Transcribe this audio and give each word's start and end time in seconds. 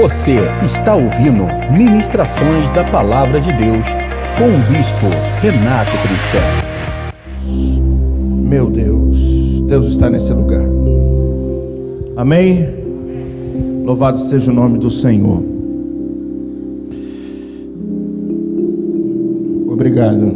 Você 0.00 0.36
está 0.64 0.94
ouvindo 0.94 1.44
Ministrações 1.76 2.70
da 2.70 2.88
Palavra 2.88 3.40
de 3.40 3.52
Deus 3.54 3.84
com 4.38 4.44
o 4.44 4.72
Bispo 4.72 5.08
Renato 5.42 5.90
Trinchel. 6.02 6.40
Meu 8.44 8.70
Deus, 8.70 9.18
Deus 9.62 9.86
está 9.86 10.08
nesse 10.08 10.32
lugar. 10.32 10.64
Amém? 12.16 12.64
Louvado 13.84 14.18
seja 14.18 14.52
o 14.52 14.54
nome 14.54 14.78
do 14.78 14.88
Senhor. 14.88 15.42
Obrigado. 19.66 20.32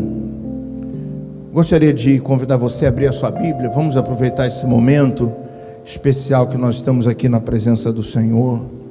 Gostaria 1.53 1.93
de 1.95 2.19
convidar 2.19 2.57
você 2.57 2.87
a 2.87 2.89
abrir 2.89 3.07
a 3.07 3.13
sua 3.13 3.31
Bíblia. 3.31 3.71
Vamos 3.71 3.97
aproveitar 3.97 4.49
esse 4.49 4.67
momento 4.67 5.33
especial 5.85 6.49
que 6.49 6.59
nós 6.59 6.75
estamos 6.75 7.07
aqui 7.07 7.29
na 7.29 7.39
presença 7.39 7.93
do 7.93 8.03
Senhor. 8.03 8.82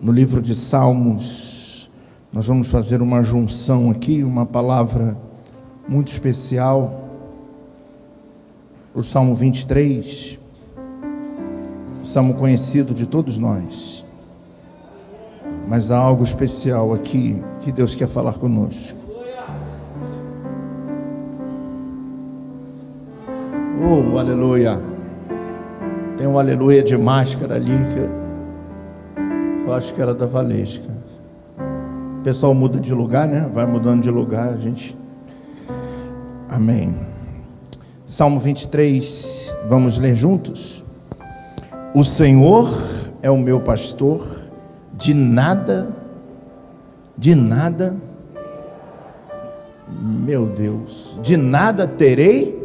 No 0.00 0.12
livro 0.12 0.40
de 0.40 0.54
Salmos, 0.54 1.90
nós 2.32 2.46
vamos 2.46 2.68
fazer 2.68 3.02
uma 3.02 3.22
junção 3.22 3.90
aqui, 3.90 4.24
uma 4.24 4.46
palavra 4.46 5.14
muito 5.86 6.08
especial. 6.08 7.04
O 8.94 9.02
Salmo 9.02 9.34
23, 9.34 10.38
salmo 12.02 12.32
conhecido 12.32 12.94
de 12.94 13.04
todos 13.04 13.36
nós. 13.36 14.02
Mas 15.68 15.90
há 15.90 15.98
algo 15.98 16.24
especial 16.24 16.94
aqui 16.94 17.42
que 17.60 17.70
Deus 17.70 17.94
quer 17.94 18.08
falar 18.08 18.32
conosco. 18.32 18.98
Oh, 23.78 24.18
aleluia. 24.18 24.82
Tem 26.16 26.26
um 26.26 26.38
aleluia 26.38 26.82
de 26.82 26.96
máscara 26.96 27.56
ali 27.56 27.76
que 27.92 28.19
eu 29.70 29.74
acho 29.74 29.94
que 29.94 30.02
era 30.02 30.12
da 30.12 30.26
Valesca. 30.26 30.90
O 32.18 32.22
pessoal 32.22 32.52
muda 32.52 32.80
de 32.80 32.92
lugar, 32.92 33.28
né? 33.28 33.48
Vai 33.52 33.66
mudando 33.66 34.02
de 34.02 34.10
lugar, 34.10 34.48
a 34.48 34.56
gente. 34.56 34.96
Amém. 36.48 36.98
Salmo 38.04 38.40
23, 38.40 39.54
vamos 39.68 39.96
ler 39.98 40.16
juntos? 40.16 40.82
O 41.94 42.02
Senhor 42.02 42.68
é 43.22 43.30
o 43.30 43.38
meu 43.38 43.60
pastor, 43.60 44.42
de 44.92 45.14
nada, 45.14 45.88
de 47.16 47.34
nada, 47.34 47.96
meu 49.88 50.46
Deus, 50.46 51.18
de 51.22 51.36
nada 51.36 51.86
terei 51.86 52.60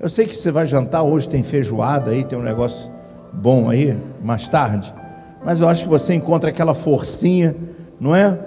eu 0.00 0.08
sei 0.08 0.26
que 0.28 0.36
você 0.36 0.52
vai 0.52 0.64
jantar, 0.64 1.02
hoje 1.02 1.28
tem 1.28 1.42
feijoada 1.42 2.12
aí, 2.12 2.22
tem 2.22 2.38
um 2.38 2.42
negócio 2.42 2.88
bom 3.32 3.68
aí, 3.68 3.98
mais 4.22 4.46
tarde. 4.46 4.94
Mas 5.44 5.60
eu 5.60 5.68
acho 5.68 5.84
que 5.84 5.88
você 5.88 6.14
encontra 6.14 6.50
aquela 6.50 6.74
forcinha, 6.74 7.54
não 8.00 8.14
é? 8.14 8.38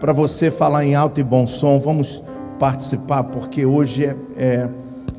Para 0.00 0.12
você 0.12 0.50
falar 0.50 0.84
em 0.84 0.94
alto 0.94 1.20
e 1.20 1.22
bom 1.22 1.46
som. 1.46 1.78
Vamos 1.78 2.22
participar, 2.58 3.24
porque 3.24 3.66
hoje 3.66 4.04
é, 4.04 4.16
é 4.36 4.68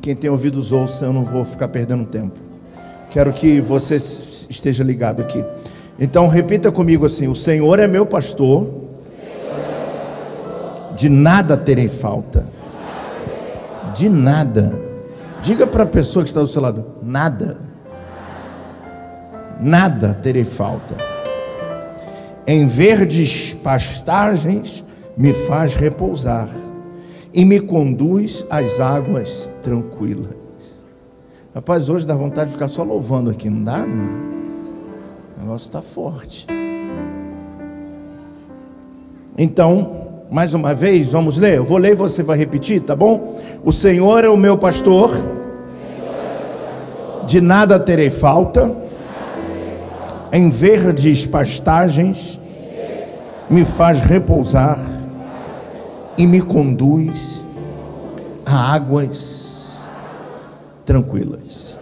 quem 0.00 0.14
tem 0.14 0.30
ouvidos 0.30 0.72
ouça, 0.72 1.04
eu 1.04 1.12
não 1.12 1.24
vou 1.24 1.44
ficar 1.44 1.68
perdendo 1.68 2.04
tempo. 2.04 2.38
Quero 3.10 3.32
que 3.32 3.60
você 3.60 3.96
esteja 3.96 4.84
ligado 4.84 5.22
aqui. 5.22 5.44
Então 5.98 6.28
repita 6.28 6.70
comigo 6.70 7.06
assim: 7.06 7.28
O 7.28 7.34
Senhor 7.34 7.78
é 7.78 7.86
meu 7.86 8.04
pastor, 8.04 8.68
de 10.96 11.08
nada 11.08 11.56
terei 11.56 11.88
falta 11.88 12.56
de 13.96 14.08
nada. 14.08 14.72
Diga 15.42 15.66
para 15.66 15.84
a 15.84 15.86
pessoa 15.86 16.22
que 16.22 16.28
está 16.28 16.40
do 16.40 16.46
seu 16.46 16.60
lado: 16.60 16.84
nada. 17.02 17.56
Nada 19.60 20.14
terei 20.14 20.44
falta. 20.44 20.94
Em 22.46 22.66
verdes 22.66 23.54
pastagens 23.54 24.84
me 25.16 25.32
faz 25.32 25.74
repousar 25.74 26.48
e 27.32 27.44
me 27.44 27.60
conduz 27.60 28.44
às 28.50 28.80
águas 28.80 29.52
tranquilas. 29.62 30.84
Rapaz, 31.54 31.88
hoje 31.88 32.06
dá 32.06 32.14
vontade 32.14 32.46
de 32.46 32.52
ficar 32.52 32.68
só 32.68 32.82
louvando 32.82 33.30
aqui, 33.30 33.48
não 33.48 33.64
dá? 33.64 33.78
Não? 33.78 34.04
O 35.36 35.40
negócio 35.40 35.66
está 35.66 35.80
forte. 35.80 36.46
Então, 39.38 40.24
mais 40.30 40.54
uma 40.54 40.74
vez, 40.74 41.12
vamos 41.12 41.38
ler? 41.38 41.56
Eu 41.56 41.64
vou 41.64 41.78
ler 41.78 41.92
e 41.92 41.94
você 41.94 42.22
vai 42.22 42.38
repetir, 42.38 42.80
tá 42.80 42.94
bom? 42.94 43.40
O 43.64 43.72
Senhor 43.72 44.24
é 44.24 44.28
o 44.28 44.36
meu 44.36 44.56
pastor, 44.56 45.10
de 47.26 47.40
nada 47.40 47.78
terei 47.78 48.10
falta, 48.10 48.74
em 50.32 50.50
verdes 50.50 51.26
pastagens 51.26 52.38
me 53.48 53.64
faz 53.64 54.00
repousar 54.00 54.78
e 56.18 56.26
me 56.26 56.40
conduz 56.40 57.42
a 58.44 58.74
águas 58.74 59.88
tranquilas. 60.84 61.78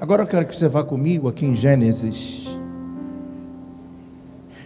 Agora 0.00 0.22
eu 0.22 0.26
quero 0.26 0.46
que 0.46 0.56
você 0.56 0.68
vá 0.68 0.82
comigo 0.82 1.28
aqui 1.28 1.46
em 1.46 1.54
Gênesis 1.54 2.42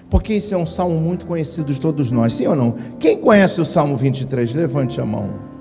porque 0.08 0.34
esse 0.34 0.54
é 0.54 0.56
um 0.56 0.66
salmo 0.66 1.00
muito 1.00 1.26
conhecido 1.26 1.72
de 1.72 1.80
todos 1.80 2.10
nós, 2.10 2.32
sim 2.34 2.46
ou 2.46 2.54
não? 2.54 2.72
Quem 2.98 3.20
conhece 3.20 3.60
o 3.60 3.64
Salmo 3.64 3.96
23? 3.96 4.54
Levante 4.54 5.00
a 5.00 5.04
mão. 5.04 5.55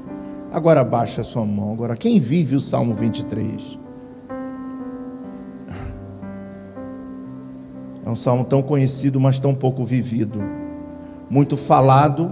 Agora 0.56 0.86
baixa 0.86 1.20
a 1.20 1.24
sua 1.26 1.46
mão. 1.46 1.74
Agora, 1.74 1.98
quem 1.98 2.18
vive 2.18 2.56
o 2.56 2.62
Salmo 2.62 2.94
23? 2.94 3.78
É 8.06 8.10
um 8.10 8.16
salmo 8.16 8.46
tão 8.46 8.62
conhecido, 8.62 9.20
mas 9.20 9.38
tão 9.38 9.54
pouco 9.54 9.84
vivido. 9.84 10.40
Muito 11.30 11.58
falado, 11.58 12.32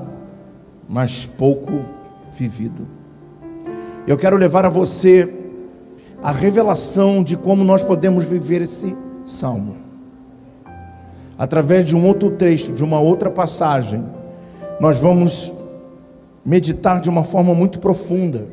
mas 0.87 1.25
pouco 1.25 1.83
vivido. 2.31 2.87
Eu 4.07 4.17
quero 4.17 4.37
levar 4.37 4.65
a 4.65 4.69
você 4.69 5.51
a 6.23 6.31
revelação 6.31 7.21
de 7.21 7.35
como 7.35 7.61
nós 7.65 7.83
podemos 7.83 8.23
viver 8.23 8.61
esse 8.61 8.95
salmo 9.25 9.75
através 11.37 11.85
de 11.85 11.93
um 11.93 12.05
outro 12.05 12.31
trecho, 12.31 12.71
de 12.71 12.85
uma 12.85 13.01
outra 13.01 13.29
passagem, 13.29 14.01
nós 14.79 14.97
vamos 14.97 15.62
meditar 16.45 16.99
de 16.99 17.09
uma 17.09 17.23
forma 17.23 17.53
muito 17.53 17.79
profunda. 17.79 18.45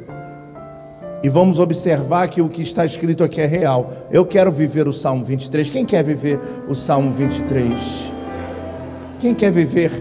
E 1.23 1.29
vamos 1.29 1.59
observar 1.59 2.29
que 2.29 2.41
o 2.41 2.49
que 2.49 2.63
está 2.63 2.85
escrito 2.85 3.23
aqui 3.23 3.41
é 3.41 3.47
real. 3.47 3.93
Eu 4.11 4.25
quero 4.25 4.51
viver 4.51 4.89
o 4.89 4.93
Salmo 4.93 5.25
23. 5.25 5.69
Quem 5.69 5.85
quer 5.85 6.03
viver 6.03 6.41
o 6.67 6.75
Salmo 6.75 7.13
23? 7.13 8.13
Quem 9.19 9.35
quer 9.35 9.51
viver 9.51 9.93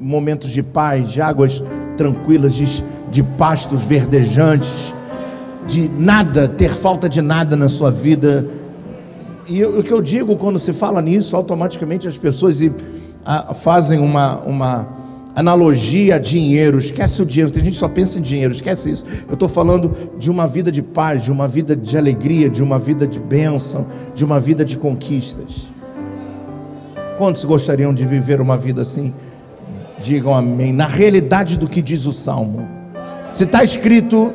momentos 0.00 0.50
de 0.50 0.62
paz, 0.62 1.10
de 1.10 1.20
águas 1.20 1.62
tranquilas, 1.98 2.54
de, 2.54 2.82
de 3.10 3.22
pastos 3.22 3.84
verdejantes, 3.84 4.94
de 5.66 5.86
nada, 5.88 6.48
ter 6.48 6.70
falta 6.70 7.10
de 7.10 7.20
nada 7.20 7.56
na 7.56 7.68
sua 7.68 7.90
vida? 7.90 8.48
E 9.46 9.62
o 9.62 9.82
que 9.82 9.92
eu 9.92 10.00
digo 10.00 10.34
quando 10.36 10.58
se 10.58 10.72
fala 10.72 11.02
nisso, 11.02 11.36
automaticamente 11.36 12.08
as 12.08 12.16
pessoas 12.16 12.60
fazem 13.54 13.98
uma, 13.98 14.38
uma 14.40 14.88
analogia 15.34 16.16
a 16.16 16.18
dinheiro, 16.18 16.78
esquece 16.78 17.20
o 17.20 17.26
dinheiro, 17.26 17.50
tem 17.50 17.64
gente 17.64 17.74
que 17.74 17.78
só 17.78 17.88
pensa 17.88 18.18
em 18.18 18.22
dinheiro, 18.22 18.52
esquece 18.52 18.90
isso. 18.90 19.04
Eu 19.26 19.34
estou 19.34 19.48
falando 19.48 19.94
de 20.18 20.30
uma 20.30 20.46
vida 20.46 20.70
de 20.70 20.82
paz, 20.82 21.24
de 21.24 21.32
uma 21.32 21.48
vida 21.48 21.74
de 21.74 21.98
alegria, 21.98 22.48
de 22.48 22.62
uma 22.62 22.78
vida 22.78 23.06
de 23.06 23.18
bênção, 23.18 23.86
de 24.14 24.24
uma 24.24 24.38
vida 24.38 24.64
de 24.64 24.76
conquistas. 24.76 25.72
Quantos 27.18 27.44
gostariam 27.44 27.92
de 27.92 28.06
viver 28.06 28.40
uma 28.40 28.56
vida 28.56 28.82
assim? 28.82 29.12
Digam 29.98 30.34
amém. 30.34 30.72
Na 30.72 30.86
realidade 30.86 31.56
do 31.58 31.68
que 31.68 31.82
diz 31.82 32.06
o 32.06 32.12
Salmo. 32.12 32.66
Se 33.32 33.44
está 33.44 33.62
escrito, 33.64 34.32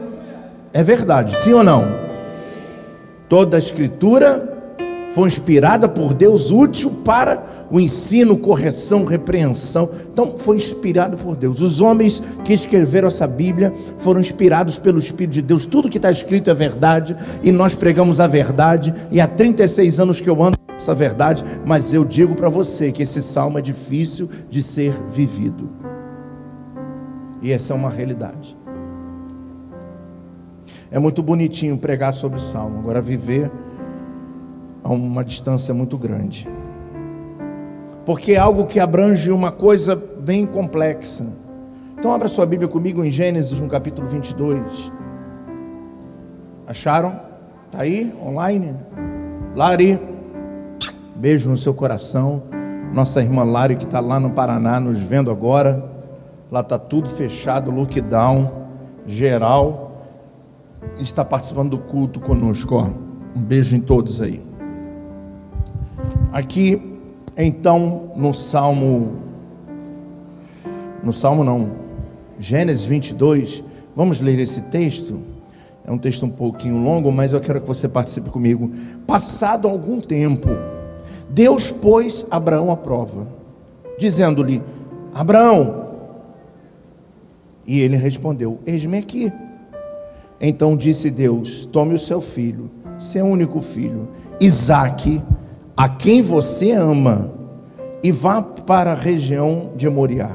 é 0.74 0.84
verdade, 0.84 1.36
sim 1.38 1.54
ou 1.54 1.64
não? 1.64 1.86
Toda 3.28 3.58
a 3.58 3.60
escritura 3.60 4.58
foi 5.12 5.28
inspirada 5.28 5.88
por 5.88 6.14
Deus, 6.14 6.52
útil 6.52 7.02
para 7.04 7.44
o 7.72 7.80
ensino, 7.80 8.38
correção, 8.38 9.06
repreensão. 9.06 9.90
Então, 10.12 10.38
foi 10.38 10.56
inspirado 10.56 11.18
por 11.18 11.36
Deus. 11.36 11.62
Os 11.62 11.82
homens 11.82 12.22
que 12.44 12.54
escreveram 12.54 13.08
essa 13.08 13.28
Bíblia 13.28 13.74
foram 13.98 14.20
inspirados 14.20 14.80
pelo 14.80 14.98
Espírito 14.98 15.34
de 15.34 15.42
Deus. 15.42 15.66
Tudo 15.66 15.90
que 15.90 15.98
está 15.98 16.10
escrito 16.10 16.50
é 16.50 16.54
verdade 16.54 17.16
e 17.44 17.52
nós 17.52 17.76
pregamos 17.76 18.20
a 18.20 18.28
verdade. 18.28 18.94
E 19.12 19.22
há 19.22 19.28
36 19.28 20.00
anos 20.00 20.20
que 20.20 20.30
eu 20.30 20.42
ando 20.44 20.58
essa 20.76 20.96
verdade, 20.96 21.44
mas 21.66 21.94
eu 21.94 22.06
digo 22.06 22.36
para 22.36 22.50
você 22.50 22.92
que 22.92 23.04
esse 23.04 23.22
salmo 23.22 23.60
é 23.60 23.62
difícil 23.62 24.30
de 24.50 24.62
ser 24.64 24.94
vivido. 25.12 25.70
E 27.42 27.52
essa 27.52 27.74
é 27.74 27.76
uma 27.76 27.90
realidade. 27.90 28.58
É 30.92 30.98
muito 30.98 31.22
bonitinho 31.22 31.78
pregar 31.78 32.14
sobre 32.14 32.42
salmo, 32.42 32.80
agora 32.80 33.00
viver 33.00 33.52
a 34.84 34.90
uma 34.90 35.24
distância 35.24 35.74
muito 35.74 35.98
grande. 35.98 36.48
Porque 38.06 38.34
é 38.34 38.38
algo 38.38 38.66
que 38.66 38.80
abrange 38.80 39.32
uma 39.32 39.52
coisa 39.52 39.96
bem 39.96 40.46
complexa. 40.46 41.28
Então, 41.98 42.14
abra 42.14 42.28
sua 42.28 42.46
Bíblia 42.46 42.68
comigo 42.68 43.04
em 43.04 43.12
Gênesis, 43.12 43.60
no 43.60 43.68
capítulo 43.68 44.08
22. 44.08 44.92
Acharam? 46.66 47.20
Tá 47.72 47.80
aí, 47.82 48.14
online? 48.26 48.76
Lari, 49.56 50.00
beijo 51.16 51.50
no 51.50 51.58
seu 51.58 51.74
coração. 51.74 52.44
Nossa 52.94 53.22
irmã 53.22 53.44
Lari, 53.44 53.76
que 53.76 53.84
está 53.84 54.00
lá 54.00 54.20
no 54.20 54.32
Paraná, 54.32 54.80
nos 54.80 55.00
vendo 55.00 55.30
agora. 55.30 55.84
Lá 56.52 56.62
está 56.62 56.80
tudo 56.80 57.08
fechado, 57.08 57.70
lockdown 57.70 58.50
geral. 59.06 60.06
Está 60.98 61.26
participando 61.26 61.72
do 61.72 61.78
culto 61.78 62.20
conosco. 62.20 62.76
Ó. 62.76 62.88
Um 63.36 63.42
beijo 63.42 63.76
em 63.76 63.82
todos 63.82 64.22
aí. 64.22 64.42
Aqui, 66.32 66.89
então, 67.46 68.12
no 68.16 68.34
Salmo. 68.34 69.14
No 71.04 71.14
Salmo 71.14 71.44
não. 71.44 71.72
Gênesis 72.40 72.86
22. 72.86 73.64
Vamos 73.96 74.20
ler 74.20 74.40
esse 74.40 74.64
texto. 74.64 75.20
É 75.86 75.92
um 75.92 75.98
texto 75.98 76.26
um 76.26 76.30
pouquinho 76.30 76.84
longo, 76.84 77.12
mas 77.12 77.34
eu 77.34 77.42
quero 77.42 77.62
que 77.62 77.68
você 77.68 77.88
participe 77.88 78.30
comigo. 78.30 78.70
Passado 79.08 79.68
algum 79.68 80.00
tempo, 80.00 80.50
Deus 81.30 81.72
pôs 81.72 82.28
Abraão 82.30 82.72
à 82.72 82.78
prova, 82.78 83.28
dizendo-lhe: 83.98 84.62
Abraão. 85.14 85.88
E 87.66 87.80
ele 87.80 87.98
respondeu: 87.98 88.60
Eis-me 88.66 88.98
aqui. 88.98 89.32
Então 90.40 90.78
disse 90.78 91.10
Deus: 91.10 91.66
Tome 91.66 91.94
o 91.94 92.00
seu 92.00 92.22
filho, 92.22 92.70
seu 93.00 93.26
único 93.26 93.60
filho, 93.60 94.10
Isaque, 94.40 95.22
a 95.80 95.88
quem 95.88 96.22
você 96.22 96.74
ama, 96.74 97.32
e 98.04 98.12
vá 98.12 98.42
para 98.42 98.92
a 98.92 98.96
região 98.96 99.70
de 99.78 99.90
Moriá. 99.90 100.30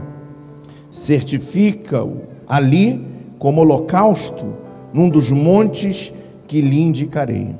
Certifica-o 0.91 2.23
ali 2.49 3.07
como 3.39 3.61
holocausto 3.61 4.55
num 4.91 5.11
dos 5.11 5.31
montes 5.31 6.15
que 6.49 6.63
lhe 6.63 6.81
indicarei. 6.81 7.55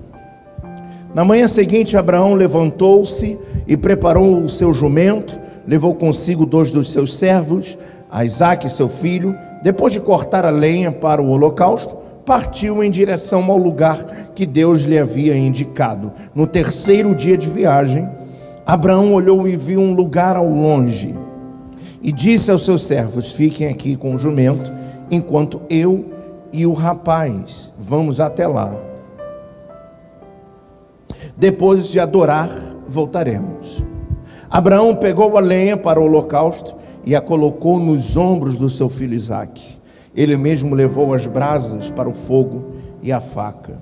Na 1.15 1.27
manhã 1.27 1.47
seguinte, 1.47 1.95
Abraão 1.95 2.33
levantou-se 2.33 3.39
e 3.69 3.77
preparou 3.77 4.39
o 4.39 4.49
seu 4.49 4.73
jumento, 4.73 5.39
levou 5.69 5.95
consigo 5.95 6.47
dois 6.47 6.73
dos 6.73 6.91
seus 6.91 7.15
servos, 7.15 7.77
a 8.11 8.25
Isaac, 8.25 8.67
seu 8.71 8.89
filho. 8.89 9.37
Depois 9.63 9.93
de 9.93 10.01
cortar 10.01 10.47
a 10.47 10.51
lenha 10.51 10.91
para 10.91 11.21
o 11.21 11.29
holocausto, 11.29 11.99
partiu 12.25 12.83
em 12.83 12.91
direção 12.91 13.51
ao 13.51 13.59
lugar 13.59 14.05
que 14.35 14.47
Deus 14.47 14.83
lhe 14.83 14.99
havia 14.99 15.37
indicado. 15.37 16.13
No 16.35 16.47
terceiro 16.47 17.15
dia 17.15 17.37
de 17.37 17.49
viagem, 17.49 18.09
Abraão 18.67 19.13
olhou 19.13 19.47
e 19.47 19.57
viu 19.57 19.81
um 19.81 19.95
lugar 19.95 20.37
ao 20.37 20.49
longe 20.49 21.15
e 22.03 22.13
disse 22.13 22.51
aos 22.51 22.65
seus 22.65 22.83
servos: 22.83 23.33
Fiquem 23.33 23.69
aqui 23.69 23.97
com 23.97 24.15
o 24.15 24.19
jumento, 24.19 24.73
enquanto 25.11 25.63
eu 25.69 26.05
e 26.53 26.67
o 26.67 26.73
rapaz. 26.73 27.73
Vamos 27.79 28.21
até 28.21 28.47
lá. 28.47 28.75
Depois 31.37 31.89
de 31.91 31.99
adorar, 31.99 32.51
voltaremos. 32.87 33.85
Abraão 34.49 34.95
pegou 34.95 35.37
a 35.37 35.41
lenha 35.41 35.77
para 35.77 36.01
o 36.01 36.05
holocausto 36.05 36.77
e 37.05 37.17
a 37.17 37.21
colocou 37.21 37.81
nos 37.81 38.17
ombros 38.17 38.57
do 38.57 38.71
seu 38.71 38.89
filho 38.89 39.15
Isaque. 39.15 39.74
Ele 40.17 40.37
mesmo 40.37 40.75
levou 40.75 41.13
as 41.13 41.27
brasas 41.27 41.91
para 41.91 42.09
o 42.09 42.15
fogo 42.15 42.65
e 43.03 43.11
a 43.11 43.21
faca. 43.21 43.79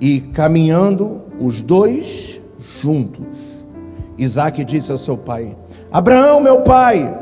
E 0.00 0.20
caminhando 0.20 1.22
os 1.38 1.62
dois 1.62 2.40
juntos, 2.80 3.66
Isaque 4.18 4.64
disse 4.64 4.90
ao 4.90 4.98
seu 4.98 5.16
pai: 5.16 5.56
Abraão, 5.90 6.40
meu 6.40 6.62
pai. 6.62 7.18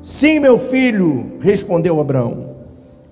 Sim, 0.00 0.40
meu 0.40 0.58
filho, 0.58 1.38
respondeu 1.40 2.00
Abraão. 2.00 2.52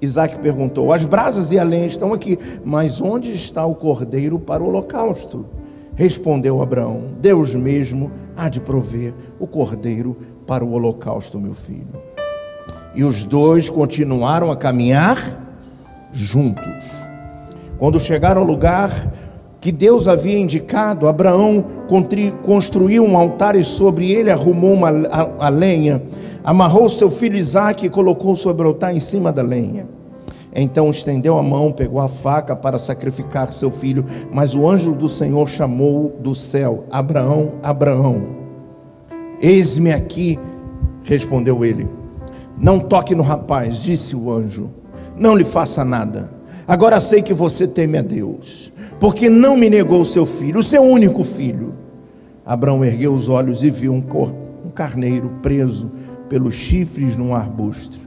Isaac 0.01 0.39
perguntou: 0.39 0.93
As 0.93 1.05
brasas 1.05 1.53
e 1.53 1.59
a 1.59 1.65
lenha 1.65 1.87
estão 1.87 2.13
aqui, 2.13 2.39
mas 2.65 3.01
onde 3.01 3.33
está 3.33 3.65
o 3.67 3.75
cordeiro 3.75 4.39
para 4.39 4.63
o 4.63 4.69
holocausto? 4.69 5.47
Respondeu 5.95 6.63
Abraão: 6.63 7.03
Deus 7.21 7.55
mesmo 7.55 8.11
há 8.37 8.49
de 8.49 8.61
prover 8.61 9.13
o 9.39 9.47
cordeiro 9.47 10.17
para 10.47 10.65
o 10.65 10.73
holocausto, 10.73 11.39
meu 11.39 11.55
filho. 11.55 12.10
E 12.95 13.05
os 13.05 13.25
dois 13.25 13.71
continuaram 13.71 14.51
a 14.51 14.57
caminhar 14.57 15.19
juntos. 16.13 17.11
Quando 17.79 17.99
chegaram 18.01 18.43
ao 18.43 18.47
lugar 18.47 18.91
que 19.61 19.71
Deus 19.71 20.09
havia 20.09 20.39
indicado, 20.39 21.07
Abraão 21.07 21.65
construiu 22.43 23.05
um 23.05 23.17
altar 23.17 23.57
e 23.57 23.63
sobre 23.63 24.11
ele 24.11 24.31
arrumou 24.31 24.73
uma, 24.73 24.89
a, 24.89 25.47
a 25.47 25.49
lenha 25.49 26.03
amarrou 26.43 26.89
seu 26.89 27.11
filho 27.11 27.37
Isaque 27.37 27.87
e 27.87 27.91
colocou 27.91 28.35
sobre 28.35 28.65
o 28.65 28.69
altar 28.69 28.95
em 28.95 29.01
cima 29.01 29.33
da 29.33 29.43
lenha. 29.43 29.87
Então 30.53 30.91
estendeu 30.91 31.39
a 31.39 31.43
mão, 31.43 31.71
pegou 31.71 32.01
a 32.01 32.09
faca 32.09 32.57
para 32.57 32.79
sacrificar 32.79 33.53
seu 33.53 33.71
filho, 33.71 34.05
mas 34.33 34.55
o 34.55 34.69
anjo 34.69 34.95
do 34.95 35.09
Senhor 35.09 35.49
chamou 35.49 36.17
do 36.21 36.35
céu: 36.35 36.85
Abraão, 36.91 37.53
Abraão. 37.63 38.41
Eis-me 39.41 39.93
aqui, 39.93 40.39
respondeu 41.05 41.65
ele. 41.65 42.00
Não 42.61 42.79
toque 42.79 43.15
no 43.15 43.23
rapaz, 43.23 43.83
disse 43.83 44.15
o 44.15 44.31
anjo. 44.31 44.69
Não 45.17 45.35
lhe 45.35 45.45
faça 45.45 45.83
nada. 45.83 46.31
Agora 46.69 47.01
sei 47.01 47.23
que 47.23 47.33
você 47.33 47.67
teme 47.67 47.97
a 47.97 48.03
Deus, 48.03 48.71
porque 49.01 49.31
não 49.31 49.57
me 49.57 49.71
negou 49.71 50.05
seu 50.05 50.27
filho, 50.27 50.59
o 50.59 50.63
seu 50.63 50.83
único 50.83 51.25
filho. 51.25 51.75
Abraão 52.45 52.85
ergueu 52.85 53.15
os 53.15 53.31
olhos 53.31 53.63
e 53.63 53.71
viu 53.71 53.95
um, 53.95 54.05
um 54.65 54.71
carneiro 54.71 55.31
preso 55.43 55.91
pelos 56.29 56.55
chifres 56.55 57.17
num 57.17 57.35
arbusto. 57.35 57.99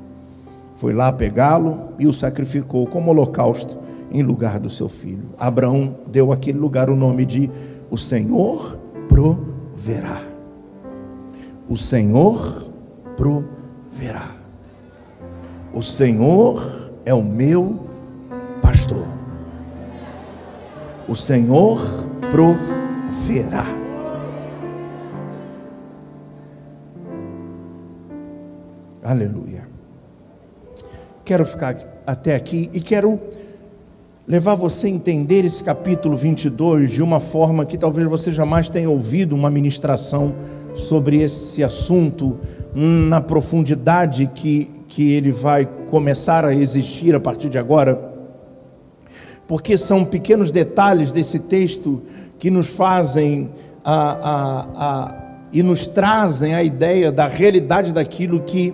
Foi 0.76 0.94
lá 0.94 1.12
pegá-lo 1.12 1.90
e 1.98 2.06
o 2.06 2.14
sacrificou 2.14 2.86
como 2.86 3.10
holocausto 3.10 3.78
em 4.12 4.22
lugar 4.22 4.60
do 4.60 4.70
seu 4.70 4.88
filho. 4.88 5.30
Abraão 5.38 5.96
deu 6.12 6.32
àquele 6.32 6.60
lugar 6.60 6.90
o 6.90 6.96
nome 6.96 7.26
de 7.26 7.50
O 7.90 7.98
Senhor 7.98 8.78
proverá. 9.08 10.22
O 11.68 11.76
Senhor 11.76 12.70
proverá. 13.18 14.43
O 15.74 15.82
Senhor 15.82 16.92
é 17.04 17.14
o 17.14 17.24
meu 17.24 17.88
pastor. 18.62 19.08
O 21.08 21.16
Senhor 21.16 21.82
proverá. 22.30 23.66
Aleluia. 29.04 29.68
Quero 31.26 31.44
ficar 31.44 31.76
até 32.06 32.36
aqui 32.36 32.70
e 32.72 32.80
quero 32.80 33.20
levar 34.28 34.56
você 34.56 34.88
a 34.88 34.92
entender 34.92 35.44
esse 35.44 35.64
capítulo 35.64 36.16
22 36.16 36.92
de 36.92 37.02
uma 37.02 37.20
forma 37.20 37.66
que 37.66 37.78
talvez 37.78 38.08
você 38.08 38.32
jamais 38.32 38.70
tenha 38.70 38.90
ouvido 38.90 39.36
uma 39.36 39.50
ministração 39.50 40.36
sobre 40.76 41.22
esse 41.22 41.64
assunto 41.64 42.38
na 42.76 43.22
profundidade 43.22 44.28
que, 44.34 44.70
que 44.94 45.14
ele 45.14 45.32
vai 45.32 45.68
começar 45.90 46.46
a 46.46 46.54
existir 46.54 47.16
a 47.16 47.20
partir 47.20 47.50
de 47.50 47.58
agora. 47.58 48.14
Porque 49.48 49.76
são 49.76 50.06
pequenos 50.06 50.52
detalhes 50.52 51.12
desse 51.12 51.40
texto 51.40 52.04
que 52.38 52.52
nos 52.52 52.70
fazem 52.70 53.50
a, 53.84 53.94
a, 53.94 54.68
a, 54.76 55.16
e 55.52 55.64
nos 55.64 55.88
trazem 55.88 56.54
a 56.54 56.64
ideia 56.64 57.12
da 57.12 57.26
realidade 57.26 57.92
daquilo 57.92 58.42
que 58.42 58.74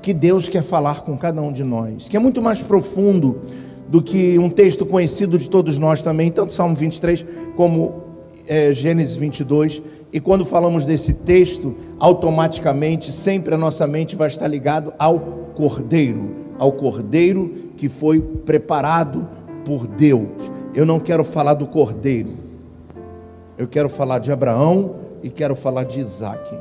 que 0.00 0.14
Deus 0.14 0.48
quer 0.48 0.62
falar 0.62 1.02
com 1.02 1.18
cada 1.18 1.42
um 1.42 1.52
de 1.52 1.64
nós, 1.64 2.08
que 2.08 2.16
é 2.16 2.20
muito 2.20 2.40
mais 2.40 2.62
profundo 2.62 3.42
do 3.88 4.00
que 4.00 4.38
um 4.38 4.48
texto 4.48 4.86
conhecido 4.86 5.36
de 5.36 5.50
todos 5.50 5.76
nós 5.76 6.02
também, 6.02 6.30
tanto 6.30 6.52
Salmo 6.52 6.74
23 6.76 7.26
como 7.56 8.04
é, 8.46 8.72
Gênesis 8.72 9.16
22. 9.16 9.82
E 10.12 10.20
quando 10.20 10.44
falamos 10.44 10.84
desse 10.84 11.14
texto, 11.14 11.76
automaticamente, 11.98 13.12
sempre 13.12 13.54
a 13.54 13.58
nossa 13.58 13.86
mente 13.86 14.16
vai 14.16 14.28
estar 14.28 14.48
ligado 14.48 14.92
ao 14.98 15.20
Cordeiro, 15.54 16.30
ao 16.58 16.72
Cordeiro 16.72 17.68
que 17.76 17.88
foi 17.88 18.20
preparado 18.20 19.28
por 19.64 19.86
Deus. 19.86 20.50
Eu 20.74 20.86
não 20.86 20.98
quero 20.98 21.24
falar 21.24 21.54
do 21.54 21.66
Cordeiro, 21.66 22.30
eu 23.58 23.66
quero 23.66 23.88
falar 23.88 24.18
de 24.18 24.32
Abraão 24.32 24.96
e 25.22 25.28
quero 25.28 25.54
falar 25.54 25.84
de 25.84 26.00
Isaac. 26.00 26.56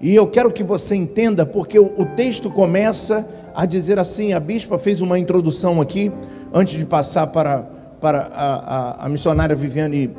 E 0.00 0.14
eu 0.14 0.26
quero 0.26 0.50
que 0.50 0.62
você 0.62 0.94
entenda, 0.94 1.44
porque 1.44 1.78
o, 1.78 2.06
texto 2.16 2.50
começa 2.50 3.28
a 3.54 3.66
dizer 3.66 3.98
assim: 3.98 4.32
a 4.32 4.40
bispa 4.40 4.78
fez 4.78 5.02
uma 5.02 5.18
introdução 5.18 5.80
aqui, 5.80 6.10
antes 6.52 6.78
de 6.78 6.86
passar 6.86 7.26
para, 7.26 7.68
para 8.00 8.20
a, 8.32 8.54
a, 8.54 9.06
a 9.06 9.08
missionária 9.08 9.54
Viviane 9.54 10.10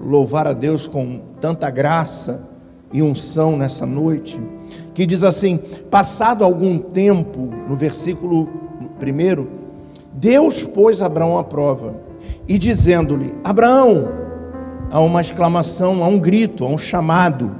louvar 0.00 0.46
a 0.46 0.52
Deus 0.52 0.86
com 0.86 1.20
tanta 1.40 1.70
graça 1.70 2.48
e 2.92 3.02
unção 3.02 3.56
nessa 3.56 3.84
noite, 3.84 4.40
que 4.94 5.04
diz 5.04 5.24
assim: 5.24 5.58
passado 5.90 6.44
algum 6.44 6.78
tempo, 6.78 7.50
no 7.68 7.74
versículo 7.74 8.48
primeiro, 8.98 9.48
Deus 10.12 10.64
pôs 10.64 11.02
Abraão 11.02 11.38
à 11.38 11.44
prova, 11.44 11.96
e 12.46 12.58
dizendo-lhe: 12.58 13.34
Abraão, 13.42 14.08
há 14.90 15.00
uma 15.00 15.20
exclamação, 15.20 16.04
há 16.04 16.06
um 16.06 16.18
grito, 16.18 16.64
há 16.64 16.68
um 16.68 16.78
chamado. 16.78 17.54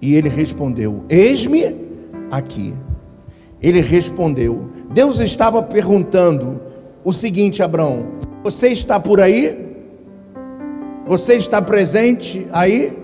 E 0.00 0.14
ele 0.14 0.28
respondeu: 0.28 1.04
Eis-me 1.08 1.74
aqui. 2.30 2.72
Ele 3.60 3.80
respondeu. 3.80 4.70
Deus 4.92 5.18
estava 5.18 5.62
perguntando: 5.62 6.60
o 7.04 7.12
seguinte, 7.12 7.62
Abraão: 7.62 8.06
Você 8.44 8.68
está 8.68 9.00
por 9.00 9.20
aí? 9.20 9.69
Você 11.06 11.34
está 11.34 11.60
presente 11.60 12.46
aí? 12.52 12.96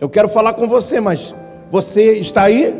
Eu 0.00 0.08
quero 0.08 0.28
falar 0.28 0.54
com 0.54 0.66
você, 0.66 1.00
mas 1.00 1.34
você 1.70 2.14
está 2.14 2.44
aí? 2.44 2.74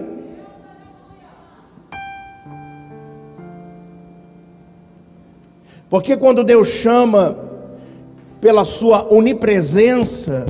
Porque 5.88 6.16
quando 6.16 6.42
Deus 6.42 6.68
chama 6.68 7.36
pela 8.40 8.64
sua 8.64 9.12
onipresença, 9.12 10.46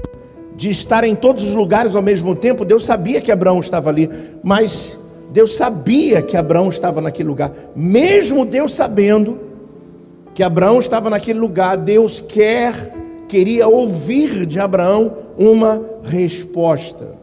de 0.57 0.71
estar 0.71 1.05
em 1.05 1.15
todos 1.15 1.49
os 1.49 1.55
lugares 1.55 1.97
ao 1.97 2.03
mesmo 2.03 2.35
tempo, 2.35 2.65
Deus 2.65 2.85
sabia 2.85 3.21
que 3.21 3.33
Abraão 3.33 3.61
estava 3.61 3.91
ali, 3.91 4.09
mas 4.43 4.99
Deus 5.33 5.57
sabia 5.57 6.23
que 6.23 6.37
Abraão 6.37 6.69
estava 6.69 7.01
naquele 7.01 7.29
lugar, 7.29 7.53
mesmo 7.75 8.45
Deus 8.45 8.75
sabendo 8.75 9.41
que 10.33 10.43
Abraão 10.43 10.79
estava 10.79 11.11
naquele 11.11 11.39
lugar, 11.39 11.77
Deus 11.77 12.21
quer, 12.21 12.73
queria 13.29 13.67
ouvir 13.69 14.47
de 14.47 14.61
Abraão 14.61 15.17
uma 15.37 15.83
resposta. 16.05 17.15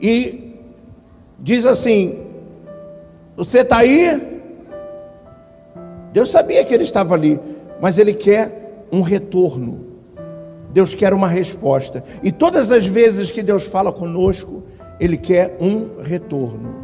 E 0.00 0.54
diz 1.38 1.64
assim: 1.66 2.18
Você 3.36 3.60
está 3.60 3.78
aí? 3.78 4.32
Deus 6.12 6.30
sabia 6.30 6.64
que 6.64 6.72
ele 6.72 6.84
estava 6.84 7.14
ali, 7.14 7.40
mas 7.80 7.98
ele 7.98 8.14
quer 8.14 8.86
um 8.92 9.00
retorno. 9.00 9.94
Deus 10.74 10.92
quer 10.92 11.14
uma 11.14 11.28
resposta. 11.28 12.02
E 12.20 12.32
todas 12.32 12.72
as 12.72 12.88
vezes 12.88 13.30
que 13.30 13.44
Deus 13.44 13.64
fala 13.64 13.92
conosco, 13.92 14.64
Ele 14.98 15.16
quer 15.16 15.56
um 15.60 16.02
retorno. 16.02 16.74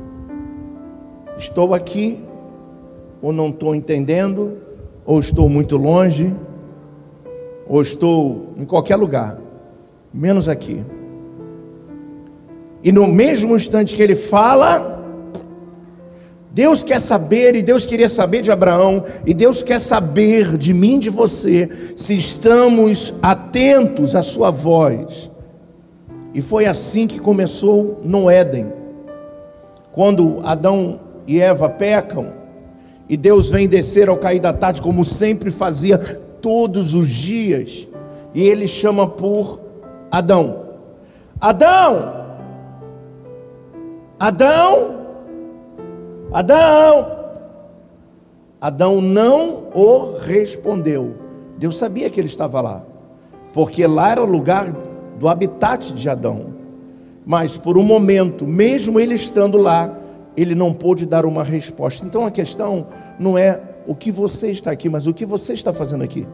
Estou 1.36 1.74
aqui, 1.74 2.20
ou 3.20 3.32
não 3.32 3.48
estou 3.48 3.74
entendendo, 3.74 4.58
ou 5.10 5.18
estou 5.18 5.48
muito 5.48 5.76
longe, 5.76 6.32
ou 7.66 7.82
estou 7.82 8.54
em 8.56 8.64
qualquer 8.64 8.94
lugar, 8.94 9.40
menos 10.14 10.48
aqui. 10.48 10.84
E 12.80 12.92
no 12.92 13.08
mesmo 13.08 13.56
instante 13.56 13.96
que 13.96 14.02
Ele 14.04 14.14
fala, 14.14 15.04
Deus 16.52 16.84
quer 16.84 17.00
saber, 17.00 17.56
e 17.56 17.62
Deus 17.62 17.84
queria 17.84 18.08
saber 18.08 18.40
de 18.40 18.52
Abraão, 18.52 19.02
e 19.26 19.34
Deus 19.34 19.64
quer 19.64 19.80
saber 19.80 20.56
de 20.56 20.72
mim, 20.72 21.00
de 21.00 21.10
você, 21.10 21.68
se 21.96 22.16
estamos 22.16 23.14
atentos 23.20 24.14
à 24.14 24.22
Sua 24.22 24.52
voz. 24.52 25.28
E 26.32 26.40
foi 26.40 26.66
assim 26.66 27.08
que 27.08 27.18
começou 27.18 28.00
no 28.04 28.30
Éden, 28.30 28.72
quando 29.90 30.38
Adão 30.44 31.00
e 31.26 31.40
Eva 31.40 31.68
pecam, 31.68 32.39
e 33.10 33.16
Deus 33.16 33.50
vem 33.50 33.68
descer 33.68 34.08
ao 34.08 34.16
cair 34.16 34.38
da 34.38 34.52
tarde, 34.52 34.80
como 34.80 35.04
sempre 35.04 35.50
fazia 35.50 35.98
todos 36.40 36.94
os 36.94 37.08
dias, 37.08 37.88
e 38.32 38.40
Ele 38.40 38.68
chama 38.68 39.04
por 39.04 39.60
Adão: 40.12 40.66
Adão! 41.40 42.28
Adão! 44.16 44.94
Adão! 46.32 47.20
Adão 48.60 49.00
não 49.00 49.70
o 49.74 50.16
respondeu. 50.20 51.16
Deus 51.58 51.78
sabia 51.78 52.08
que 52.10 52.20
ele 52.20 52.28
estava 52.28 52.60
lá, 52.60 52.84
porque 53.52 53.84
lá 53.88 54.12
era 54.12 54.22
o 54.22 54.26
lugar 54.26 54.70
do 55.18 55.28
habitat 55.28 55.92
de 55.94 56.08
Adão. 56.08 56.54
Mas 57.26 57.56
por 57.58 57.76
um 57.76 57.82
momento, 57.82 58.46
mesmo 58.46 59.00
ele 59.00 59.14
estando 59.14 59.58
lá, 59.58 59.92
ele 60.40 60.54
não 60.54 60.72
pôde 60.72 61.06
dar 61.06 61.26
uma 61.26 61.44
resposta. 61.44 62.06
Então 62.06 62.24
a 62.24 62.30
questão 62.30 62.86
não 63.18 63.36
é 63.36 63.60
o 63.86 63.94
que 63.94 64.12
você 64.12 64.50
está 64.50 64.70
aqui, 64.70 64.88
mas 64.88 65.06
o 65.06 65.14
que 65.14 65.26
você 65.26 65.52
está 65.52 65.72
fazendo 65.72 66.04
aqui. 66.04 66.26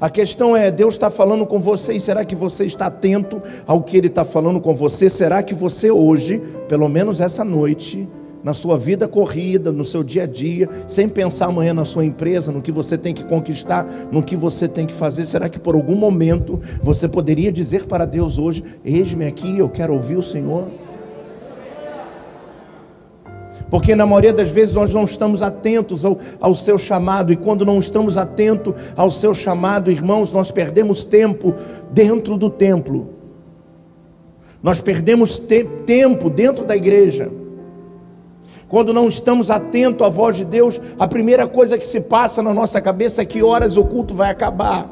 A 0.00 0.10
questão 0.10 0.56
é: 0.56 0.70
Deus 0.70 0.94
está 0.94 1.10
falando 1.10 1.46
com 1.46 1.60
você 1.60 1.94
e 1.94 2.00
será 2.00 2.24
que 2.24 2.34
você 2.34 2.64
está 2.64 2.86
atento 2.86 3.40
ao 3.66 3.82
que 3.82 3.96
Ele 3.96 4.08
está 4.08 4.24
falando 4.24 4.60
com 4.60 4.74
você? 4.74 5.08
Será 5.08 5.42
que 5.42 5.54
você 5.54 5.90
hoje, 5.90 6.42
pelo 6.68 6.88
menos 6.88 7.20
essa 7.20 7.44
noite, 7.44 8.06
na 8.42 8.52
sua 8.52 8.76
vida 8.76 9.08
corrida, 9.08 9.72
no 9.72 9.84
seu 9.84 10.04
dia 10.04 10.24
a 10.24 10.26
dia, 10.26 10.68
sem 10.86 11.08
pensar 11.08 11.46
amanhã 11.46 11.72
na 11.72 11.86
sua 11.86 12.04
empresa, 12.04 12.52
no 12.52 12.60
que 12.60 12.70
você 12.70 12.98
tem 12.98 13.14
que 13.14 13.24
conquistar, 13.24 13.88
no 14.12 14.22
que 14.22 14.36
você 14.36 14.68
tem 14.68 14.84
que 14.84 14.92
fazer? 14.92 15.24
Será 15.24 15.48
que 15.48 15.58
por 15.58 15.74
algum 15.74 15.96
momento 15.96 16.60
você 16.82 17.08
poderia 17.08 17.50
dizer 17.50 17.86
para 17.86 18.04
Deus 18.04 18.36
hoje: 18.36 18.62
Eis-me 18.84 19.26
aqui, 19.26 19.58
eu 19.58 19.68
quero 19.68 19.94
ouvir 19.94 20.16
o 20.16 20.22
Senhor? 20.22 20.83
Porque 23.70 23.94
na 23.94 24.06
maioria 24.06 24.32
das 24.32 24.50
vezes 24.50 24.74
nós 24.74 24.92
não 24.92 25.04
estamos 25.04 25.42
atentos 25.42 26.04
ao, 26.04 26.18
ao 26.40 26.54
seu 26.54 26.78
chamado, 26.78 27.32
e 27.32 27.36
quando 27.36 27.64
não 27.64 27.78
estamos 27.78 28.16
atentos 28.16 28.74
ao 28.96 29.10
seu 29.10 29.34
chamado, 29.34 29.90
irmãos, 29.90 30.32
nós 30.32 30.50
perdemos 30.50 31.04
tempo 31.04 31.54
dentro 31.90 32.36
do 32.36 32.50
templo, 32.50 33.10
nós 34.62 34.80
perdemos 34.80 35.38
te 35.38 35.64
tempo 35.64 36.30
dentro 36.30 36.64
da 36.64 36.74
igreja. 36.74 37.30
Quando 38.68 38.92
não 38.92 39.08
estamos 39.08 39.50
atentos 39.50 40.04
à 40.06 40.08
voz 40.08 40.36
de 40.36 40.44
Deus, 40.44 40.80
a 40.98 41.06
primeira 41.06 41.46
coisa 41.46 41.76
que 41.76 41.86
se 41.86 42.00
passa 42.00 42.42
na 42.42 42.54
nossa 42.54 42.80
cabeça 42.80 43.22
é 43.22 43.24
que 43.24 43.42
horas 43.42 43.76
o 43.76 43.84
culto 43.84 44.14
vai 44.14 44.30
acabar. 44.30 44.90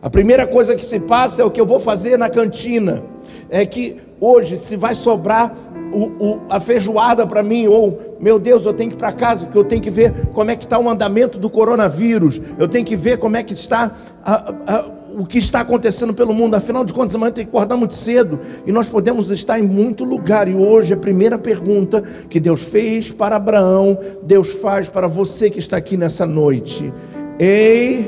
A 0.00 0.08
primeira 0.08 0.46
coisa 0.46 0.76
que 0.76 0.84
se 0.84 1.00
passa 1.00 1.42
é 1.42 1.44
o 1.44 1.50
que 1.50 1.60
eu 1.60 1.66
vou 1.66 1.80
fazer 1.80 2.16
na 2.16 2.30
cantina. 2.30 3.02
É 3.50 3.66
que 3.66 3.96
hoje, 4.20 4.56
se 4.56 4.76
vai 4.76 4.94
sobrar 4.94 5.54
o, 5.96 6.12
o, 6.22 6.40
a 6.50 6.60
feijoada 6.60 7.26
para 7.26 7.42
mim, 7.42 7.66
ou 7.66 8.16
meu 8.20 8.38
Deus, 8.38 8.66
eu 8.66 8.74
tenho 8.74 8.90
que 8.90 8.96
ir 8.96 8.98
para 8.98 9.12
casa, 9.12 9.46
porque 9.46 9.58
eu 9.58 9.64
tenho 9.64 9.80
que 9.80 9.90
ver 9.90 10.26
como 10.34 10.50
é 10.50 10.56
que 10.56 10.64
está 10.64 10.78
o 10.78 10.90
andamento 10.90 11.38
do 11.38 11.48
coronavírus, 11.48 12.40
eu 12.58 12.68
tenho 12.68 12.84
que 12.84 12.94
ver 12.94 13.16
como 13.16 13.38
é 13.38 13.42
que 13.42 13.54
está 13.54 13.90
a, 14.22 14.54
a, 14.66 14.84
o 15.18 15.24
que 15.24 15.38
está 15.38 15.60
acontecendo 15.60 16.12
pelo 16.12 16.34
mundo. 16.34 16.54
Afinal 16.54 16.84
de 16.84 16.92
contas, 16.92 17.14
amanhã 17.14 17.32
tem 17.32 17.46
que 17.46 17.50
acordar 17.50 17.78
muito 17.78 17.94
cedo 17.94 18.38
e 18.66 18.72
nós 18.72 18.90
podemos 18.90 19.30
estar 19.30 19.58
em 19.58 19.62
muito 19.62 20.04
lugar. 20.04 20.46
E 20.48 20.54
hoje 20.54 20.92
a 20.92 20.98
primeira 20.98 21.38
pergunta 21.38 22.02
que 22.28 22.38
Deus 22.38 22.64
fez 22.64 23.10
para 23.10 23.36
Abraão, 23.36 23.98
Deus 24.22 24.52
faz 24.52 24.90
para 24.90 25.06
você 25.06 25.48
que 25.48 25.58
está 25.58 25.78
aqui 25.78 25.96
nessa 25.96 26.26
noite. 26.26 26.92
Ei, 27.38 28.06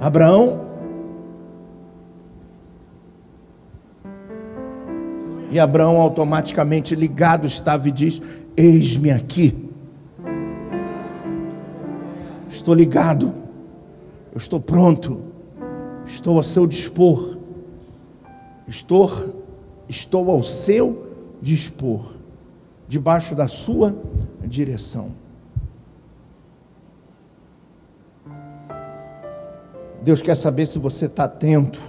Abraão. 0.00 0.61
E 5.52 5.60
Abraão 5.60 6.00
automaticamente 6.00 6.94
ligado 6.94 7.46
estava 7.46 7.86
e 7.86 7.92
diz: 7.92 8.22
Eis-me 8.56 9.10
aqui. 9.10 9.70
Estou 12.48 12.74
ligado. 12.74 13.34
Eu 14.32 14.38
estou 14.38 14.58
pronto. 14.58 15.22
Estou 16.06 16.38
a 16.38 16.42
seu 16.42 16.66
dispor. 16.66 17.36
Estou, 18.66 19.10
estou 19.86 20.30
ao 20.30 20.42
seu 20.42 21.06
dispor, 21.42 22.12
debaixo 22.88 23.34
da 23.34 23.46
sua 23.46 23.94
direção. 24.42 25.10
Deus 30.02 30.22
quer 30.22 30.36
saber 30.36 30.64
se 30.64 30.78
você 30.78 31.06
está 31.06 31.24
atento. 31.24 31.80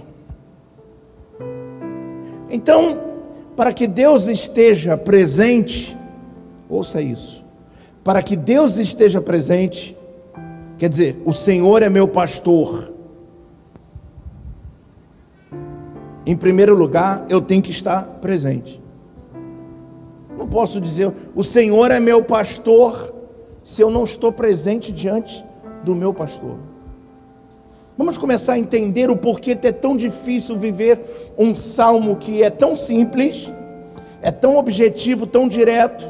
Então, 2.50 3.13
para 3.56 3.72
que 3.72 3.86
Deus 3.86 4.26
esteja 4.26 4.96
presente, 4.96 5.96
ouça 6.68 7.00
isso. 7.00 7.44
Para 8.02 8.22
que 8.22 8.36
Deus 8.36 8.76
esteja 8.76 9.20
presente, 9.20 9.96
quer 10.78 10.88
dizer, 10.88 11.22
o 11.24 11.32
Senhor 11.32 11.82
é 11.82 11.88
meu 11.88 12.08
pastor 12.08 12.94
Em 16.26 16.36
primeiro 16.36 16.74
lugar, 16.74 17.26
eu 17.28 17.42
tenho 17.42 17.62
que 17.62 17.70
estar 17.70 18.02
presente. 18.20 18.82
Não 20.38 20.48
posso 20.48 20.80
dizer, 20.80 21.12
o 21.34 21.44
Senhor 21.44 21.90
é 21.90 22.00
meu 22.00 22.24
pastor, 22.24 23.14
se 23.62 23.82
eu 23.82 23.90
não 23.90 24.04
estou 24.04 24.32
presente 24.32 24.90
diante 24.90 25.44
do 25.84 25.94
meu 25.94 26.14
pastor. 26.14 26.56
Vamos 27.96 28.18
começar 28.18 28.54
a 28.54 28.58
entender 28.58 29.08
o 29.08 29.16
porquê 29.16 29.56
é 29.62 29.72
tão 29.72 29.96
difícil 29.96 30.56
viver 30.56 31.00
um 31.38 31.54
salmo 31.54 32.16
que 32.16 32.42
é 32.42 32.50
tão 32.50 32.74
simples, 32.74 33.52
é 34.20 34.32
tão 34.32 34.56
objetivo, 34.56 35.26
tão 35.26 35.46
direto, 35.46 36.04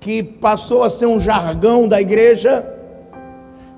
que 0.00 0.22
passou 0.22 0.82
a 0.82 0.88
ser 0.88 1.04
um 1.04 1.20
jargão 1.20 1.86
da 1.86 2.00
igreja, 2.00 2.64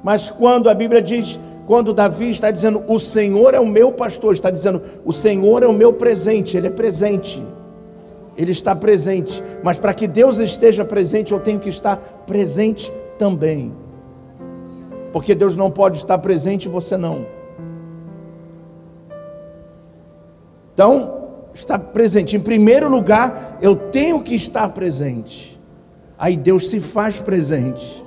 mas 0.04 0.30
quando 0.30 0.70
a 0.70 0.74
Bíblia 0.74 1.02
diz 1.02 1.40
quando 1.66 1.92
Davi 1.92 2.28
está 2.30 2.50
dizendo, 2.50 2.82
o 2.88 2.98
Senhor 2.98 3.54
é 3.54 3.60
o 3.60 3.66
meu 3.66 3.92
pastor, 3.92 4.34
está 4.34 4.50
dizendo, 4.50 4.82
o 5.04 5.12
Senhor 5.12 5.62
é 5.62 5.66
o 5.66 5.72
meu 5.72 5.92
presente, 5.92 6.56
Ele 6.56 6.66
é 6.66 6.70
presente, 6.70 7.42
Ele 8.36 8.50
está 8.50 8.74
presente, 8.74 9.42
mas 9.62 9.78
para 9.78 9.94
que 9.94 10.06
Deus 10.06 10.38
esteja 10.38 10.84
presente, 10.84 11.32
eu 11.32 11.40
tenho 11.40 11.60
que 11.60 11.68
estar 11.68 11.96
presente 12.26 12.92
também, 13.16 13.72
porque 15.12 15.34
Deus 15.34 15.54
não 15.54 15.70
pode 15.70 15.98
estar 15.98 16.18
presente 16.18 16.66
e 16.66 16.68
você 16.68 16.96
não. 16.96 17.26
Então, 20.72 21.22
estar 21.54 21.78
presente. 21.78 22.36
Em 22.36 22.40
primeiro 22.40 22.88
lugar, 22.88 23.58
eu 23.60 23.76
tenho 23.76 24.22
que 24.22 24.34
estar 24.34 24.68
presente. 24.70 25.60
Aí 26.18 26.36
Deus 26.36 26.70
se 26.70 26.80
faz 26.80 27.20
presente 27.20 28.04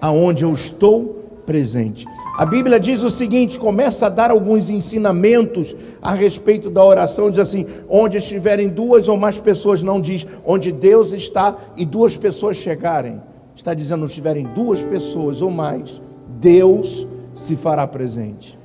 aonde 0.00 0.44
eu 0.44 0.52
estou 0.52 1.22
presente. 1.44 2.06
A 2.38 2.46
Bíblia 2.46 2.80
diz 2.80 3.02
o 3.02 3.10
seguinte: 3.10 3.58
começa 3.58 4.06
a 4.06 4.08
dar 4.08 4.30
alguns 4.30 4.70
ensinamentos 4.70 5.76
a 6.00 6.14
respeito 6.14 6.70
da 6.70 6.82
oração. 6.82 7.30
Diz 7.30 7.38
assim: 7.38 7.66
onde 7.88 8.16
estiverem 8.16 8.68
duas 8.68 9.08
ou 9.08 9.16
mais 9.16 9.38
pessoas, 9.38 9.82
não 9.82 10.00
diz 10.00 10.26
onde 10.44 10.72
Deus 10.72 11.12
está 11.12 11.56
e 11.76 11.84
duas 11.84 12.16
pessoas 12.16 12.56
chegarem. 12.56 13.20
Está 13.54 13.74
dizendo: 13.74 14.02
onde 14.02 14.12
estiverem 14.12 14.44
duas 14.54 14.82
pessoas 14.82 15.42
ou 15.42 15.50
mais, 15.50 16.00
Deus 16.42 17.06
se 17.32 17.54
fará 17.54 17.86
presente. 17.86 18.58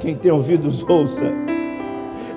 Quem 0.00 0.16
tem 0.16 0.32
ouvidos, 0.32 0.82
ouça. 0.88 1.26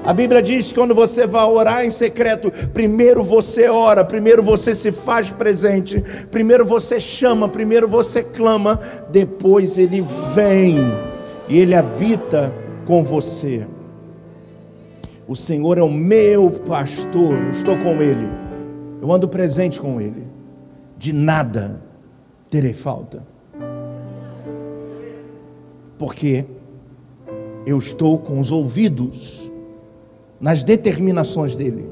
A 0.03 0.13
Bíblia 0.13 0.43
diz 0.43 0.67
que 0.67 0.75
quando 0.75 0.93
você 0.93 1.25
vai 1.25 1.45
orar 1.45 1.85
em 1.85 1.89
secreto, 1.89 2.51
primeiro 2.73 3.23
você 3.23 3.69
ora, 3.69 4.03
primeiro 4.03 4.43
você 4.43 4.75
se 4.75 4.91
faz 4.91 5.31
presente, 5.31 6.03
primeiro 6.29 6.65
você 6.65 6.99
chama, 6.99 7.47
primeiro 7.47 7.87
você 7.87 8.21
clama, 8.21 8.79
depois 9.09 9.77
ele 9.77 10.05
vem 10.35 10.77
e 11.47 11.57
ele 11.57 11.73
habita 11.73 12.53
com 12.85 13.03
você. 13.03 13.65
O 15.27 15.35
Senhor 15.35 15.77
é 15.79 15.81
o 15.81 15.89
meu 15.89 16.51
pastor, 16.51 17.41
eu 17.45 17.49
estou 17.49 17.77
com 17.77 17.99
ele, 17.99 18.29
eu 19.01 19.11
ando 19.11 19.27
presente 19.27 19.79
com 19.79 19.99
ele, 19.99 20.27
de 20.99 21.11
nada 21.11 21.84
terei 22.55 22.73
falta, 22.73 23.21
porque 25.99 26.45
eu 27.65 27.77
estou 27.77 28.17
com 28.17 28.39
os 28.39 28.49
ouvidos 28.49 29.51
nas 30.39 30.63
determinações 30.63 31.53
dele. 31.53 31.85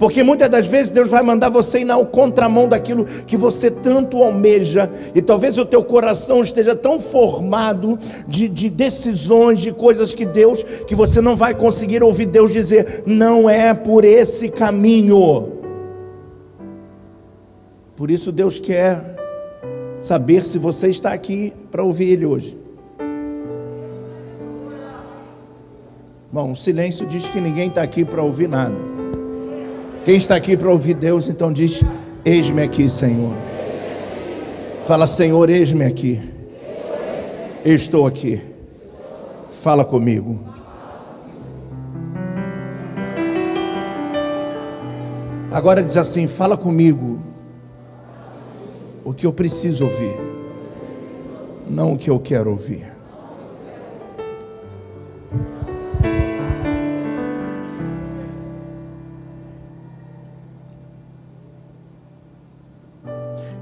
Porque 0.00 0.24
muitas 0.24 0.50
das 0.50 0.66
vezes 0.66 0.90
Deus 0.90 1.10
vai 1.10 1.22
mandar 1.22 1.48
você 1.48 1.82
ir 1.82 1.84
na 1.84 2.04
contramão 2.04 2.68
daquilo 2.68 3.04
que 3.04 3.36
você 3.36 3.70
tanto 3.70 4.20
almeja, 4.20 4.90
e 5.14 5.22
talvez 5.22 5.56
o 5.58 5.64
teu 5.64 5.84
coração 5.84 6.42
esteja 6.42 6.74
tão 6.74 6.98
formado 6.98 7.96
de, 8.26 8.48
de, 8.48 8.68
decisões, 8.68 9.60
de 9.60 9.70
coisas 9.70 10.12
que 10.12 10.26
Deus, 10.26 10.64
que 10.88 10.96
você 10.96 11.20
não 11.20 11.36
vai 11.36 11.54
conseguir 11.54 12.02
ouvir 12.02 12.26
Deus 12.26 12.52
dizer, 12.52 13.04
não 13.06 13.48
é 13.48 13.72
por 13.74 14.04
esse 14.04 14.48
caminho. 14.48 15.52
Por 17.94 18.10
isso 18.10 18.32
Deus 18.32 18.58
quer 18.58 19.19
saber 20.00 20.44
se 20.44 20.58
você 20.58 20.88
está 20.88 21.12
aqui 21.12 21.52
para 21.70 21.82
ouvir 21.82 22.10
Ele 22.10 22.26
hoje. 22.26 22.56
Bom, 26.32 26.52
o 26.52 26.56
silêncio 26.56 27.06
diz 27.06 27.28
que 27.28 27.40
ninguém 27.40 27.68
está 27.68 27.82
aqui 27.82 28.04
para 28.04 28.22
ouvir 28.22 28.48
nada. 28.48 28.76
Quem 30.04 30.16
está 30.16 30.36
aqui 30.36 30.56
para 30.56 30.70
ouvir 30.70 30.94
Deus, 30.94 31.28
então 31.28 31.52
diz: 31.52 31.82
Eis-me 32.24 32.62
aqui, 32.62 32.88
Senhor. 32.88 33.34
Fala, 34.84 35.06
Senhor, 35.06 35.50
eis-me 35.50 35.84
aqui. 35.84 36.20
estou 37.64 38.06
aqui. 38.06 38.40
Fala 39.50 39.84
comigo. 39.84 40.38
Agora 45.50 45.82
diz 45.82 45.96
assim: 45.96 46.28
fala 46.28 46.56
comigo 46.56 47.29
o 49.04 49.12
que 49.12 49.26
eu 49.26 49.32
preciso 49.32 49.84
ouvir, 49.84 50.16
não 51.66 51.94
o 51.94 51.98
que 51.98 52.10
eu 52.10 52.18
quero 52.18 52.50
ouvir. 52.50 52.90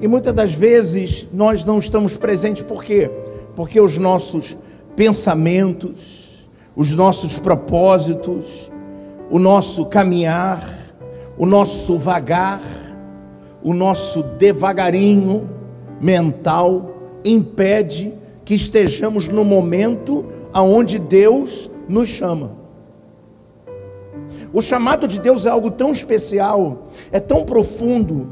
E 0.00 0.06
muitas 0.06 0.32
das 0.32 0.52
vezes 0.52 1.26
nós 1.32 1.64
não 1.64 1.78
estamos 1.78 2.16
presentes 2.16 2.62
por 2.62 2.84
quê? 2.84 3.10
Porque 3.56 3.80
os 3.80 3.98
nossos 3.98 4.56
pensamentos, 4.94 6.48
os 6.76 6.92
nossos 6.94 7.36
propósitos, 7.36 8.70
o 9.28 9.38
nosso 9.38 9.86
caminhar, 9.86 10.62
o 11.36 11.44
nosso 11.44 11.98
vagar, 11.98 12.60
o 13.62 13.74
nosso 13.74 14.22
devagarinho 14.38 15.48
mental 16.00 16.94
impede 17.24 18.12
que 18.44 18.54
estejamos 18.54 19.28
no 19.28 19.44
momento 19.44 20.24
aonde 20.52 20.98
Deus 20.98 21.70
nos 21.88 22.08
chama. 22.08 22.52
O 24.52 24.62
chamado 24.62 25.06
de 25.06 25.20
Deus 25.20 25.44
é 25.44 25.50
algo 25.50 25.70
tão 25.70 25.92
especial, 25.92 26.88
é 27.12 27.20
tão 27.20 27.44
profundo, 27.44 28.28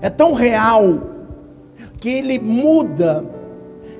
é 0.00 0.08
tão 0.08 0.32
real 0.32 1.00
que 2.00 2.08
ele 2.08 2.38
muda, 2.38 3.24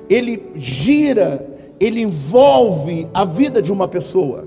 ele 0.09 0.51
gira, 0.55 1.45
ele 1.79 2.01
envolve 2.01 3.07
a 3.13 3.25
vida 3.25 3.61
de 3.61 3.71
uma 3.71 3.87
pessoa. 3.87 4.45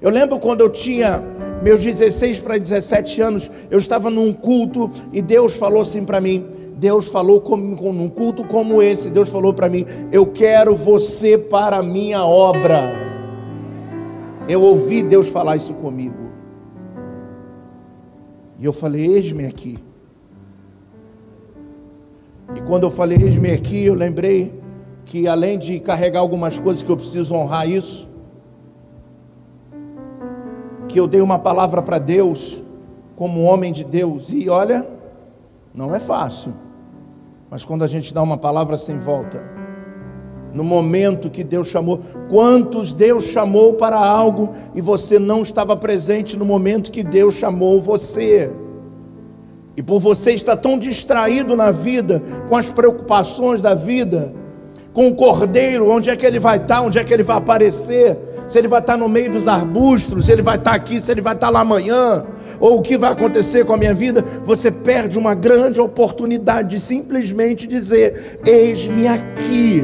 Eu 0.00 0.10
lembro 0.10 0.38
quando 0.38 0.60
eu 0.60 0.68
tinha 0.68 1.22
meus 1.62 1.82
16 1.82 2.40
para 2.40 2.58
17 2.58 3.20
anos, 3.20 3.50
eu 3.70 3.78
estava 3.78 4.10
num 4.10 4.32
culto 4.32 4.90
e 5.12 5.22
Deus 5.22 5.56
falou 5.56 5.80
assim 5.80 6.04
para 6.04 6.20
mim. 6.20 6.44
Deus 6.76 7.06
falou 7.06 7.40
comigo 7.40 7.92
num 7.92 8.08
culto 8.08 8.44
como 8.44 8.82
esse. 8.82 9.08
Deus 9.08 9.28
falou 9.28 9.54
para 9.54 9.68
mim: 9.68 9.86
Eu 10.10 10.26
quero 10.26 10.74
você 10.74 11.38
para 11.38 11.76
a 11.76 11.82
minha 11.82 12.24
obra. 12.24 12.92
Eu 14.48 14.60
ouvi 14.60 15.04
Deus 15.04 15.28
falar 15.28 15.54
isso 15.54 15.74
comigo. 15.74 16.16
E 18.58 18.64
eu 18.64 18.72
falei: 18.72 19.06
Eis-me 19.06 19.46
aqui. 19.46 19.78
E 22.56 22.60
quando 22.62 22.82
eu 22.82 22.90
falei: 22.90 23.16
Eis-me 23.22 23.52
aqui, 23.52 23.84
eu 23.84 23.94
lembrei 23.94 24.52
que 25.04 25.28
além 25.28 25.58
de 25.58 25.78
carregar 25.78 26.18
algumas 26.18 26.58
coisas 26.58 26.82
que 26.82 26.90
eu 26.90 26.96
preciso 26.96 27.34
honrar 27.36 27.68
isso, 27.68 28.11
que 30.92 31.00
eu 31.00 31.08
dei 31.08 31.22
uma 31.22 31.38
palavra 31.38 31.80
para 31.80 31.98
Deus, 31.98 32.60
como 33.16 33.42
homem 33.42 33.72
de 33.72 33.82
Deus, 33.82 34.30
e 34.30 34.50
olha, 34.50 34.86
não 35.74 35.94
é 35.94 35.98
fácil, 35.98 36.52
mas 37.50 37.64
quando 37.64 37.82
a 37.82 37.86
gente 37.86 38.12
dá 38.12 38.22
uma 38.22 38.36
palavra 38.36 38.76
sem 38.76 38.98
volta, 38.98 39.42
no 40.52 40.62
momento 40.62 41.30
que 41.30 41.42
Deus 41.42 41.68
chamou, 41.68 41.98
quantos 42.28 42.92
Deus 42.92 43.24
chamou 43.24 43.72
para 43.72 43.96
algo 43.96 44.50
e 44.74 44.82
você 44.82 45.18
não 45.18 45.40
estava 45.40 45.74
presente 45.74 46.36
no 46.36 46.44
momento 46.44 46.90
que 46.90 47.02
Deus 47.02 47.36
chamou 47.36 47.80
você. 47.80 48.52
E 49.74 49.82
por 49.82 49.98
você 49.98 50.32
estar 50.32 50.58
tão 50.58 50.78
distraído 50.78 51.56
na 51.56 51.70
vida, 51.70 52.22
com 52.50 52.54
as 52.54 52.70
preocupações 52.70 53.62
da 53.62 53.72
vida, 53.72 54.34
com 54.92 55.08
o 55.08 55.14
cordeiro, 55.14 55.90
onde 55.90 56.10
é 56.10 56.16
que 56.16 56.26
ele 56.26 56.38
vai 56.38 56.58
estar, 56.58 56.82
onde 56.82 56.98
é 56.98 57.04
que 57.04 57.14
ele 57.14 57.22
vai 57.22 57.38
aparecer, 57.38 58.18
se 58.52 58.58
ele 58.58 58.68
vai 58.68 58.80
estar 58.80 58.98
no 58.98 59.08
meio 59.08 59.32
dos 59.32 59.48
arbustos, 59.48 60.26
se 60.26 60.32
ele 60.32 60.42
vai 60.42 60.58
estar 60.58 60.74
aqui, 60.74 61.00
se 61.00 61.10
ele 61.10 61.22
vai 61.22 61.32
estar 61.32 61.48
lá 61.48 61.60
amanhã, 61.60 62.22
ou 62.60 62.80
o 62.80 62.82
que 62.82 62.98
vai 62.98 63.10
acontecer 63.10 63.64
com 63.64 63.72
a 63.72 63.78
minha 63.78 63.94
vida, 63.94 64.22
você 64.44 64.70
perde 64.70 65.16
uma 65.16 65.34
grande 65.34 65.80
oportunidade 65.80 66.76
de 66.76 66.78
simplesmente 66.78 67.66
dizer: 67.66 68.40
Eis-me 68.44 69.08
aqui 69.08 69.82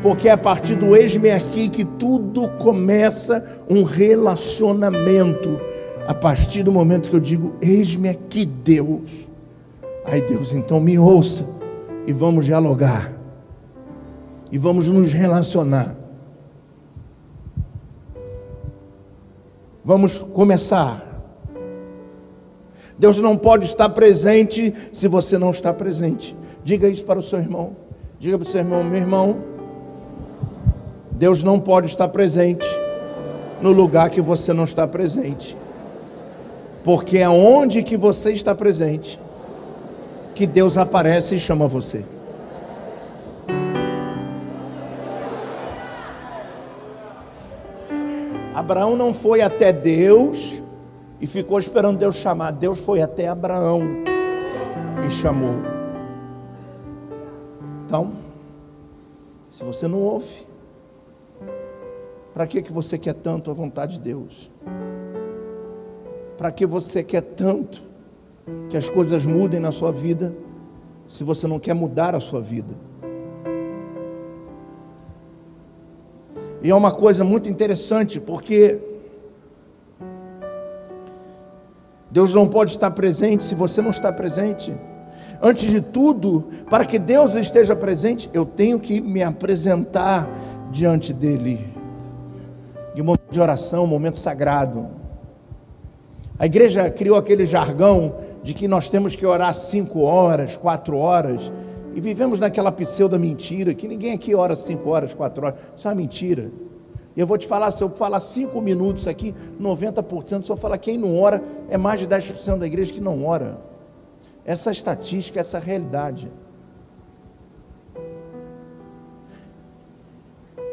porque 0.00 0.30
é 0.30 0.32
a 0.32 0.38
partir 0.38 0.76
do 0.76 0.96
eis-me 0.96 1.30
aqui 1.30 1.68
que 1.68 1.84
tudo 1.84 2.48
começa 2.52 3.62
um 3.68 3.82
relacionamento. 3.82 5.60
A 6.08 6.14
partir 6.14 6.62
do 6.62 6.72
momento 6.72 7.10
que 7.10 7.16
eu 7.16 7.20
digo, 7.20 7.54
eis-me 7.60 8.08
aqui, 8.08 8.46
Deus. 8.46 9.30
Aí 10.06 10.22
Deus, 10.22 10.54
então 10.54 10.80
me 10.80 10.98
ouça 10.98 11.46
e 12.06 12.14
vamos 12.14 12.46
dialogar. 12.46 13.12
E 14.50 14.56
vamos 14.56 14.88
nos 14.88 15.12
relacionar. 15.12 15.99
Vamos 19.84 20.18
começar. 20.18 21.00
Deus 22.98 23.16
não 23.18 23.36
pode 23.36 23.64
estar 23.64 23.88
presente 23.88 24.74
se 24.92 25.08
você 25.08 25.38
não 25.38 25.50
está 25.50 25.72
presente. 25.72 26.36
Diga 26.62 26.86
isso 26.86 27.04
para 27.04 27.18
o 27.18 27.22
seu 27.22 27.38
irmão. 27.38 27.72
Diga 28.18 28.36
para 28.36 28.46
o 28.46 28.48
seu 28.48 28.60
irmão, 28.60 28.84
meu 28.84 28.98
irmão, 28.98 29.38
Deus 31.12 31.42
não 31.42 31.58
pode 31.58 31.86
estar 31.86 32.08
presente 32.08 32.66
no 33.62 33.72
lugar 33.72 34.10
que 34.10 34.20
você 34.20 34.52
não 34.52 34.64
está 34.64 34.86
presente. 34.86 35.56
Porque 36.84 37.18
é 37.18 37.28
onde 37.28 37.82
que 37.82 37.96
você 37.96 38.32
está 38.32 38.54
presente 38.54 39.18
que 40.34 40.46
Deus 40.46 40.76
aparece 40.76 41.34
e 41.34 41.38
chama 41.38 41.66
você. 41.66 42.04
Abraão 48.70 48.94
não 48.94 49.12
foi 49.12 49.40
até 49.40 49.72
Deus 49.72 50.62
e 51.20 51.26
ficou 51.26 51.58
esperando 51.58 51.98
Deus 51.98 52.14
chamar. 52.14 52.52
Deus 52.52 52.78
foi 52.78 53.02
até 53.02 53.26
Abraão 53.26 53.82
e 55.04 55.10
chamou. 55.10 55.56
Então, 57.84 58.12
se 59.48 59.64
você 59.64 59.88
não 59.88 59.98
ouve, 59.98 60.46
Para 62.32 62.46
que, 62.46 62.62
que 62.62 62.72
você 62.72 62.96
quer 62.96 63.14
tanto 63.14 63.50
a 63.50 63.54
vontade 63.54 63.96
de 63.96 64.02
Deus? 64.02 64.52
Para 66.38 66.52
que 66.52 66.64
você 66.64 67.02
quer 67.02 67.22
tanto 67.22 67.82
que 68.68 68.76
as 68.76 68.88
coisas 68.88 69.26
mudem 69.26 69.58
na 69.58 69.72
sua 69.72 69.90
vida, 69.90 70.32
se 71.08 71.24
você 71.24 71.48
não 71.48 71.58
quer 71.58 71.74
mudar 71.74 72.14
a 72.14 72.20
sua 72.20 72.40
vida? 72.40 72.72
E 76.62 76.70
é 76.70 76.74
uma 76.74 76.92
coisa 76.92 77.24
muito 77.24 77.48
interessante, 77.48 78.20
porque 78.20 78.78
Deus 82.10 82.34
não 82.34 82.48
pode 82.48 82.72
estar 82.72 82.90
presente 82.90 83.44
se 83.44 83.54
você 83.54 83.80
não 83.80 83.90
está 83.90 84.12
presente. 84.12 84.74
Antes 85.42 85.70
de 85.70 85.80
tudo, 85.80 86.44
para 86.68 86.84
que 86.84 86.98
Deus 86.98 87.34
esteja 87.34 87.74
presente, 87.74 88.28
eu 88.34 88.44
tenho 88.44 88.78
que 88.78 89.00
me 89.00 89.22
apresentar 89.22 90.28
diante 90.70 91.14
dEle. 91.14 91.66
De 92.94 93.00
um 93.00 93.04
momento 93.04 93.30
de 93.30 93.40
oração, 93.40 93.84
um 93.84 93.86
momento 93.86 94.18
sagrado. 94.18 94.88
A 96.38 96.44
igreja 96.44 96.90
criou 96.90 97.16
aquele 97.16 97.46
jargão 97.46 98.14
de 98.42 98.52
que 98.52 98.68
nós 98.68 98.90
temos 98.90 99.14
que 99.14 99.24
orar 99.24 99.54
cinco 99.54 100.00
horas, 100.00 100.56
quatro 100.56 100.98
horas, 100.98 101.50
e 101.94 102.00
vivemos 102.00 102.38
naquela 102.38 102.70
pseudo 102.70 103.18
mentira, 103.18 103.74
que 103.74 103.88
ninguém 103.88 104.12
aqui 104.12 104.34
ora 104.34 104.54
cinco 104.54 104.90
horas, 104.90 105.14
quatro 105.14 105.46
horas. 105.46 105.60
Isso 105.76 105.88
é 105.88 105.90
uma 105.90 105.96
mentira. 105.96 106.50
E 107.16 107.20
eu 107.20 107.26
vou 107.26 107.36
te 107.36 107.46
falar, 107.46 107.70
se 107.70 107.82
eu 107.82 107.90
falar 107.90 108.20
cinco 108.20 108.60
minutos 108.60 109.08
aqui, 109.08 109.34
90%, 109.60 110.44
se 110.44 110.50
eu 110.50 110.56
falar 110.56 110.78
quem 110.78 110.96
não 110.96 111.20
ora, 111.20 111.42
é 111.68 111.76
mais 111.76 112.00
de 112.00 112.06
10% 112.06 112.58
da 112.58 112.66
igreja 112.66 112.92
que 112.92 113.00
não 113.00 113.26
ora. 113.26 113.58
Essa 114.44 114.70
estatística, 114.70 115.40
essa 115.40 115.58
realidade. 115.58 116.30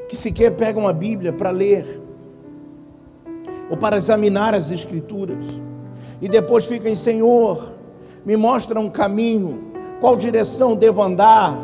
Que 0.08 0.16
sequer 0.16 0.56
pega 0.56 0.80
uma 0.80 0.94
Bíblia 0.94 1.34
para 1.34 1.50
ler, 1.50 2.02
ou 3.70 3.76
para 3.76 3.98
examinar 3.98 4.54
as 4.54 4.72
Escrituras, 4.72 5.62
e 6.22 6.30
depois 6.30 6.66
fica 6.66 6.90
em 6.90 6.96
Senhor, 6.96 7.76
me 8.26 8.38
mostra 8.38 8.80
um 8.80 8.90
caminho, 8.90 9.74
qual 10.00 10.16
direção 10.16 10.76
devo 10.76 11.02
andar, 11.02 11.58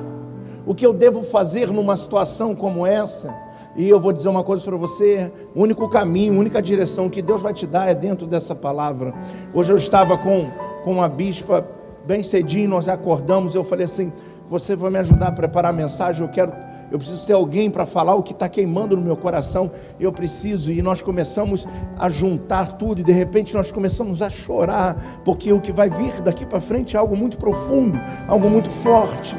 o 0.65 0.73
que 0.73 0.85
eu 0.85 0.93
devo 0.93 1.23
fazer 1.23 1.67
numa 1.67 1.95
situação 1.97 2.55
como 2.55 2.85
essa. 2.85 3.33
E 3.75 3.89
eu 3.89 3.99
vou 3.99 4.13
dizer 4.13 4.29
uma 4.29 4.43
coisa 4.43 4.63
para 4.63 4.77
você: 4.77 5.31
o 5.55 5.61
único 5.61 5.89
caminho, 5.89 6.35
a 6.35 6.39
única 6.39 6.61
direção 6.61 7.09
que 7.09 7.21
Deus 7.21 7.41
vai 7.41 7.53
te 7.53 7.65
dar 7.65 7.89
é 7.89 7.95
dentro 7.95 8.27
dessa 8.27 8.53
palavra. 8.53 9.13
Hoje 9.53 9.71
eu 9.71 9.77
estava 9.77 10.17
com, 10.17 10.49
com 10.83 10.91
uma 10.91 11.09
bispa, 11.09 11.67
bem 12.05 12.21
cedinho, 12.21 12.69
nós 12.69 12.87
acordamos. 12.87 13.55
Eu 13.55 13.63
falei 13.63 13.85
assim: 13.85 14.11
Você 14.47 14.75
vai 14.75 14.91
me 14.91 14.99
ajudar 14.99 15.27
a 15.27 15.31
preparar 15.31 15.71
a 15.71 15.75
mensagem? 15.75 16.25
Eu 16.25 16.31
quero, 16.31 16.53
eu 16.93 16.99
preciso 16.99 17.25
ter 17.25 17.33
alguém 17.33 17.71
para 17.71 17.87
falar 17.87 18.13
o 18.13 18.21
que 18.21 18.33
está 18.33 18.47
queimando 18.47 18.95
no 18.95 19.01
meu 19.01 19.17
coração. 19.17 19.71
Eu 19.99 20.13
preciso. 20.13 20.71
E 20.71 20.79
nós 20.79 21.01
começamos 21.01 21.67
a 21.97 22.07
juntar 22.07 22.77
tudo, 22.77 23.01
e 23.01 23.03
de 23.03 23.11
repente 23.11 23.55
nós 23.55 23.71
começamos 23.71 24.21
a 24.21 24.29
chorar, 24.29 25.21
porque 25.25 25.51
o 25.51 25.59
que 25.59 25.71
vai 25.71 25.89
vir 25.89 26.21
daqui 26.21 26.45
para 26.45 26.61
frente 26.61 26.95
é 26.95 26.99
algo 26.99 27.17
muito 27.17 27.35
profundo, 27.35 27.99
algo 28.27 28.47
muito 28.47 28.69
forte 28.69 29.35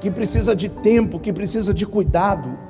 que 0.00 0.10
precisa 0.10 0.54
de 0.54 0.68
tempo, 0.68 1.20
que 1.20 1.32
precisa 1.32 1.72
de 1.72 1.86
cuidado. 1.86 2.65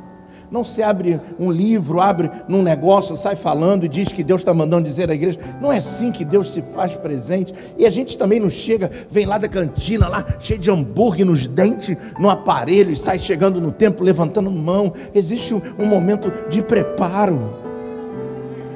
Não 0.50 0.62
se 0.62 0.82
abre 0.82 1.20
um 1.38 1.50
livro, 1.50 2.00
abre 2.00 2.30
num 2.48 2.62
negócio, 2.62 3.16
sai 3.16 3.34
falando 3.34 3.84
e 3.84 3.88
diz 3.88 4.12
que 4.12 4.22
Deus 4.22 4.40
está 4.40 4.54
mandando 4.54 4.84
dizer 4.84 5.10
à 5.10 5.14
igreja. 5.14 5.38
Não 5.60 5.72
é 5.72 5.78
assim 5.78 6.12
que 6.12 6.24
Deus 6.24 6.52
se 6.52 6.62
faz 6.62 6.94
presente. 6.94 7.52
E 7.76 7.84
a 7.84 7.90
gente 7.90 8.16
também 8.16 8.38
não 8.38 8.48
chega, 8.48 8.90
vem 9.10 9.26
lá 9.26 9.38
da 9.38 9.48
cantina, 9.48 10.08
lá 10.08 10.24
cheio 10.38 10.58
de 10.58 10.70
hambúrguer 10.70 11.26
nos 11.26 11.46
dentes, 11.46 11.96
no 12.18 12.30
aparelho, 12.30 12.90
e 12.90 12.96
sai 12.96 13.18
chegando 13.18 13.60
no 13.60 13.72
templo 13.72 14.04
levantando 14.04 14.50
mão. 14.50 14.92
Existe 15.14 15.54
um, 15.54 15.86
momento 15.86 16.32
de 16.48 16.62
preparo. 16.62 17.56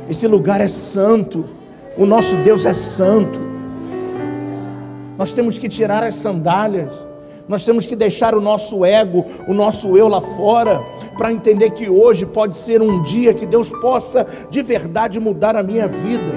Esse 0.09 0.27
lugar 0.27 0.61
é 0.61 0.69
santo. 0.69 1.49
O 1.97 2.05
nosso 2.05 2.37
Deus 2.39 2.65
é 2.65 2.75
santo. 2.75 3.41
Nós 5.17 5.33
temos 5.33 5.59
que 5.59 5.69
tirar 5.69 6.03
as 6.03 6.15
sandálias 6.15 7.10
nós 7.51 7.65
temos 7.65 7.85
que 7.85 7.97
deixar 7.97 8.33
o 8.33 8.41
nosso 8.41 8.85
ego, 8.85 9.27
o 9.49 9.53
nosso 9.53 9.99
eu 9.99 10.07
lá 10.07 10.21
fora, 10.21 10.81
para 11.19 11.33
entender 11.33 11.71
que 11.71 11.91
hoje 11.91 12.25
pode 12.25 12.57
ser 12.57 12.81
um 12.81 13.03
dia 13.03 13.35
que 13.35 13.45
Deus 13.45 13.73
possa 13.73 14.25
de 14.49 14.63
verdade 14.63 15.19
mudar 15.19 15.57
a 15.57 15.63
minha 15.63 15.89
vida. 15.89 16.31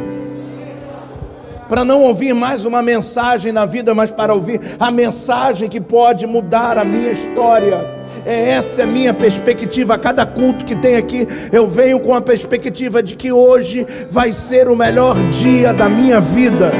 Para 1.69 1.85
não 1.85 2.01
ouvir 2.01 2.33
mais 2.33 2.65
uma 2.65 2.81
mensagem 2.81 3.51
na 3.51 3.63
vida, 3.63 3.93
mas 3.93 4.09
para 4.09 4.33
ouvir 4.33 4.59
a 4.79 4.89
mensagem 4.89 5.69
que 5.69 5.79
pode 5.79 6.25
mudar 6.25 6.79
a 6.79 6.83
minha 6.83 7.11
história. 7.11 8.03
É 8.25 8.49
essa 8.49 8.81
é 8.81 8.83
a 8.83 8.87
minha 8.87 9.13
perspectiva. 9.13 9.93
A 9.93 9.99
cada 9.99 10.25
culto 10.25 10.65
que 10.65 10.75
tem 10.75 10.95
aqui, 10.95 11.27
eu 11.51 11.67
venho 11.67 11.99
com 11.99 12.15
a 12.15 12.21
perspectiva 12.21 13.03
de 13.03 13.15
que 13.15 13.31
hoje 13.31 13.85
vai 14.09 14.33
ser 14.33 14.67
o 14.67 14.75
melhor 14.75 15.15
dia 15.29 15.75
da 15.75 15.87
minha 15.87 16.19
vida 16.19 16.71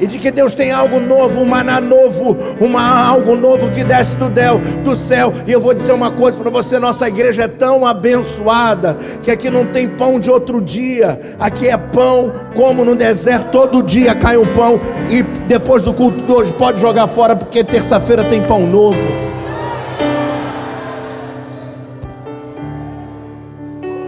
e 0.00 0.06
de 0.06 0.18
que 0.18 0.30
Deus 0.30 0.54
tem 0.54 0.70
algo 0.70 0.98
novo, 0.98 1.40
um 1.40 1.44
maná 1.44 1.80
novo, 1.80 2.36
uma, 2.60 3.06
algo 3.06 3.36
novo 3.36 3.70
que 3.70 3.84
desce 3.84 4.16
do, 4.16 4.28
del, 4.28 4.58
do 4.84 4.96
céu. 4.96 5.32
E 5.46 5.52
eu 5.52 5.60
vou 5.60 5.74
dizer 5.74 5.92
uma 5.92 6.10
coisa 6.10 6.38
para 6.38 6.50
você: 6.50 6.78
nossa 6.78 7.06
igreja 7.08 7.44
é 7.44 7.48
tão 7.48 7.86
abençoada 7.86 8.96
que 9.22 9.30
aqui 9.30 9.50
não 9.50 9.66
tem 9.66 9.88
pão 9.88 10.18
de 10.18 10.30
outro 10.30 10.60
dia, 10.60 11.20
aqui 11.38 11.68
é 11.68 11.76
pão 11.76 12.32
como 12.54 12.84
no 12.84 12.96
deserto, 12.96 13.50
todo 13.50 13.82
dia 13.82 14.14
cai 14.14 14.36
um 14.36 14.46
pão, 14.54 14.80
e 15.08 15.22
depois 15.46 15.82
do 15.82 15.92
culto 15.92 16.22
de 16.22 16.32
hoje 16.32 16.52
pode 16.52 16.80
jogar 16.80 17.06
fora, 17.06 17.36
porque 17.36 17.62
terça-feira 17.62 18.24
tem 18.24 18.42
pão 18.42 18.66
novo. 18.66 19.30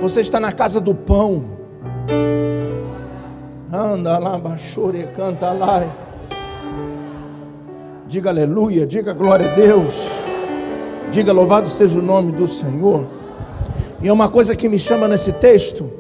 Você 0.00 0.20
está 0.20 0.40
na 0.40 0.50
casa 0.50 0.80
do 0.80 0.94
pão. 0.94 1.44
Anda 3.74 4.18
lá, 4.18 4.36
baixore, 4.36 5.08
canta 5.16 5.50
lá. 5.50 5.82
Diga 8.06 8.28
aleluia, 8.28 8.86
diga 8.86 9.14
glória 9.14 9.50
a 9.50 9.54
Deus. 9.54 10.22
Diga 11.10 11.32
louvado 11.32 11.66
seja 11.70 11.98
o 11.98 12.02
nome 12.02 12.32
do 12.32 12.46
Senhor. 12.46 13.08
E 14.02 14.08
é 14.08 14.12
uma 14.12 14.28
coisa 14.28 14.54
que 14.54 14.68
me 14.68 14.78
chama 14.78 15.08
nesse 15.08 15.32
texto, 15.32 15.90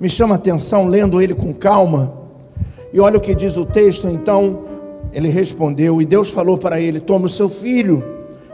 me 0.00 0.10
chama 0.10 0.34
a 0.34 0.38
atenção 0.38 0.88
lendo 0.88 1.22
ele 1.22 1.32
com 1.32 1.54
calma. 1.54 2.12
E 2.92 2.98
olha 2.98 3.18
o 3.18 3.20
que 3.20 3.32
diz 3.32 3.56
o 3.56 3.64
texto, 3.64 4.08
então 4.08 4.64
ele 5.12 5.28
respondeu, 5.28 6.02
e 6.02 6.04
Deus 6.04 6.30
falou 6.30 6.58
para 6.58 6.80
ele: 6.80 6.98
Toma 6.98 7.26
o 7.26 7.28
seu 7.28 7.48
filho, 7.48 8.02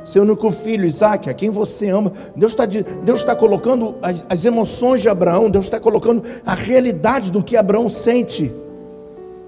seu 0.04 0.22
único 0.22 0.50
filho, 0.50 0.84
Isaac, 0.84 1.30
a 1.30 1.32
quem 1.32 1.48
você 1.48 1.88
ama. 1.88 2.12
Deus 2.36 2.52
está 2.52 2.66
Deus 2.66 3.24
tá 3.24 3.34
colocando 3.34 3.94
as, 4.02 4.26
as 4.28 4.44
emoções 4.44 5.00
de 5.00 5.08
Abraão, 5.08 5.48
Deus 5.48 5.64
está 5.64 5.80
colocando 5.80 6.22
a 6.44 6.54
realidade 6.54 7.30
do 7.30 7.42
que 7.42 7.56
Abraão 7.56 7.88
sente 7.88 8.52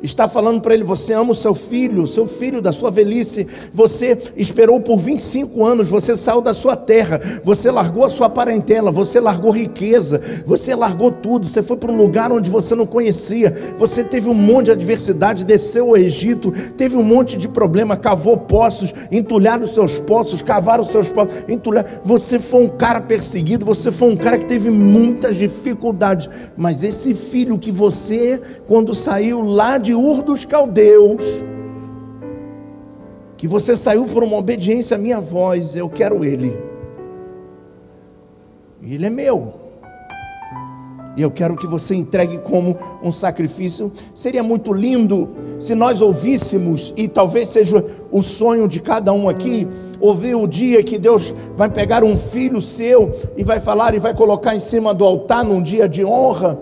está 0.02 0.28
falando 0.28 0.60
para 0.60 0.74
ele: 0.74 0.84
você 0.84 1.12
ama 1.12 1.32
o 1.32 1.34
seu 1.34 1.54
filho, 1.54 2.02
o 2.02 2.06
seu 2.06 2.26
filho 2.26 2.62
da 2.62 2.72
sua 2.72 2.90
velhice. 2.90 3.46
Você 3.72 4.16
esperou 4.36 4.80
por 4.80 4.98
25 4.98 5.64
anos, 5.64 5.88
você 5.88 6.16
saiu 6.16 6.40
da 6.40 6.52
sua 6.52 6.76
terra, 6.76 7.20
você 7.42 7.70
largou 7.70 8.04
a 8.04 8.08
sua 8.08 8.28
parentela, 8.28 8.90
você 8.90 9.20
largou 9.20 9.50
riqueza, 9.50 10.20
você 10.46 10.74
largou 10.74 11.10
tudo. 11.10 11.46
Você 11.46 11.62
foi 11.62 11.76
para 11.76 11.92
um 11.92 11.96
lugar 11.96 12.32
onde 12.32 12.50
você 12.50 12.74
não 12.74 12.86
conhecia. 12.86 13.74
Você 13.76 14.04
teve 14.04 14.28
um 14.28 14.34
monte 14.34 14.66
de 14.66 14.72
adversidade, 14.72 15.44
desceu 15.44 15.88
ao 15.88 15.96
Egito, 15.96 16.52
teve 16.76 16.96
um 16.96 17.02
monte 17.02 17.36
de 17.36 17.48
problema, 17.48 17.96
cavou 17.96 18.36
poços, 18.36 18.94
entulharam 19.10 19.64
os 19.64 19.74
seus 19.74 19.98
poços, 19.98 20.42
cavaram 20.42 20.82
os 20.82 20.90
seus 20.90 21.08
poços, 21.08 21.32
entulharam. 21.48 21.88
Você 22.04 22.38
foi 22.38 22.64
um 22.64 22.68
cara 22.68 23.00
perseguido, 23.00 23.64
você 23.64 23.90
foi 23.90 24.10
um 24.10 24.16
cara 24.16 24.38
que 24.38 24.46
teve 24.46 24.70
muitas 24.70 25.36
dificuldades. 25.36 26.28
Mas 26.56 26.82
esse 26.82 27.14
filho 27.14 27.58
que 27.58 27.70
você, 27.70 28.40
quando 28.66 28.94
saiu 28.94 29.42
lá 29.42 29.78
de 29.78 29.87
de 29.88 29.94
Ur 29.94 30.22
dos 30.22 30.44
Caldeus, 30.44 31.42
que 33.38 33.48
você 33.48 33.74
saiu 33.74 34.04
por 34.04 34.22
uma 34.22 34.36
obediência 34.36 34.96
à 34.96 34.98
minha 34.98 35.18
voz, 35.18 35.74
eu 35.74 35.88
quero 35.88 36.26
ele. 36.26 36.54
Ele 38.82 39.06
é 39.06 39.08
meu. 39.08 39.54
E 41.16 41.22
eu 41.22 41.30
quero 41.30 41.56
que 41.56 41.66
você 41.66 41.94
entregue 41.94 42.36
como 42.36 42.76
um 43.02 43.10
sacrifício. 43.10 43.90
Seria 44.14 44.42
muito 44.42 44.74
lindo 44.74 45.34
se 45.58 45.74
nós 45.74 46.02
ouvíssemos, 46.02 46.92
e 46.94 47.08
talvez 47.08 47.48
seja 47.48 47.82
o 48.12 48.20
sonho 48.20 48.68
de 48.68 48.80
cada 48.80 49.10
um 49.14 49.26
aqui, 49.26 49.66
ouvir 49.98 50.34
o 50.34 50.46
dia 50.46 50.84
que 50.84 50.98
Deus 50.98 51.34
vai 51.56 51.70
pegar 51.70 52.04
um 52.04 52.14
filho 52.14 52.60
seu 52.60 53.10
e 53.38 53.42
vai 53.42 53.58
falar 53.58 53.94
e 53.94 53.98
vai 53.98 54.14
colocar 54.14 54.54
em 54.54 54.60
cima 54.60 54.92
do 54.92 55.06
altar 55.06 55.46
num 55.46 55.62
dia 55.62 55.88
de 55.88 56.04
honra 56.04 56.58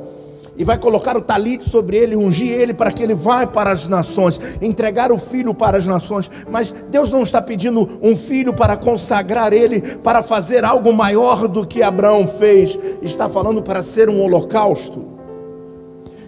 e 0.58 0.64
vai 0.64 0.78
colocar 0.78 1.16
o 1.16 1.20
talite 1.20 1.68
sobre 1.68 1.96
ele, 1.96 2.16
ungir 2.16 2.52
ele 2.52 2.72
para 2.72 2.90
que 2.90 3.02
ele 3.02 3.14
vá 3.14 3.46
para 3.46 3.70
as 3.70 3.86
nações, 3.86 4.40
entregar 4.60 5.12
o 5.12 5.18
filho 5.18 5.52
para 5.52 5.76
as 5.76 5.86
nações. 5.86 6.30
Mas 6.50 6.74
Deus 6.90 7.10
não 7.10 7.22
está 7.22 7.42
pedindo 7.42 7.98
um 8.02 8.16
filho 8.16 8.54
para 8.54 8.76
consagrar 8.76 9.52
ele, 9.52 9.80
para 9.98 10.22
fazer 10.22 10.64
algo 10.64 10.92
maior 10.92 11.46
do 11.46 11.66
que 11.66 11.82
Abraão 11.82 12.26
fez, 12.26 12.78
está 13.02 13.28
falando 13.28 13.62
para 13.62 13.82
ser 13.82 14.08
um 14.08 14.20
holocausto. 14.22 15.16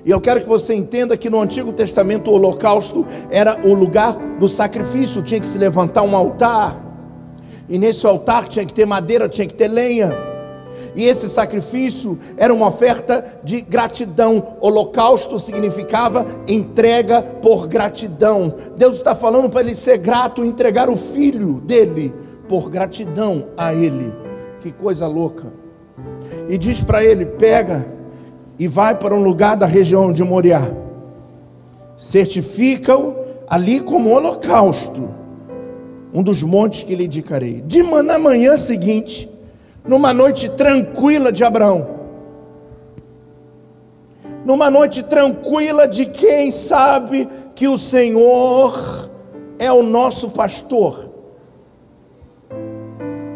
E 0.04 0.10
eu 0.10 0.20
quero 0.20 0.40
que 0.40 0.48
você 0.48 0.74
entenda 0.74 1.16
que 1.16 1.28
no 1.28 1.40
Antigo 1.40 1.72
Testamento 1.72 2.30
o 2.30 2.34
holocausto 2.34 3.06
era 3.30 3.58
o 3.62 3.74
lugar 3.74 4.16
do 4.38 4.48
sacrifício, 4.48 5.22
tinha 5.22 5.40
que 5.40 5.46
se 5.46 5.58
levantar 5.58 6.02
um 6.02 6.16
altar, 6.16 6.88
e 7.68 7.78
nesse 7.78 8.06
altar 8.06 8.48
tinha 8.48 8.64
que 8.64 8.72
ter 8.72 8.86
madeira, 8.86 9.28
tinha 9.28 9.46
que 9.46 9.52
ter 9.54 9.68
lenha. 9.68 10.27
E 10.94 11.04
esse 11.04 11.28
sacrifício 11.28 12.18
era 12.36 12.52
uma 12.52 12.68
oferta 12.68 13.24
de 13.42 13.60
gratidão. 13.60 14.56
Holocausto 14.60 15.38
significava 15.38 16.26
entrega 16.46 17.22
por 17.22 17.66
gratidão. 17.66 18.54
Deus 18.76 18.94
está 18.94 19.14
falando 19.14 19.50
para 19.50 19.60
ele 19.60 19.74
ser 19.74 19.98
grato, 19.98 20.44
entregar 20.44 20.88
o 20.88 20.96
filho 20.96 21.60
dele 21.60 22.12
por 22.48 22.70
gratidão 22.70 23.46
a 23.56 23.72
ele. 23.74 24.12
Que 24.60 24.72
coisa 24.72 25.06
louca. 25.06 25.52
E 26.48 26.58
diz 26.58 26.80
para 26.80 27.04
ele: 27.04 27.26
pega 27.26 27.86
e 28.58 28.66
vai 28.66 28.94
para 28.94 29.14
um 29.14 29.22
lugar 29.22 29.56
da 29.56 29.66
região 29.66 30.12
de 30.12 30.24
Moriá. 30.24 30.70
Certifica-o 31.96 33.16
ali 33.48 33.80
como 33.80 34.10
holocausto, 34.10 35.08
um 36.12 36.22
dos 36.22 36.42
montes 36.42 36.82
que 36.82 36.94
lhe 36.94 37.04
indicarei. 37.04 37.62
De 37.62 37.82
na 37.82 38.18
manhã 38.18 38.56
seguinte, 38.56 39.28
numa 39.88 40.12
noite 40.12 40.50
tranquila 40.50 41.32
de 41.32 41.42
Abraão, 41.42 41.88
numa 44.44 44.70
noite 44.70 45.02
tranquila 45.02 45.88
de 45.88 46.04
quem 46.04 46.50
sabe 46.50 47.26
que 47.54 47.66
o 47.66 47.78
Senhor 47.78 49.10
é 49.58 49.72
o 49.72 49.82
nosso 49.82 50.30
pastor. 50.30 51.08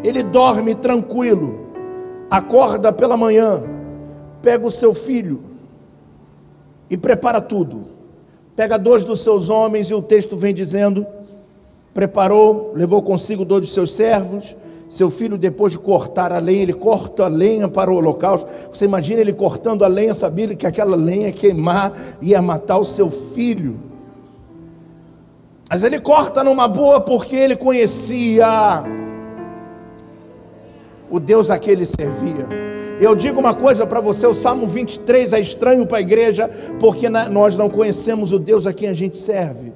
Ele 0.03 0.21
dorme 0.21 0.75
tranquilo, 0.75 1.69
acorda 2.29 2.93
pela 2.93 3.17
manhã, 3.17 3.63
pega 4.41 4.67
o 4.67 4.71
seu 4.71 4.93
filho 4.93 5.41
e 6.87 6.95
prepara 6.95 7.41
tudo. 7.41 7.87
Pega 8.55 8.77
dois 8.77 9.03
dos 9.03 9.21
seus 9.21 9.49
homens, 9.49 9.89
e 9.89 9.95
o 9.95 10.01
texto 10.03 10.37
vem 10.37 10.53
dizendo: 10.53 11.07
preparou, 11.95 12.71
levou 12.75 13.01
consigo 13.01 13.43
dois 13.43 13.65
de 13.65 13.73
seus 13.73 13.95
servos, 13.95 14.55
seu 14.93 15.09
filho, 15.09 15.39
depois 15.39 15.71
de 15.71 15.79
cortar 15.79 16.31
a 16.31 16.37
lenha, 16.37 16.61
ele 16.61 16.73
corta 16.73 17.25
a 17.25 17.27
lenha 17.27 17.67
para 17.67 17.91
o 17.91 17.95
holocausto. 17.95 18.47
Você 18.71 18.85
imagina 18.85 19.21
ele 19.21 19.33
cortando 19.33 19.83
a 19.83 19.87
lenha, 19.87 20.13
sabia 20.13 20.53
que 20.55 20.67
aquela 20.67 20.95
lenha 20.95 21.31
queimar 21.31 21.91
ia 22.21 22.39
matar 22.43 22.77
o 22.77 22.83
seu 22.83 23.09
filho. 23.09 23.79
Mas 25.67 25.83
ele 25.83 25.99
corta 25.99 26.43
numa 26.43 26.67
boa 26.67 27.01
porque 27.01 27.35
ele 27.35 27.55
conhecia 27.55 28.83
o 31.09 31.19
Deus 31.19 31.49
a 31.49 31.57
que 31.57 31.71
ele 31.71 31.87
servia. 31.87 32.47
Eu 32.99 33.15
digo 33.15 33.39
uma 33.39 33.55
coisa 33.55 33.87
para 33.87 33.99
você: 33.99 34.27
o 34.27 34.33
Salmo 34.33 34.67
23 34.67 35.33
é 35.33 35.39
estranho 35.39 35.87
para 35.87 35.97
a 35.97 36.01
igreja, 36.01 36.47
porque 36.79 37.09
nós 37.09 37.57
não 37.57 37.67
conhecemos 37.67 38.31
o 38.31 38.37
Deus 38.37 38.67
a 38.67 38.73
quem 38.73 38.89
a 38.89 38.93
gente 38.93 39.17
serve. 39.17 39.73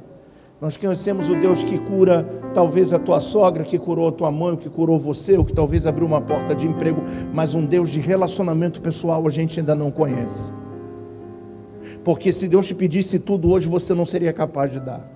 Nós 0.60 0.76
conhecemos 0.76 1.30
o 1.30 1.36
Deus 1.36 1.64
que 1.64 1.78
cura 1.78 2.24
talvez 2.52 2.92
a 2.92 2.98
tua 2.98 3.20
sogra, 3.20 3.64
que 3.64 3.78
curou 3.78 4.08
a 4.08 4.12
tua 4.12 4.32
mãe, 4.32 4.56
que 4.56 4.70
curou 4.70 5.00
você, 5.00 5.38
o 5.38 5.46
que 5.46 5.54
talvez 5.54 5.86
abriu 5.86 6.08
uma 6.08 6.20
porta 6.20 6.56
de 6.56 6.66
emprego, 6.66 7.04
mas 7.32 7.54
um 7.54 7.64
Deus 7.64 7.92
de 7.92 8.00
relacionamento 8.00 8.82
pessoal 8.82 9.26
a 9.28 9.30
gente 9.30 9.60
ainda 9.60 9.76
não 9.76 9.92
conhece. 9.92 10.52
Porque 12.04 12.34
se 12.34 12.48
Deus 12.48 12.66
te 12.66 12.74
pedisse 12.74 13.20
tudo 13.20 13.52
hoje, 13.52 13.70
você 13.70 13.94
não 13.94 14.06
seria 14.06 14.34
capaz 14.34 14.72
de 14.72 14.80
dar. 14.80 15.08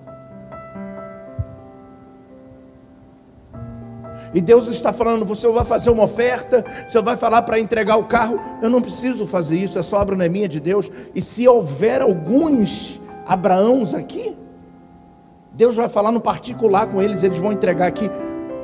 E 4.32 4.40
Deus 4.40 4.68
está 4.68 4.92
falando: 4.92 5.24
você 5.24 5.48
vai 5.48 5.64
fazer 5.64 5.90
uma 5.90 6.04
oferta, 6.04 6.64
você 6.88 7.00
vai 7.02 7.16
falar 7.16 7.42
para 7.42 7.58
entregar 7.58 7.96
o 7.96 8.04
carro. 8.04 8.38
Eu 8.62 8.70
não 8.70 8.80
preciso 8.80 9.26
fazer 9.26 9.56
isso, 9.56 9.76
essa 9.76 9.96
obra 9.96 10.14
não 10.14 10.24
é 10.24 10.28
minha 10.28 10.48
de 10.48 10.60
Deus. 10.60 10.88
E 11.14 11.20
se 11.20 11.48
houver 11.48 12.00
alguns 12.00 13.00
Abraãos 13.26 13.94
aqui, 13.94 14.36
Deus 15.54 15.76
vai 15.76 15.88
falar 15.88 16.10
no 16.10 16.20
particular 16.20 16.86
com 16.86 17.00
eles, 17.00 17.22
eles 17.22 17.38
vão 17.38 17.52
entregar 17.52 17.86
aqui, 17.86 18.10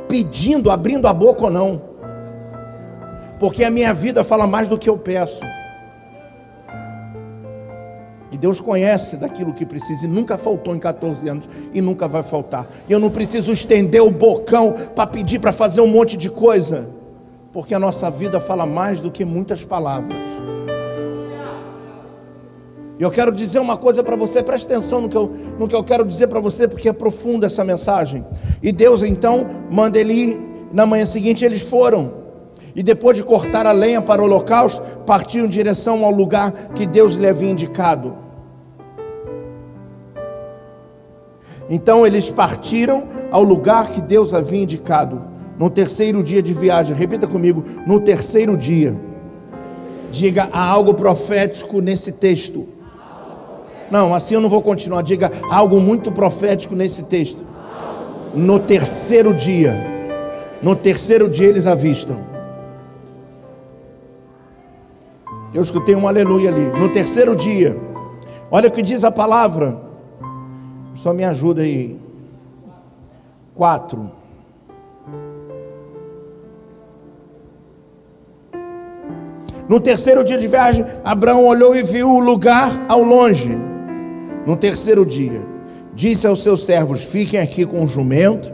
pedindo, 0.08 0.70
abrindo 0.70 1.06
a 1.06 1.12
boca 1.12 1.44
ou 1.44 1.50
não, 1.50 1.82
porque 3.38 3.62
a 3.62 3.70
minha 3.70 3.92
vida 3.92 4.24
fala 4.24 4.46
mais 4.46 4.68
do 4.68 4.78
que 4.78 4.88
eu 4.88 4.96
peço. 4.96 5.44
E 8.30 8.36
Deus 8.36 8.60
conhece 8.60 9.16
daquilo 9.16 9.52
que 9.52 9.66
precisa, 9.66 10.06
e 10.06 10.08
nunca 10.08 10.38
faltou 10.38 10.74
em 10.74 10.78
14 10.78 11.28
anos, 11.28 11.48
e 11.72 11.80
nunca 11.80 12.08
vai 12.08 12.22
faltar. 12.22 12.66
E 12.88 12.92
eu 12.92 12.98
não 12.98 13.10
preciso 13.10 13.52
estender 13.52 14.02
o 14.02 14.10
bocão 14.10 14.72
para 14.94 15.06
pedir 15.06 15.38
para 15.38 15.52
fazer 15.52 15.80
um 15.80 15.86
monte 15.86 16.16
de 16.16 16.30
coisa, 16.30 16.90
porque 17.52 17.74
a 17.74 17.78
nossa 17.78 18.10
vida 18.10 18.40
fala 18.40 18.64
mais 18.64 19.00
do 19.00 19.10
que 19.10 19.24
muitas 19.24 19.64
palavras. 19.64 20.16
E 22.98 23.02
eu 23.02 23.10
quero 23.10 23.30
dizer 23.30 23.60
uma 23.60 23.76
coisa 23.76 24.02
para 24.02 24.16
você, 24.16 24.42
preste 24.42 24.66
atenção 24.66 25.00
no 25.00 25.08
que, 25.08 25.16
eu, 25.16 25.32
no 25.58 25.68
que 25.68 25.74
eu 25.74 25.84
quero 25.84 26.04
dizer 26.04 26.26
para 26.26 26.40
você, 26.40 26.66
porque 26.66 26.88
é 26.88 26.92
profunda 26.92 27.46
essa 27.46 27.64
mensagem. 27.64 28.24
E 28.60 28.72
Deus 28.72 29.02
então 29.02 29.46
manda 29.70 29.98
ele 29.98 30.36
na 30.72 30.84
manhã 30.84 31.06
seguinte 31.06 31.44
eles 31.44 31.62
foram. 31.62 32.12
E 32.74 32.82
depois 32.82 33.16
de 33.16 33.22
cortar 33.22 33.66
a 33.66 33.72
lenha 33.72 34.02
para 34.02 34.20
o 34.20 34.24
holocausto, 34.24 34.82
partiram 35.06 35.46
em 35.46 35.48
direção 35.48 36.04
ao 36.04 36.10
lugar 36.10 36.52
que 36.74 36.86
Deus 36.86 37.14
lhe 37.14 37.28
havia 37.28 37.50
indicado. 37.50 38.16
Então 41.70 42.06
eles 42.06 42.30
partiram 42.30 43.04
ao 43.30 43.42
lugar 43.42 43.90
que 43.90 44.00
Deus 44.00 44.34
havia 44.34 44.62
indicado. 44.62 45.22
No 45.58 45.68
terceiro 45.70 46.22
dia 46.22 46.42
de 46.42 46.54
viagem, 46.54 46.96
repita 46.96 47.26
comigo: 47.26 47.62
no 47.86 48.00
terceiro 48.00 48.56
dia. 48.56 48.96
Diga, 50.10 50.48
há 50.52 50.64
algo 50.64 50.94
profético 50.94 51.80
nesse 51.80 52.12
texto. 52.12 52.77
Não, 53.90 54.14
assim 54.14 54.34
eu 54.34 54.40
não 54.40 54.48
vou 54.48 54.62
continuar. 54.62 55.02
Diga 55.02 55.30
algo 55.50 55.80
muito 55.80 56.12
profético 56.12 56.74
nesse 56.74 57.04
texto. 57.04 57.44
No 58.34 58.58
terceiro 58.58 59.32
dia, 59.32 59.74
no 60.62 60.76
terceiro 60.76 61.28
dia 61.28 61.48
eles 61.48 61.66
avistam. 61.66 62.18
Eu 65.52 65.62
escutei 65.62 65.94
um 65.94 66.06
aleluia 66.06 66.50
ali. 66.50 66.66
No 66.78 66.90
terceiro 66.90 67.34
dia, 67.34 67.76
olha 68.50 68.68
o 68.68 68.72
que 68.72 68.82
diz 68.82 69.02
a 69.04 69.10
palavra. 69.10 69.80
Só 70.94 71.14
me 71.14 71.24
ajuda 71.24 71.62
aí. 71.62 71.98
Quatro. 73.54 74.10
No 79.68 79.80
terceiro 79.80 80.24
dia 80.24 80.38
de 80.38 80.48
viagem, 80.48 80.84
Abraão 81.04 81.46
olhou 81.46 81.76
e 81.76 81.82
viu 81.82 82.10
o 82.10 82.20
lugar 82.20 82.70
ao 82.88 83.02
longe. 83.02 83.56
No 84.48 84.56
terceiro 84.56 85.04
dia, 85.04 85.42
disse 85.94 86.26
aos 86.26 86.42
seus 86.42 86.64
servos: 86.64 87.04
Fiquem 87.04 87.38
aqui 87.38 87.66
com 87.66 87.84
o 87.84 87.86
jumento, 87.86 88.50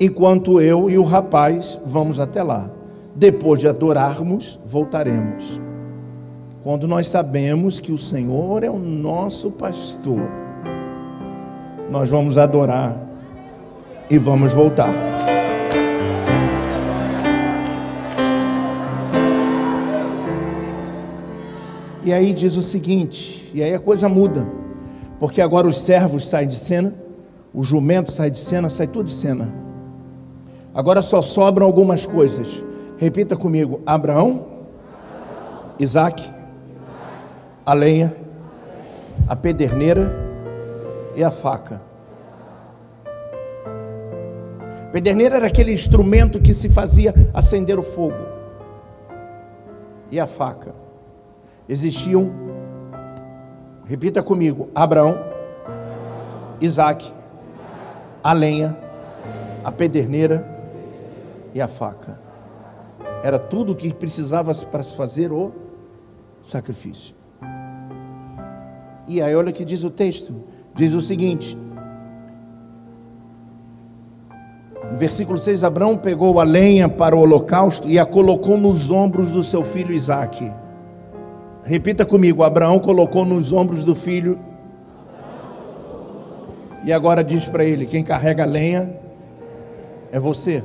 enquanto 0.00 0.60
eu 0.60 0.90
e 0.90 0.98
o 0.98 1.04
rapaz 1.04 1.78
vamos 1.86 2.18
até 2.18 2.42
lá. 2.42 2.68
Depois 3.14 3.60
de 3.60 3.68
adorarmos, 3.68 4.58
voltaremos. 4.66 5.60
Quando 6.64 6.88
nós 6.88 7.06
sabemos 7.06 7.78
que 7.78 7.92
o 7.92 7.96
Senhor 7.96 8.64
é 8.64 8.68
o 8.68 8.76
nosso 8.76 9.52
pastor, 9.52 10.28
nós 11.88 12.10
vamos 12.10 12.36
adorar 12.36 13.00
e 14.10 14.18
vamos 14.18 14.52
voltar. 14.52 14.92
E 22.02 22.12
aí 22.12 22.32
diz 22.32 22.56
o 22.56 22.62
seguinte, 22.62 23.48
e 23.54 23.62
aí 23.62 23.72
a 23.72 23.78
coisa 23.78 24.08
muda. 24.08 24.59
Porque 25.20 25.42
agora 25.42 25.68
os 25.68 25.78
servos 25.78 26.26
saem 26.26 26.48
de 26.48 26.56
cena, 26.56 26.94
o 27.52 27.62
jumento 27.62 28.10
sai 28.10 28.30
de 28.30 28.38
cena, 28.38 28.70
sai 28.70 28.86
tudo 28.86 29.04
de 29.04 29.12
cena. 29.12 29.52
Agora 30.74 31.02
só 31.02 31.20
sobram 31.20 31.66
algumas 31.66 32.06
coisas. 32.06 32.62
Repita 32.96 33.36
comigo: 33.36 33.82
Abraão, 33.84 34.46
Isaac, 35.78 36.28
a 37.66 37.74
lenha, 37.74 38.16
a 39.28 39.36
pederneira 39.36 40.10
e 41.14 41.22
a 41.22 41.30
faca. 41.30 41.82
Pederneira 44.90 45.36
era 45.36 45.46
aquele 45.46 45.72
instrumento 45.72 46.40
que 46.40 46.54
se 46.54 46.70
fazia 46.70 47.14
acender 47.34 47.78
o 47.78 47.82
fogo. 47.82 48.26
E 50.10 50.18
a 50.18 50.26
faca. 50.26 50.74
Existiam 51.68 52.32
Repita 53.90 54.22
comigo: 54.22 54.68
Abraão, 54.72 55.18
Isaac, 56.60 57.12
a 58.22 58.32
lenha, 58.32 58.78
a 59.64 59.72
pederneira 59.72 60.48
e 61.52 61.60
a 61.60 61.66
faca. 61.66 62.20
Era 63.20 63.36
tudo 63.36 63.72
o 63.72 63.74
que 63.74 63.92
precisava 63.92 64.54
para 64.66 64.84
se 64.84 64.94
fazer 64.94 65.32
o 65.32 65.50
sacrifício. 66.40 67.16
E 69.08 69.20
aí, 69.20 69.34
olha 69.34 69.50
o 69.50 69.52
que 69.52 69.64
diz 69.64 69.82
o 69.82 69.90
texto: 69.90 70.34
diz 70.72 70.94
o 70.94 71.00
seguinte. 71.00 71.58
No 74.92 74.98
versículo 74.98 75.36
6, 75.36 75.64
Abraão 75.64 75.96
pegou 75.96 76.38
a 76.38 76.44
lenha 76.44 76.88
para 76.88 77.16
o 77.16 77.18
holocausto 77.18 77.88
e 77.88 77.98
a 77.98 78.06
colocou 78.06 78.56
nos 78.56 78.88
ombros 78.88 79.32
do 79.32 79.42
seu 79.42 79.64
filho 79.64 79.92
Isaque. 79.92 80.48
Repita 81.70 82.04
comigo: 82.04 82.42
Abraão 82.42 82.80
colocou 82.80 83.24
nos 83.24 83.52
ombros 83.52 83.84
do 83.84 83.94
filho. 83.94 84.40
E 86.84 86.92
agora 86.92 87.22
diz 87.22 87.44
para 87.44 87.64
ele: 87.64 87.86
quem 87.86 88.02
carrega 88.02 88.42
a 88.42 88.46
lenha 88.46 88.92
é 90.10 90.18
você. 90.18 90.64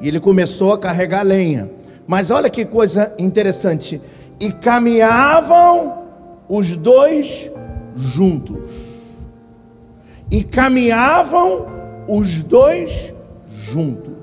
E 0.00 0.08
ele 0.08 0.18
começou 0.18 0.72
a 0.72 0.78
carregar 0.78 1.22
lenha. 1.22 1.70
Mas 2.06 2.30
olha 2.30 2.48
que 2.48 2.64
coisa 2.64 3.14
interessante. 3.18 4.00
E 4.40 4.50
caminhavam 4.50 6.04
os 6.48 6.74
dois 6.74 7.52
juntos. 7.94 9.26
E 10.30 10.42
caminhavam 10.42 11.66
os 12.08 12.42
dois 12.42 13.12
juntos. 13.50 14.15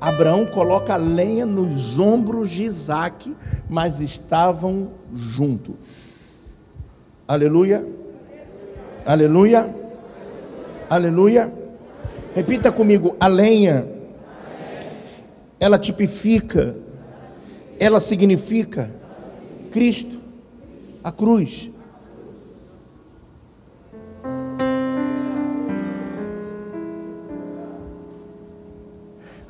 Abraão 0.00 0.46
coloca 0.46 0.96
lenha 0.96 1.44
nos 1.44 1.98
ombros 1.98 2.50
de 2.50 2.62
Isaac, 2.62 3.36
mas 3.68 4.00
estavam 4.00 4.92
juntos. 5.14 6.54
Aleluia. 7.28 7.86
Aleluia. 9.04 9.74
Aleluia. 10.88 11.52
Repita 12.34 12.72
comigo: 12.72 13.14
a 13.20 13.26
lenha, 13.26 13.86
ela 15.58 15.78
tipifica, 15.78 16.74
ela 17.78 18.00
significa 18.00 18.90
Cristo, 19.70 20.18
a 21.04 21.12
cruz. 21.12 21.70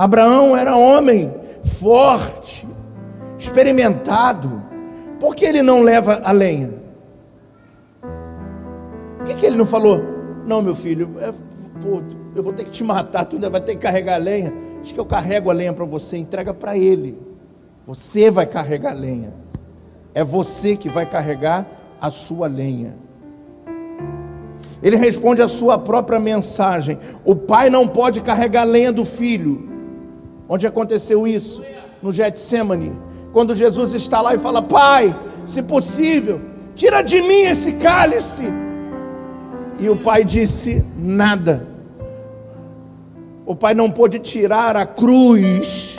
Abraão 0.01 0.57
era 0.57 0.75
homem 0.79 1.31
forte, 1.63 2.67
experimentado. 3.37 4.65
Por 5.21 5.37
que 5.37 5.45
ele 5.45 5.61
não 5.61 5.83
leva 5.83 6.23
a 6.25 6.33
lenha? 6.33 6.73
Por 9.19 9.27
que, 9.27 9.35
que 9.35 9.45
ele 9.45 9.59
não 9.59 9.67
falou? 9.67 10.03
Não, 10.47 10.63
meu 10.63 10.75
filho, 10.75 11.11
é, 11.19 11.31
eu 12.35 12.43
vou 12.43 12.51
ter 12.51 12.65
que 12.65 12.71
te 12.71 12.83
matar, 12.83 13.27
tu 13.27 13.37
ainda 13.37 13.51
vai 13.51 13.61
ter 13.61 13.73
que 13.73 13.83
carregar 13.83 14.15
a 14.15 14.17
lenha. 14.17 14.55
Acho 14.81 14.95
que 14.95 14.99
eu 14.99 15.05
carrego 15.05 15.51
a 15.51 15.53
lenha 15.53 15.75
para 15.75 15.85
você, 15.85 16.17
entrega 16.17 16.55
para 16.55 16.79
ele. 16.79 17.19
Você 17.87 18.31
vai 18.31 18.47
carregar 18.47 18.93
a 18.93 18.95
lenha. 18.95 19.35
É 20.15 20.25
você 20.25 20.79
que 20.79 20.89
vai 20.89 21.05
carregar 21.05 21.67
a 22.01 22.11
sua 22.11 22.47
lenha. 22.47 22.97
Ele 24.83 24.97
responde 24.97 25.43
a 25.43 25.49
sua 25.49 25.79
própria 25.79 26.19
mensagem. 26.19 26.99
O 27.23 27.37
pai 27.37 27.69
não 27.69 27.87
pode 27.87 28.23
carregar 28.23 28.63
a 28.63 28.65
lenha 28.65 28.91
do 28.91 29.05
filho. 29.05 29.69
Onde 30.53 30.67
aconteceu 30.67 31.29
isso? 31.29 31.65
No 32.03 32.13
Getsemane. 32.13 32.99
Quando 33.33 33.55
Jesus 33.55 33.95
está 33.95 34.21
lá 34.21 34.35
e 34.35 34.39
fala: 34.39 34.61
Pai, 34.61 35.15
se 35.47 35.63
possível, 35.63 36.41
tira 36.75 37.03
de 37.03 37.23
mim 37.23 37.43
esse 37.43 37.75
cálice. 37.75 38.53
E 39.79 39.89
o 39.89 39.95
pai 39.95 40.25
disse: 40.25 40.85
Nada. 40.99 41.69
O 43.47 43.55
pai 43.55 43.75
não 43.75 43.93
pôde 43.93 44.19
tirar 44.19 44.77
a 44.77 44.85
cruz 44.85 45.97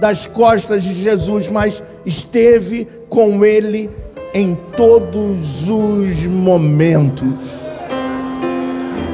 das 0.00 0.26
costas 0.26 0.82
de 0.82 0.94
Jesus, 0.94 1.48
mas 1.48 1.80
esteve 2.04 2.88
com 3.08 3.44
ele 3.44 3.88
em 4.34 4.56
todos 4.76 5.68
os 5.68 6.26
momentos. 6.26 7.70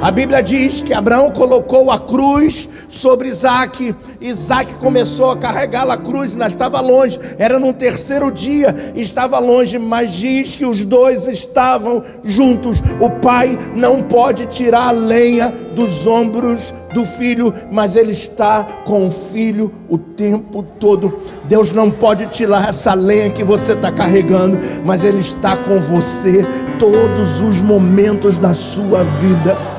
A 0.00 0.12
Bíblia 0.12 0.40
diz 0.40 0.80
que 0.80 0.94
Abraão 0.94 1.32
colocou 1.32 1.90
a 1.90 1.98
cruz 1.98 2.68
sobre 2.88 3.26
Isaac. 3.28 3.92
Isaac 4.20 4.74
começou 4.74 5.32
a 5.32 5.36
carregá-la 5.36 5.94
a 5.94 5.98
cruz, 5.98 6.34
ainda 6.34 6.46
estava 6.46 6.80
longe, 6.80 7.18
era 7.36 7.58
no 7.58 7.72
terceiro 7.72 8.30
dia, 8.30 8.92
estava 8.94 9.40
longe, 9.40 9.76
mas 9.76 10.12
diz 10.12 10.54
que 10.54 10.64
os 10.64 10.84
dois 10.84 11.26
estavam 11.26 12.00
juntos. 12.22 12.80
O 13.00 13.10
pai 13.10 13.58
não 13.74 14.00
pode 14.04 14.46
tirar 14.46 14.88
a 14.88 14.92
lenha 14.92 15.52
dos 15.74 16.06
ombros 16.06 16.72
do 16.94 17.04
filho, 17.04 17.52
mas 17.68 17.96
ele 17.96 18.12
está 18.12 18.62
com 18.84 19.08
o 19.08 19.10
filho 19.10 19.72
o 19.88 19.98
tempo 19.98 20.62
todo. 20.62 21.18
Deus 21.46 21.72
não 21.72 21.90
pode 21.90 22.26
tirar 22.26 22.68
essa 22.68 22.94
lenha 22.94 23.30
que 23.30 23.42
você 23.42 23.72
está 23.72 23.90
carregando, 23.90 24.58
mas 24.84 25.02
ele 25.02 25.18
está 25.18 25.56
com 25.56 25.80
você 25.80 26.46
todos 26.78 27.40
os 27.40 27.60
momentos 27.60 28.38
da 28.38 28.54
sua 28.54 29.02
vida. 29.02 29.77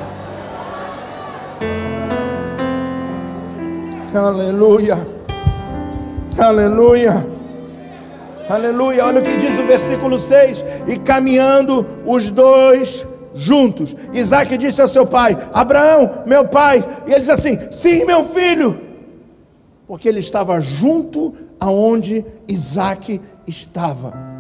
Aleluia. 4.14 5.08
Aleluia. 6.38 7.28
Aleluia. 8.50 9.06
Olha 9.06 9.20
o 9.20 9.24
que 9.24 9.38
diz 9.38 9.60
o 9.60 9.68
versículo 9.68 10.20
6: 10.20 10.66
E 10.88 10.98
caminhando 10.98 11.86
os 12.06 12.32
dois 12.32 13.06
juntos, 13.36 13.96
Isaac 14.12 14.58
disse 14.58 14.82
ao 14.82 14.88
seu 14.88 15.06
pai: 15.06 15.38
Abraão, 15.54 16.24
meu 16.26 16.48
pai. 16.48 16.84
E 17.06 17.12
ele 17.12 17.20
diz 17.20 17.30
assim: 17.30 17.58
Sim, 17.72 18.06
meu 18.06 18.24
filho. 18.24 18.80
Porque 19.88 20.10
ele 20.10 20.20
estava 20.20 20.60
junto 20.60 21.34
aonde 21.60 22.26
Isaac 22.48 23.22
estava. 23.46 24.39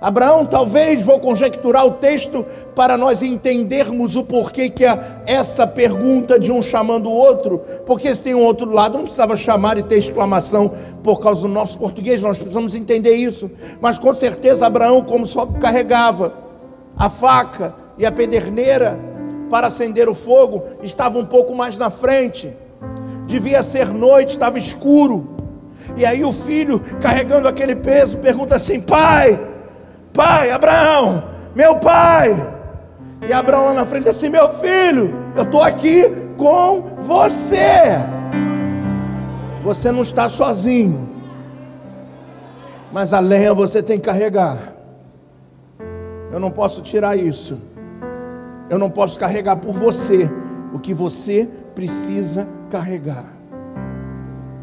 Abraão, 0.00 0.46
talvez 0.46 1.04
vou 1.04 1.20
conjecturar 1.20 1.84
o 1.84 1.92
texto 1.92 2.46
para 2.74 2.96
nós 2.96 3.20
entendermos 3.20 4.16
o 4.16 4.24
porquê 4.24 4.70
que 4.70 4.86
é 4.86 4.98
essa 5.26 5.66
pergunta 5.66 6.40
de 6.40 6.50
um 6.50 6.62
chamando 6.62 7.10
o 7.10 7.12
outro, 7.12 7.60
porque 7.84 8.14
se 8.14 8.24
tem 8.24 8.34
um 8.34 8.42
outro 8.42 8.70
lado, 8.72 8.94
não 8.94 9.02
precisava 9.02 9.36
chamar 9.36 9.76
e 9.76 9.82
ter 9.82 9.98
exclamação 9.98 10.72
por 11.04 11.20
causa 11.20 11.42
do 11.42 11.48
nosso 11.48 11.78
português, 11.78 12.22
nós 12.22 12.38
precisamos 12.38 12.74
entender 12.74 13.12
isso. 13.12 13.50
Mas 13.78 13.98
com 13.98 14.14
certeza 14.14 14.66
Abraão, 14.66 15.02
como 15.02 15.26
só 15.26 15.44
carregava 15.44 16.32
a 16.96 17.10
faca 17.10 17.74
e 17.98 18.06
a 18.06 18.12
pederneira 18.12 18.98
para 19.50 19.66
acender 19.66 20.08
o 20.08 20.14
fogo, 20.14 20.62
estava 20.82 21.18
um 21.18 21.26
pouco 21.26 21.54
mais 21.54 21.76
na 21.76 21.90
frente. 21.90 22.50
Devia 23.26 23.62
ser 23.62 23.88
noite, 23.88 24.30
estava 24.30 24.58
escuro. 24.58 25.28
E 25.94 26.06
aí 26.06 26.24
o 26.24 26.32
filho, 26.32 26.80
carregando 27.02 27.48
aquele 27.48 27.76
peso, 27.76 28.18
pergunta 28.18 28.54
assim: 28.54 28.80
"Pai, 28.80 29.49
Pai, 30.12 30.50
Abraão, 30.50 31.24
meu 31.54 31.76
pai. 31.76 32.58
E 33.26 33.32
Abraão 33.32 33.66
lá 33.66 33.74
na 33.74 33.86
frente 33.86 34.08
assim: 34.08 34.28
Meu 34.28 34.48
filho, 34.48 35.14
eu 35.36 35.44
estou 35.44 35.62
aqui 35.62 36.04
com 36.36 36.82
você. 36.98 37.98
Você 39.62 39.92
não 39.92 40.00
está 40.02 40.28
sozinho, 40.28 41.08
mas 42.90 43.12
a 43.12 43.20
lenha 43.20 43.52
você 43.52 43.82
tem 43.82 43.98
que 43.98 44.06
carregar. 44.06 44.56
Eu 46.32 46.40
não 46.40 46.50
posso 46.50 46.82
tirar 46.82 47.16
isso. 47.16 47.60
Eu 48.70 48.78
não 48.78 48.88
posso 48.88 49.18
carregar 49.18 49.56
por 49.56 49.74
você 49.74 50.30
o 50.72 50.78
que 50.78 50.94
você 50.94 51.48
precisa 51.74 52.48
carregar. 52.70 53.24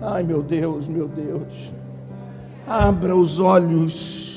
Ai, 0.01 0.23
meu 0.23 0.41
Deus, 0.41 0.87
meu 0.87 1.07
Deus. 1.07 1.73
Abra 2.65 3.15
os 3.15 3.39
olhos 3.39 4.36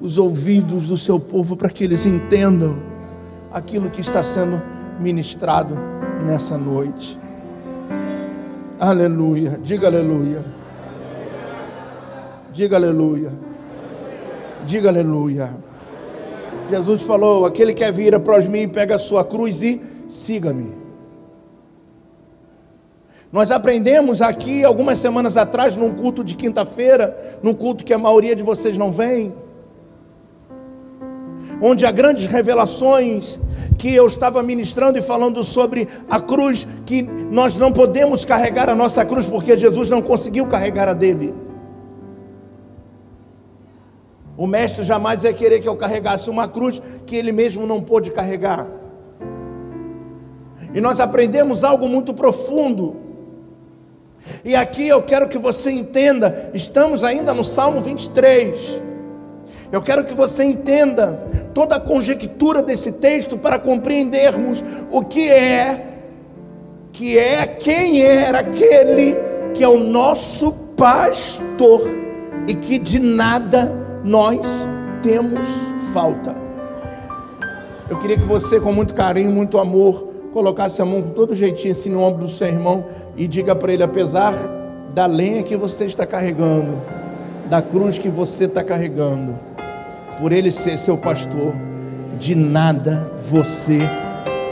os 0.00 0.18
ouvidos 0.18 0.88
do 0.88 0.96
seu 0.96 1.18
povo 1.18 1.56
para 1.56 1.70
que 1.70 1.84
eles 1.84 2.06
entendam 2.06 2.80
aquilo 3.50 3.90
que 3.90 4.00
está 4.00 4.22
sendo 4.22 4.62
ministrado 5.00 5.76
nessa 6.24 6.56
noite. 6.56 7.18
Aleluia. 8.78 9.58
Diga 9.62 9.88
aleluia. 9.88 10.44
Diga 12.52 12.76
aleluia. 12.76 13.32
Diga 14.64 14.88
aleluia. 14.88 15.56
Jesus 16.68 17.02
falou: 17.02 17.44
aquele 17.44 17.72
que 17.72 17.82
quer 17.84 17.92
vir 17.92 18.14
após 18.14 18.46
mim, 18.46 18.68
pega 18.68 18.94
a 18.94 18.98
sua 18.98 19.24
cruz 19.24 19.62
e 19.62 19.82
siga-me. 20.08 20.76
Nós 23.30 23.50
aprendemos 23.50 24.22
aqui 24.22 24.64
algumas 24.64 24.98
semanas 24.98 25.36
atrás, 25.36 25.76
num 25.76 25.92
culto 25.92 26.24
de 26.24 26.34
quinta-feira, 26.34 27.16
num 27.42 27.52
culto 27.52 27.84
que 27.84 27.92
a 27.92 27.98
maioria 27.98 28.34
de 28.34 28.42
vocês 28.42 28.78
não 28.78 28.90
vem 28.90 29.34
onde 31.60 31.84
há 31.84 31.90
grandes 31.90 32.26
revelações 32.26 33.38
que 33.76 33.94
eu 33.94 34.06
estava 34.06 34.42
ministrando 34.42 34.98
e 34.98 35.02
falando 35.02 35.42
sobre 35.44 35.88
a 36.08 36.20
cruz, 36.20 36.66
que 36.84 37.02
nós 37.02 37.56
não 37.56 37.72
podemos 37.72 38.24
carregar 38.24 38.68
a 38.68 38.74
nossa 38.74 39.04
cruz 39.04 39.26
porque 39.26 39.56
Jesus 39.56 39.88
não 39.88 40.02
conseguiu 40.02 40.46
carregar 40.46 40.88
a 40.88 40.92
dele. 40.92 41.34
O 44.36 44.46
mestre 44.46 44.84
jamais 44.84 45.24
ia 45.24 45.32
querer 45.32 45.60
que 45.60 45.68
eu 45.68 45.74
carregasse 45.74 46.30
uma 46.30 46.46
cruz 46.46 46.80
que 47.04 47.16
ele 47.16 47.32
mesmo 47.32 47.66
não 47.66 47.82
pôde 47.82 48.12
carregar. 48.12 48.66
E 50.72 50.80
nós 50.80 51.00
aprendemos 51.00 51.64
algo 51.64 51.88
muito 51.88 52.14
profundo. 52.14 52.96
E 54.44 54.54
aqui 54.54 54.86
eu 54.86 55.02
quero 55.02 55.28
que 55.28 55.38
você 55.38 55.70
entenda, 55.70 56.50
estamos 56.54 57.02
ainda 57.02 57.32
no 57.34 57.42
Salmo 57.42 57.80
23. 57.80 58.80
Eu 59.70 59.82
quero 59.82 60.04
que 60.04 60.14
você 60.14 60.44
entenda 60.44 61.22
toda 61.52 61.76
a 61.76 61.80
conjectura 61.80 62.62
desse 62.62 62.92
texto 62.92 63.36
para 63.36 63.58
compreendermos 63.58 64.64
o 64.90 65.04
que 65.04 65.28
é, 65.28 65.84
que 66.92 67.18
é 67.18 67.46
quem 67.46 68.02
era 68.02 68.40
aquele 68.40 69.14
que 69.54 69.62
é 69.62 69.68
o 69.68 69.78
nosso 69.78 70.52
pastor 70.76 71.82
e 72.46 72.54
que 72.54 72.78
de 72.78 72.98
nada 72.98 73.70
nós 74.02 74.66
temos 75.02 75.70
falta. 75.92 76.34
Eu 77.90 77.98
queria 77.98 78.16
que 78.16 78.24
você, 78.24 78.60
com 78.60 78.72
muito 78.72 78.94
carinho, 78.94 79.30
muito 79.30 79.58
amor, 79.58 80.08
colocasse 80.32 80.80
a 80.80 80.84
mão 80.84 81.02
com 81.02 81.10
todo 81.10 81.34
jeitinho 81.34 81.72
assim 81.72 81.90
no 81.90 82.00
ombro 82.00 82.24
do 82.24 82.28
seu 82.28 82.46
irmão 82.46 82.86
e 83.16 83.26
diga 83.26 83.54
para 83.54 83.72
ele: 83.72 83.82
apesar 83.82 84.34
da 84.94 85.06
lenha 85.06 85.42
que 85.42 85.56
você 85.56 85.84
está 85.84 86.06
carregando, 86.06 86.80
da 87.48 87.60
cruz 87.60 87.98
que 87.98 88.08
você 88.08 88.44
está 88.44 88.62
carregando, 88.62 89.47
por 90.18 90.32
ele 90.32 90.50
ser 90.50 90.76
seu 90.76 90.96
pastor, 90.96 91.54
de 92.18 92.34
nada 92.34 93.12
você 93.22 93.78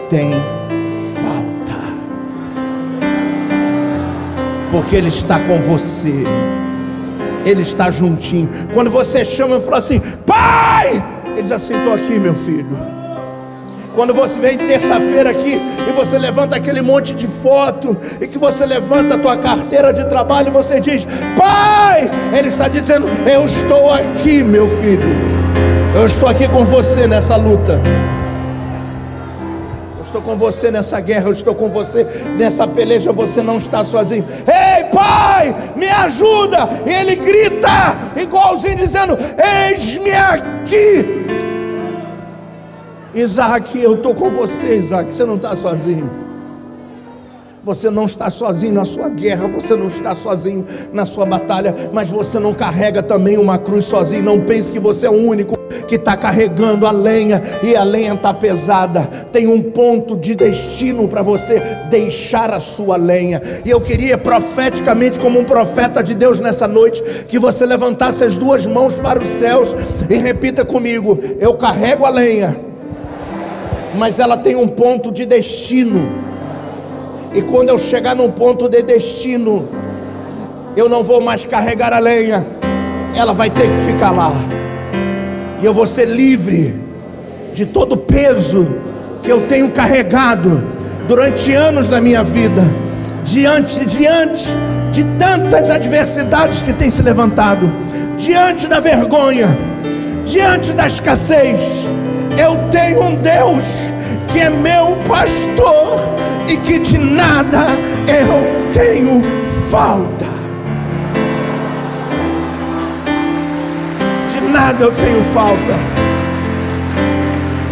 tem 0.09 0.31
falta, 1.21 1.83
porque 4.71 4.95
ele 4.95 5.09
está 5.09 5.41
com 5.41 5.61
você. 5.61 6.25
Ele 7.45 7.63
está 7.63 7.91
juntinho. 7.91 8.49
Quando 8.75 8.91
você 8.91 9.25
chama 9.25 9.57
e 9.57 9.61
fala 9.61 9.79
assim, 9.79 10.01
pai, 10.25 11.05
ele 11.37 11.47
já 11.47 11.59
sentou 11.59 11.95
aqui, 11.95 12.19
meu 12.19 12.35
filho. 12.35 12.77
Quando 13.95 14.13
você 14.13 14.39
vem 14.39 14.59
terça-feira 14.59 15.31
aqui 15.31 15.61
e 15.89 15.93
você 15.93 16.19
levanta 16.19 16.57
aquele 16.57 16.83
monte 16.83 17.15
de 17.15 17.27
foto 17.27 17.97
e 18.21 18.27
que 18.27 18.37
você 18.37 18.67
levanta 18.67 19.15
a 19.15 19.19
tua 19.19 19.37
carteira 19.37 19.93
de 19.93 20.05
trabalho 20.09 20.49
e 20.49 20.51
você 20.51 20.81
diz: 20.81 21.07
"Pai!", 21.37 22.11
ele 22.37 22.49
está 22.49 22.69
dizendo: 22.69 23.09
"Eu 23.27 23.47
estou 23.47 23.91
aqui, 23.91 24.45
meu 24.45 24.69
filho. 24.69 25.36
Eu 25.97 26.07
estou 26.07 26.29
aqui 26.29 26.47
com 26.47 26.65
você 26.65 27.07
nessa 27.07 27.37
luta." 27.37 27.81
estou 30.07 30.23
com 30.23 30.37
você 30.37 30.71
nessa 30.71 31.01
guerra, 31.01 31.27
eu 31.27 31.33
estou 31.33 31.55
com 31.55 31.69
você 31.69 32.05
nessa 32.37 32.67
peleja, 32.67 33.13
você 33.13 33.43
não 33.43 33.59
está 33.59 33.83
sozinho. 33.85 34.25
Ei, 34.47 34.85
pai, 34.85 35.55
me 35.75 35.89
ajuda! 35.89 36.69
E 36.87 36.91
ele 36.91 37.17
grita, 37.17 37.99
igualzinho 38.17 38.77
dizendo: 38.77 39.19
Eis-me 39.69 40.13
aqui. 40.13 41.27
Isaac, 43.15 43.81
eu 43.81 43.95
estou 43.95 44.15
com 44.15 44.31
você, 44.31 44.77
Isaac, 44.77 45.15
você 45.15 45.25
não 45.25 45.37
está 45.37 45.57
sozinho. 45.57 46.11
Você 47.65 47.91
não 47.91 48.05
está 48.05 48.31
sozinho 48.31 48.75
na 48.75 48.85
sua 48.85 49.09
guerra, 49.09 49.49
você 49.49 49.75
não 49.75 49.89
está 49.89 50.15
sozinho 50.15 50.65
na 50.93 51.05
sua 51.05 51.27
batalha, 51.27 51.75
mas 51.93 52.09
você 52.09 52.39
não 52.39 52.55
carrega 52.55 53.03
também 53.03 53.39
uma 53.39 53.59
cruz 53.59 53.87
sozinho. 53.87 54.23
Não 54.23 54.41
pense 54.41 54.71
que 54.71 54.79
você 54.79 55.07
é 55.07 55.11
o 55.11 55.15
único 55.15 55.57
que 55.87 55.97
está 55.97 56.17
carregando 56.17 56.87
a 56.87 56.91
lenha 56.91 57.43
e 57.63 57.77
a 57.77 57.85
lenha 57.85 58.15
está 58.15 58.33
pesada. 58.33 59.03
Tem 59.33 59.47
um 59.47 59.63
ponto 59.63 60.17
de 60.17 60.35
destino 60.35 61.09
para 61.09 61.23
você 61.23 61.61
deixar 61.89 62.53
a 62.53 62.61
sua 62.61 62.97
lenha. 62.97 63.41
E 63.65 63.71
eu 63.71 63.81
queria 63.81 64.19
profeticamente, 64.19 65.21
como 65.21 65.39
um 65.39 65.45
profeta 65.45 66.03
de 66.03 66.15
Deus 66.15 66.41
nessa 66.41 66.67
noite, 66.67 67.03
que 67.29 67.39
você 67.39 67.65
levantasse 67.65 68.25
as 68.25 68.37
duas 68.37 68.67
mãos 68.67 68.99
para 68.99 69.21
os 69.21 69.27
céus 69.27 69.75
e 70.09 70.15
repita 70.17 70.65
comigo: 70.65 71.19
Eu 71.41 71.55
carrego 71.55 72.05
a 72.05 72.11
lenha, 72.11 72.57
mas 73.95 74.19
ela 74.19 74.37
tem 74.37 74.57
um 74.57 74.69
ponto 74.69 75.11
de 75.11 75.25
destino. 75.27 76.27
E 77.35 77.43
quando 77.43 77.69
eu 77.69 77.79
chegar 77.79 78.17
num 78.17 78.31
ponto 78.31 78.69
de 78.69 78.83
destino, 78.83 79.69
eu 80.77 80.89
não 80.89 81.03
vou 81.03 81.21
mais 81.21 81.45
carregar 81.45 81.93
a 81.93 81.99
lenha, 81.99 82.47
ela 83.15 83.33
vai 83.33 83.51
ter 83.51 83.71
que 83.71 83.77
ficar 83.77 84.11
lá. 84.11 84.33
E 85.61 85.65
eu 85.65 85.73
vou 85.73 85.87
ser 85.87 86.07
livre 86.07 86.83
de 87.55 87.65
todo 87.65 87.93
o 87.95 87.97
peso 87.97 88.77
que 89.23 89.33
eu 89.33 89.47
tenho 89.47 89.71
carregado 89.71 90.63
durante 91.09 91.53
anos 91.53 91.89
da 91.89 92.01
minha 92.01 92.23
vida, 92.23 92.63
diante 93.25 93.85
diante 93.87 94.53
de 94.93 95.05
tantas 95.19 95.71
adversidades 95.71 96.63
que 96.63 96.73
têm 96.73 96.91
se 96.91 97.03
levantado, 97.03 97.73
diante 98.17 98.67
da 98.67 98.81
vergonha, 98.81 99.49
diante 100.25 100.73
da 100.73 100.87
escassez. 100.87 101.87
Eu 102.37 102.57
tenho 102.71 103.03
um 103.03 103.17
Deus 103.17 103.91
que 104.29 104.41
é 104.41 104.51
meu 104.51 104.97
pastor 105.09 105.99
e 106.49 106.57
que 106.59 106.79
de 106.79 106.99
nada 106.99 107.67
eu 108.07 108.73
tenho 108.73 109.23
falta. 109.71 110.36
Nada 114.49 114.85
eu 114.85 114.95
tenho 114.95 115.23
falta. 115.25 115.75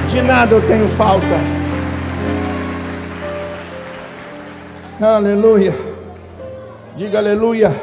De 0.09 0.23
nada 0.23 0.55
eu 0.55 0.67
tenho 0.67 0.89
falta. 0.89 1.25
Aleluia. 5.01 5.75
Diga 6.97 7.19
aleluia. 7.19 7.75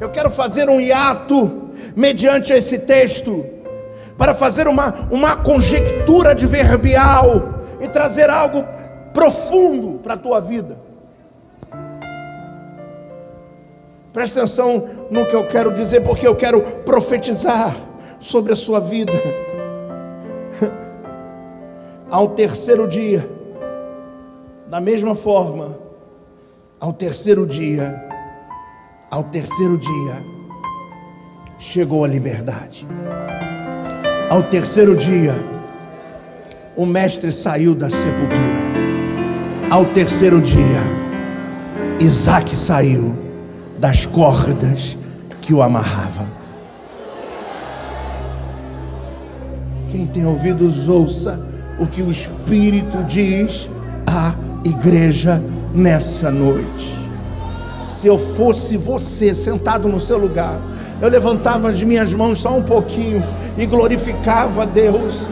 Eu 0.00 0.08
quero 0.10 0.30
fazer 0.30 0.68
um 0.68 0.80
hiato 0.80 1.70
mediante 1.96 2.52
esse 2.52 2.80
texto 2.80 3.44
para 4.16 4.34
fazer 4.34 4.68
uma, 4.68 4.94
uma 5.10 5.36
conjectura 5.36 6.30
adverbial 6.30 7.62
e 7.80 7.88
trazer 7.88 8.30
algo 8.30 8.64
profundo 9.12 9.98
para 10.02 10.14
a 10.14 10.16
tua 10.18 10.40
vida. 10.40 10.85
Presta 14.16 14.40
atenção 14.40 14.88
no 15.10 15.26
que 15.26 15.36
eu 15.36 15.46
quero 15.46 15.70
dizer, 15.74 16.00
porque 16.00 16.26
eu 16.26 16.34
quero 16.34 16.62
profetizar 16.86 17.76
sobre 18.18 18.50
a 18.50 18.56
sua 18.56 18.80
vida. 18.80 19.12
Ao 22.10 22.28
terceiro 22.28 22.88
dia, 22.88 23.28
da 24.70 24.80
mesma 24.80 25.14
forma, 25.14 25.78
ao 26.80 26.94
terceiro 26.94 27.46
dia, 27.46 28.02
ao 29.10 29.22
terceiro 29.22 29.76
dia, 29.76 30.24
chegou 31.58 32.02
a 32.02 32.08
liberdade. 32.08 32.86
Ao 34.30 34.42
terceiro 34.44 34.96
dia, 34.96 35.34
o 36.74 36.86
mestre 36.86 37.30
saiu 37.30 37.74
da 37.74 37.90
sepultura. 37.90 38.64
Ao 39.70 39.84
terceiro 39.84 40.40
dia, 40.40 40.80
Isaac 42.00 42.56
saiu 42.56 43.25
das 43.78 44.06
cordas 44.06 44.96
que 45.42 45.54
o 45.54 45.62
amarravam. 45.62 46.26
Quem 49.88 50.06
tem 50.06 50.26
ouvidos, 50.26 50.88
ouça 50.88 51.40
o 51.78 51.86
que 51.86 52.02
o 52.02 52.10
Espírito 52.10 53.04
diz 53.04 53.70
à 54.06 54.34
igreja 54.64 55.42
nessa 55.74 56.30
noite. 56.30 56.96
Se 57.86 58.08
eu 58.08 58.18
fosse 58.18 58.76
você 58.76 59.34
sentado 59.34 59.88
no 59.88 60.00
seu 60.00 60.18
lugar, 60.18 60.60
eu 61.00 61.08
levantava 61.08 61.68
as 61.68 61.82
minhas 61.82 62.12
mãos 62.12 62.38
só 62.38 62.56
um 62.56 62.62
pouquinho 62.62 63.22
e 63.56 63.64
glorificava 63.66 64.62
a 64.62 64.66
Deus 64.66 65.28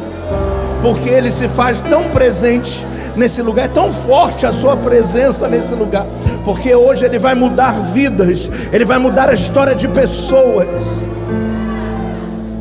porque 0.84 1.08
Ele 1.08 1.32
se 1.32 1.48
faz 1.48 1.80
tão 1.80 2.10
presente 2.10 2.84
nesse 3.16 3.40
lugar, 3.40 3.64
é 3.64 3.68
tão 3.68 3.90
forte 3.90 4.44
a 4.44 4.52
Sua 4.52 4.76
presença 4.76 5.48
nesse 5.48 5.74
lugar, 5.74 6.06
porque 6.44 6.74
hoje 6.74 7.06
Ele 7.06 7.18
vai 7.18 7.34
mudar 7.34 7.80
vidas, 7.80 8.50
Ele 8.70 8.84
vai 8.84 8.98
mudar 8.98 9.30
a 9.30 9.32
história 9.32 9.74
de 9.74 9.88
pessoas, 9.88 11.02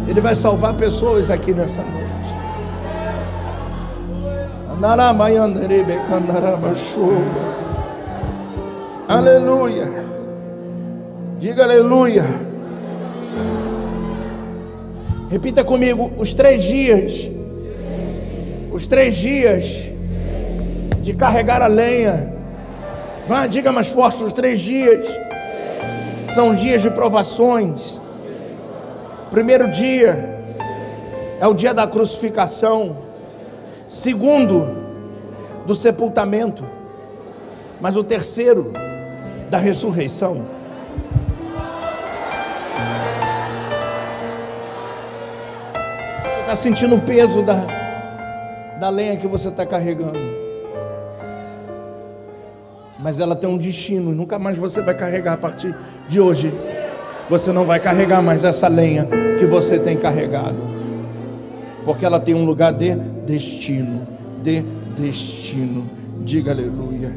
Ele 0.07 0.21
vai 0.21 0.34
salvar 0.34 0.74
pessoas 0.76 1.30
aqui 1.30 1.53
nessa 1.53 1.82
noite. 1.82 2.34
Aleluia. 9.09 9.91
Diga 11.39 11.63
aleluia. 11.63 12.24
Repita 15.30 15.61
comigo: 15.63 16.11
os 16.17 16.34
três 16.34 16.63
dias 16.63 17.43
os 18.74 18.88
três 18.88 19.15
dias 19.15 19.88
de 20.99 21.13
carregar 21.13 21.61
a 21.61 21.67
lenha. 21.67 22.34
Vai, 23.28 23.47
diga 23.47 23.71
mais 23.71 23.89
forte: 23.89 24.24
os 24.24 24.34
três 24.34 24.61
dias 24.61 25.05
são 26.34 26.55
dias 26.55 26.82
de 26.82 26.89
provações. 26.89 28.01
Primeiro 29.30 29.69
dia 29.69 30.41
é 31.39 31.47
o 31.47 31.53
dia 31.53 31.74
da 31.74 31.86
crucificação. 31.86 32.97
Segundo, 33.88 34.76
do 35.67 35.76
sepultamento. 35.76 36.67
Mas 37.80 37.95
o 37.95 38.03
terceiro, 38.03 38.74
da 39.51 39.57
ressurreição. 39.59 40.47
Você 46.24 46.41
está 46.41 46.55
sentindo 46.55 46.95
o 46.95 47.01
peso 47.01 47.43
da 47.43 47.82
da 48.84 48.89
lenha 48.89 49.15
que 49.15 49.27
você 49.27 49.47
está 49.47 49.65
carregando. 49.65 50.19
Mas 52.99 53.17
ela 53.17 53.34
tem 53.34 53.49
um 53.49 53.57
destino, 53.57 54.11
nunca 54.11 54.38
mais 54.38 54.57
você 54.57 54.81
vai 54.81 54.93
carregar 54.93 55.34
a 55.36 55.38
partir 55.38 55.73
de 56.09 56.19
hoje. 56.19 56.53
Você 57.29 57.53
não 57.53 57.65
vai 57.65 57.79
carregar 57.79 58.21
mais 58.21 58.43
essa 58.43 58.67
lenha 58.67 59.07
que 59.39 59.45
você 59.45 59.79
tem 59.79 59.95
carregado. 59.95 60.57
Porque 61.86 62.05
ela 62.05 62.19
tem 62.19 62.36
um 62.36 62.43
lugar 62.43 62.73
de 62.73 62.93
destino. 63.25 64.05
De 64.41 64.65
destino. 64.97 65.89
Diga 66.19 66.51
aleluia. 66.51 67.15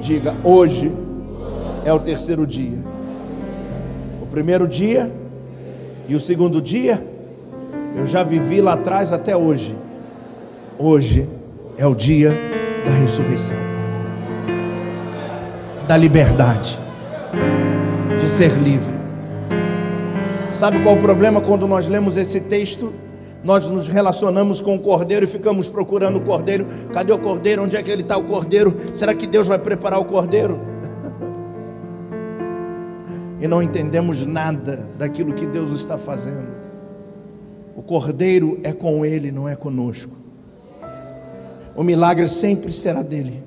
Diga, 0.00 0.34
hoje 0.42 0.90
é 1.84 1.92
o 1.92 1.98
terceiro 1.98 2.46
dia. 2.46 2.78
O 4.22 4.26
primeiro 4.26 4.66
dia 4.66 5.12
e 6.08 6.14
o 6.14 6.20
segundo 6.20 6.62
dia, 6.62 7.06
eu 7.94 8.06
já 8.06 8.22
vivi 8.22 8.62
lá 8.62 8.72
atrás 8.72 9.12
até 9.12 9.36
hoje. 9.36 9.83
Hoje 10.78 11.28
é 11.78 11.86
o 11.86 11.94
dia 11.94 12.36
da 12.84 12.90
ressurreição, 12.90 13.56
da 15.86 15.96
liberdade, 15.96 16.80
de 18.18 18.28
ser 18.28 18.50
livre. 18.54 18.92
Sabe 20.52 20.82
qual 20.82 20.96
o 20.96 21.00
problema 21.00 21.40
quando 21.40 21.68
nós 21.68 21.86
lemos 21.86 22.16
esse 22.16 22.40
texto? 22.40 22.92
Nós 23.44 23.68
nos 23.68 23.86
relacionamos 23.86 24.60
com 24.60 24.74
o 24.74 24.80
cordeiro 24.80 25.24
e 25.24 25.28
ficamos 25.28 25.68
procurando 25.68 26.16
o 26.16 26.22
cordeiro. 26.22 26.66
Cadê 26.92 27.12
o 27.12 27.18
cordeiro? 27.20 27.62
Onde 27.62 27.76
é 27.76 27.82
que 27.82 27.90
ele 27.90 28.02
está 28.02 28.16
o 28.16 28.24
cordeiro? 28.24 28.74
Será 28.94 29.14
que 29.14 29.28
Deus 29.28 29.46
vai 29.46 29.60
preparar 29.60 30.00
o 30.00 30.04
cordeiro? 30.04 30.58
e 33.40 33.46
não 33.46 33.62
entendemos 33.62 34.26
nada 34.26 34.88
daquilo 34.98 35.34
que 35.34 35.46
Deus 35.46 35.70
está 35.72 35.96
fazendo. 35.96 36.48
O 37.76 37.82
cordeiro 37.82 38.58
é 38.64 38.72
com 38.72 39.04
ele, 39.04 39.30
não 39.30 39.48
é 39.48 39.54
conosco. 39.54 40.23
O 41.76 41.82
milagre 41.82 42.28
sempre 42.28 42.70
será 42.70 43.02
dele. 43.02 43.42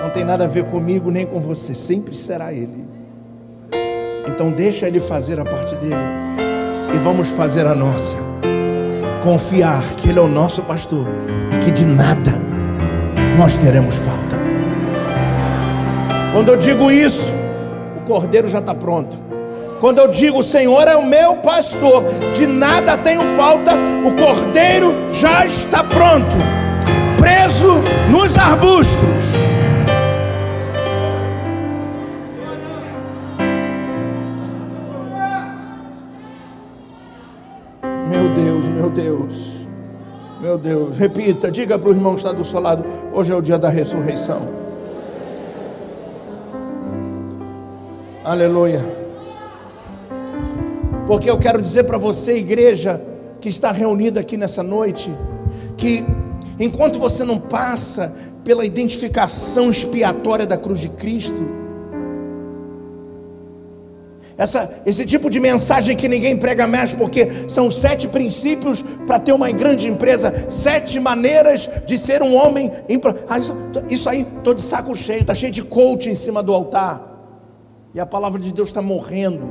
Não 0.00 0.08
tem 0.08 0.24
nada 0.24 0.44
a 0.44 0.46
ver 0.46 0.64
comigo 0.64 1.10
nem 1.10 1.26
com 1.26 1.38
você, 1.38 1.74
sempre 1.74 2.14
será 2.14 2.50
ele. 2.50 2.88
Então 4.26 4.50
deixa 4.50 4.86
ele 4.86 4.98
fazer 4.98 5.38
a 5.38 5.44
parte 5.44 5.74
dele 5.76 5.94
e 6.94 6.96
vamos 6.98 7.28
fazer 7.28 7.66
a 7.66 7.74
nossa. 7.74 8.16
Confiar 9.22 9.82
que 9.96 10.08
ele 10.08 10.18
é 10.18 10.22
o 10.22 10.28
nosso 10.28 10.62
pastor 10.62 11.06
e 11.54 11.58
que 11.58 11.70
de 11.70 11.84
nada 11.84 12.32
nós 13.36 13.58
teremos 13.58 13.98
falta. 13.98 14.38
Quando 16.32 16.48
eu 16.48 16.56
digo 16.56 16.90
isso, 16.90 17.34
o 17.98 18.00
cordeiro 18.06 18.48
já 18.48 18.60
está 18.60 18.74
pronto. 18.74 19.14
Quando 19.78 19.98
eu 19.98 20.08
digo 20.08 20.38
o 20.38 20.42
Senhor 20.42 20.88
é 20.88 20.96
o 20.96 21.04
meu 21.04 21.36
pastor, 21.36 22.02
de 22.32 22.46
nada 22.46 22.96
tenho 22.96 23.20
falta, 23.36 23.72
o 24.06 24.14
cordeiro 24.16 24.94
já 25.12 25.44
está 25.44 25.84
pronto 25.84 26.67
preso 27.58 27.82
nos 28.10 28.38
arbustos. 28.38 29.34
Meu 38.08 38.28
Deus, 38.32 38.68
meu 38.68 38.90
Deus, 38.90 39.66
meu 40.40 40.58
Deus. 40.58 40.96
Repita, 40.96 41.50
diga 41.50 41.78
para 41.78 41.90
o 41.90 41.92
irmão 41.92 42.14
que 42.14 42.20
está 42.20 42.32
do 42.32 42.44
seu 42.44 42.60
lado: 42.60 42.84
hoje 43.12 43.32
é 43.32 43.36
o 43.36 43.42
dia 43.42 43.58
da 43.58 43.68
ressurreição. 43.68 44.40
Aleluia. 48.24 48.80
Porque 51.06 51.28
eu 51.28 51.38
quero 51.38 51.62
dizer 51.62 51.84
para 51.84 51.96
você, 51.96 52.36
igreja, 52.36 53.00
que 53.40 53.48
está 53.48 53.72
reunida 53.72 54.20
aqui 54.20 54.36
nessa 54.36 54.62
noite, 54.62 55.10
que 55.76 56.04
enquanto 56.58 56.98
você 56.98 57.24
não 57.24 57.38
passa 57.38 58.14
pela 58.44 58.64
identificação 58.64 59.70
expiatória 59.70 60.46
da 60.46 60.56
cruz 60.56 60.80
de 60.80 60.88
Cristo, 60.88 61.68
essa, 64.38 64.82
esse 64.86 65.04
tipo 65.04 65.28
de 65.28 65.40
mensagem 65.40 65.96
que 65.96 66.06
ninguém 66.06 66.36
prega 66.36 66.64
mais, 66.64 66.94
porque 66.94 67.48
são 67.48 67.68
sete 67.72 68.06
princípios 68.06 68.82
para 69.04 69.18
ter 69.18 69.32
uma 69.32 69.50
grande 69.50 69.88
empresa, 69.88 70.48
sete 70.48 71.00
maneiras 71.00 71.68
de 71.84 71.98
ser 71.98 72.22
um 72.22 72.36
homem. 72.36 72.70
Ah, 73.28 73.38
isso, 73.90 74.08
aí, 74.08 74.24
estou 74.36 74.54
de 74.54 74.62
saco 74.62 74.94
cheio, 74.94 75.22
está 75.22 75.34
cheio 75.34 75.52
de 75.52 75.64
coach 75.64 76.08
em 76.08 76.14
cima 76.14 76.40
do 76.40 76.54
altar, 76.54 77.02
e 77.92 77.98
a 77.98 78.06
palavra 78.06 78.38
de 78.38 78.52
Deus 78.52 78.68
está 78.68 78.80
morrendo. 78.80 79.44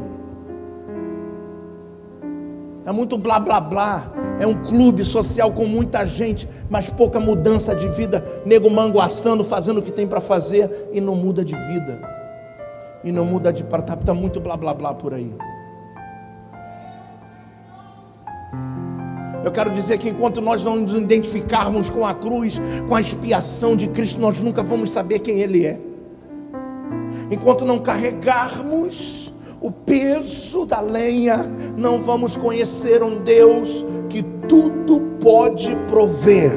É 2.85 2.91
muito 2.93 3.17
blá 3.17 3.39
blá 3.39 3.59
blá. 3.59 4.09
É 4.39 4.45
um 4.45 4.63
clube 4.63 5.03
social 5.03 5.51
com 5.51 5.65
muita 5.65 6.05
gente, 6.05 6.47
mas 6.69 6.89
pouca 6.89 7.19
mudança 7.19 7.75
de 7.75 7.87
vida. 7.89 8.23
Nego 8.45 8.69
manguaçando, 8.69 9.43
fazendo 9.43 9.79
o 9.79 9.81
que 9.81 9.91
tem 9.91 10.05
para 10.05 10.21
fazer 10.21 10.89
e 10.93 11.01
não 11.01 11.15
muda 11.15 11.43
de 11.43 11.55
vida. 11.55 11.99
E 13.03 13.11
não 13.11 13.25
muda 13.25 13.51
de 13.51 13.63
para 13.63 13.81
tá, 13.81 14.13
muito 14.13 14.39
blá 14.39 14.55
blá 14.55 14.73
blá 14.73 14.93
por 14.93 15.13
aí. 15.13 15.33
Eu 19.43 19.51
quero 19.51 19.71
dizer 19.71 19.97
que 19.97 20.09
enquanto 20.09 20.41
nós 20.41 20.63
não 20.63 20.75
nos 20.75 20.93
identificarmos 20.93 21.89
com 21.89 22.05
a 22.05 22.13
cruz, 22.13 22.59
com 22.87 22.93
a 22.93 23.01
expiação 23.01 23.75
de 23.75 23.87
Cristo, 23.87 24.19
nós 24.19 24.41
nunca 24.41 24.61
vamos 24.61 24.91
saber 24.91 25.19
quem 25.19 25.39
Ele 25.39 25.65
é. 25.65 25.79
Enquanto 27.31 27.65
não 27.65 27.79
carregarmos 27.79 29.26
o 29.67 29.71
peso 29.71 30.65
da 30.65 30.79
lenha, 30.79 31.43
não 31.77 32.01
vamos 32.01 32.37
conhecer 32.37 33.03
um 33.03 33.21
Deus 33.21 33.85
que 34.09 34.23
tudo 34.47 35.17
pode 35.21 35.75
prover. 35.89 36.53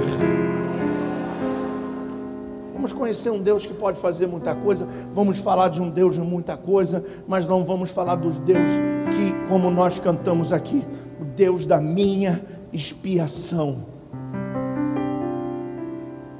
Vamos 2.72 2.92
conhecer 2.92 3.30
um 3.30 3.42
Deus 3.42 3.66
que 3.66 3.74
pode 3.74 3.98
fazer 3.98 4.28
muita 4.28 4.54
coisa, 4.54 4.86
vamos 5.12 5.40
falar 5.40 5.68
de 5.68 5.82
um 5.82 5.90
Deus 5.90 6.14
de 6.14 6.20
muita 6.20 6.56
coisa, 6.56 7.04
mas 7.26 7.48
não 7.48 7.64
vamos 7.64 7.90
falar 7.90 8.14
dos 8.14 8.38
Deus 8.38 8.68
que, 9.10 9.48
como 9.48 9.72
nós 9.72 9.98
cantamos 9.98 10.52
aqui, 10.52 10.86
o 11.20 11.24
Deus 11.24 11.66
da 11.66 11.80
minha 11.80 12.40
expiação. 12.72 13.78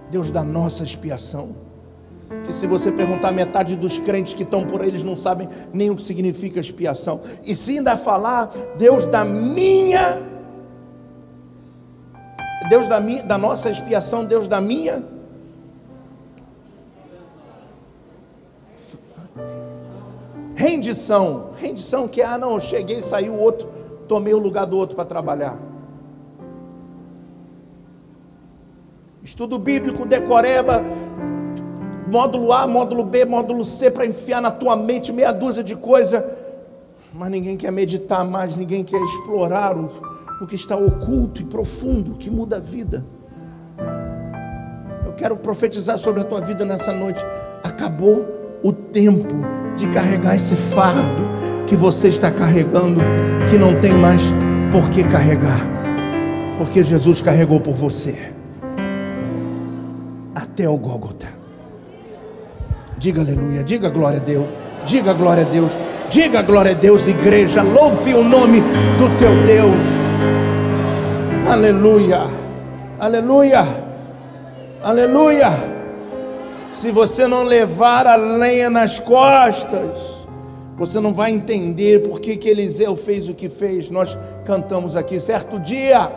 Deus 0.08 0.30
da 0.30 0.44
nossa 0.44 0.84
expiação 0.84 1.69
que 2.44 2.52
se 2.52 2.66
você 2.66 2.90
perguntar 2.90 3.32
metade 3.32 3.76
dos 3.76 3.98
crentes 3.98 4.34
que 4.34 4.42
estão 4.42 4.64
por 4.64 4.82
aí, 4.82 4.88
eles 4.88 5.02
não 5.02 5.14
sabem 5.14 5.48
nem 5.72 5.90
o 5.90 5.96
que 5.96 6.02
significa 6.02 6.58
expiação. 6.60 7.20
E 7.44 7.54
se 7.54 7.78
ainda 7.78 7.96
falar, 7.96 8.50
Deus 8.76 9.06
da 9.06 9.24
minha 9.24 10.30
Deus 12.70 12.86
da 12.86 13.00
minha, 13.00 13.24
da 13.24 13.36
nossa 13.36 13.68
expiação, 13.68 14.24
Deus 14.24 14.46
da 14.46 14.60
minha 14.60 15.02
rendição, 20.54 21.50
rendição 21.56 22.06
que 22.06 22.22
ah 22.22 22.38
não, 22.38 22.52
eu 22.52 22.60
cheguei, 22.60 23.02
saiu 23.02 23.32
o 23.32 23.40
outro, 23.40 23.68
tomei 24.06 24.34
o 24.34 24.38
lugar 24.38 24.66
do 24.66 24.76
outro 24.76 24.94
para 24.94 25.04
trabalhar. 25.04 25.58
Estudo 29.22 29.58
bíblico, 29.58 30.06
decoreba, 30.06 30.84
módulo 32.10 32.52
A, 32.52 32.66
módulo 32.66 33.04
B, 33.04 33.24
módulo 33.24 33.64
C, 33.64 33.90
para 33.90 34.04
enfiar 34.04 34.42
na 34.42 34.50
tua 34.50 34.74
mente 34.74 35.12
meia 35.12 35.32
dúzia 35.32 35.62
de 35.62 35.76
coisa, 35.76 36.28
mas 37.14 37.30
ninguém 37.30 37.56
quer 37.56 37.70
meditar 37.70 38.24
mais, 38.24 38.56
ninguém 38.56 38.82
quer 38.82 39.00
explorar 39.00 39.76
o, 39.76 39.88
o 40.42 40.46
que 40.46 40.56
está 40.56 40.76
oculto 40.76 41.40
e 41.40 41.44
profundo, 41.44 42.16
que 42.16 42.28
muda 42.28 42.56
a 42.56 42.60
vida. 42.60 43.04
Eu 45.06 45.12
quero 45.12 45.36
profetizar 45.36 45.96
sobre 45.98 46.20
a 46.20 46.24
tua 46.24 46.40
vida 46.40 46.64
nessa 46.64 46.92
noite. 46.92 47.24
Acabou 47.62 48.26
o 48.62 48.72
tempo 48.72 49.34
de 49.76 49.88
carregar 49.88 50.34
esse 50.34 50.56
fardo 50.56 51.30
que 51.66 51.76
você 51.76 52.08
está 52.08 52.30
carregando, 52.30 53.00
que 53.48 53.56
não 53.56 53.78
tem 53.80 53.94
mais 53.94 54.32
por 54.72 54.90
que 54.90 55.04
carregar, 55.04 55.60
porque 56.58 56.82
Jesus 56.82 57.22
carregou 57.22 57.60
por 57.60 57.74
você 57.74 58.32
até 60.34 60.68
o 60.68 60.76
Gólgota. 60.76 61.39
Diga 63.00 63.22
aleluia, 63.22 63.64
diga 63.64 63.88
glória 63.88 64.20
a 64.20 64.22
Deus, 64.22 64.50
diga 64.84 65.14
glória 65.14 65.42
a 65.42 65.48
Deus, 65.48 65.78
diga 66.10 66.42
glória 66.42 66.72
a 66.72 66.74
Deus, 66.74 67.08
igreja, 67.08 67.62
louve 67.62 68.12
o 68.12 68.22
nome 68.22 68.60
do 68.60 69.16
teu 69.16 69.42
Deus. 69.42 70.20
Aleluia, 71.48 72.24
aleluia, 72.98 73.66
aleluia. 74.82 75.48
Se 76.70 76.90
você 76.90 77.26
não 77.26 77.44
levar 77.44 78.06
a 78.06 78.16
lenha 78.16 78.68
nas 78.68 78.98
costas, 78.98 80.26
você 80.76 81.00
não 81.00 81.14
vai 81.14 81.30
entender 81.30 82.06
por 82.06 82.20
que, 82.20 82.36
que 82.36 82.50
Eliseu 82.50 82.94
fez 82.96 83.30
o 83.30 83.34
que 83.34 83.48
fez. 83.48 83.88
Nós 83.88 84.18
cantamos 84.44 84.94
aqui 84.94 85.18
certo 85.18 85.58
dia. 85.58 86.12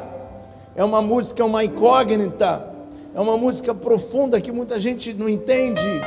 É 0.76 0.84
uma 0.84 1.02
música, 1.02 1.46
uma 1.46 1.64
incógnita, 1.64 2.68
é 3.16 3.22
uma 3.22 3.38
música 3.38 3.74
profunda 3.74 4.42
que 4.42 4.52
muita 4.52 4.78
gente 4.78 5.14
não 5.14 5.30
entende 5.30 6.02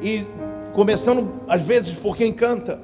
e 0.00 0.26
começando 0.72 1.28
às 1.48 1.62
vezes 1.62 1.92
por 1.96 2.16
quem 2.16 2.32
canta. 2.32 2.80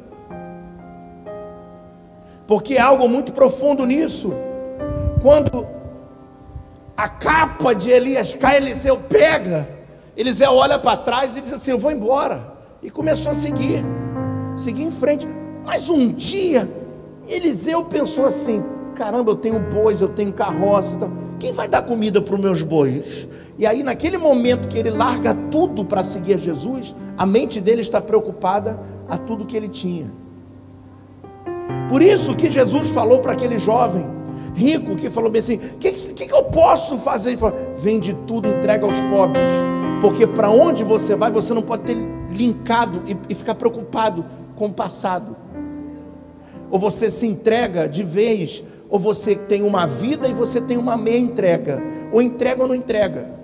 Porque 2.47 2.77
há 2.77 2.87
algo 2.87 3.09
muito 3.09 3.33
profundo 3.33 3.87
nisso. 3.87 4.33
Quando 5.21 5.67
a 6.97 7.09
capa 7.09 7.75
de 7.75 7.91
Elias 7.91 8.35
cai, 8.35 8.57
Eliseu 8.57 8.97
pega, 8.97 9.69
Eliseu 10.17 10.53
olha 10.53 10.79
para 10.79 10.97
trás 10.97 11.37
e 11.37 11.41
diz 11.41 11.53
assim: 11.53 11.71
Eu 11.71 11.79
vou 11.79 11.91
embora. 11.91 12.53
E 12.83 12.91
começou 12.91 13.33
a 13.33 13.35
seguir, 13.35 13.85
seguir 14.57 14.83
em 14.83 14.91
frente. 14.91 15.27
Mas 15.65 15.89
um 15.89 16.13
dia, 16.13 16.69
Eliseu 17.29 17.85
pensou 17.85 18.27
assim: 18.27 18.63
Caramba, 18.95 19.31
eu 19.31 19.37
tenho 19.37 19.61
bois, 19.61 20.01
eu 20.01 20.09
tenho 20.09 20.33
carroça. 20.33 20.97
Então, 20.97 21.13
quem 21.39 21.53
vai 21.53 21.69
dar 21.69 21.83
comida 21.83 22.21
para 22.21 22.35
os 22.35 22.41
meus 22.41 22.63
bois? 22.63 23.27
E 23.59 23.67
aí, 23.67 23.83
naquele 23.83 24.17
momento 24.17 24.69
que 24.69 24.79
ele 24.79 24.91
larga 24.91 25.35
tudo 25.51 25.85
para 25.85 26.03
seguir 26.03 26.39
Jesus, 26.39 26.95
a 27.17 27.27
mente 27.27 27.61
dele 27.61 27.83
está 27.83 28.01
preocupada 28.01 28.81
a 29.09 29.19
tudo 29.19 29.45
que 29.45 29.57
ele 29.57 29.69
tinha. 29.69 30.11
Por 31.89 32.01
isso 32.01 32.35
que 32.35 32.49
Jesus 32.49 32.91
falou 32.91 33.21
para 33.21 33.33
aquele 33.33 33.59
jovem 33.59 34.23
rico 34.55 34.97
que 34.97 35.11
falou 35.11 35.31
bem 35.31 35.41
assim: 35.41 35.57
o 35.57 35.79
que, 35.79 35.93
que, 35.93 36.27
que, 36.27 36.35
eu 36.35 36.45
posso 36.45 36.99
fazer? 36.99 37.31
Ele 37.31 37.37
falou: 37.37 37.57
vende 37.77 38.15
tudo, 38.27 38.49
entrega 38.49 38.87
aos 38.87 39.01
pobres. 39.03 39.51
Porque 40.01 40.27
para 40.27 40.51
onde 40.51 40.83
você 40.83 41.15
vai, 41.15 41.31
você 41.31 41.55
não 41.55 41.63
pode 41.63 41.85
ter 41.85 41.97
linkado 42.31 43.03
e, 43.07 43.17
e 43.29 43.35
ficar 43.35 43.55
preocupado 43.55 44.25
com 44.57 44.67
o 44.67 44.73
passado. 44.73 45.37
Ou 46.71 46.79
você 46.79 47.11
se 47.11 47.27
entrega 47.27 47.89
de 47.89 48.03
vez, 48.03 48.65
ou 48.89 48.99
você 48.99 49.37
tem 49.37 49.63
uma 49.63 49.87
vida 49.87 50.27
e 50.27 50.33
você 50.33 50.61
tem 50.61 50.77
uma 50.77 50.97
meia 50.97 51.19
entrega. 51.19 51.83
Ou 52.11 52.21
entrega 52.21 52.63
ou 52.63 52.69
não 52.69 52.75
entrega. 52.75 53.42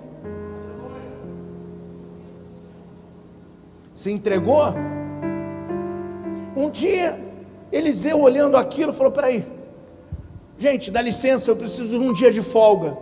Se 3.99 4.09
entregou? 4.09 4.63
Um 6.55 6.69
dia, 6.69 7.19
Eliseu 7.69 8.21
olhando 8.21 8.55
aquilo, 8.55 8.93
falou: 8.93 9.11
Peraí, 9.11 9.45
gente, 10.57 10.89
dá 10.89 11.01
licença, 11.01 11.51
eu 11.51 11.57
preciso 11.57 11.99
de 11.99 12.05
um 12.05 12.13
dia 12.13 12.31
de 12.31 12.41
folga. 12.41 12.97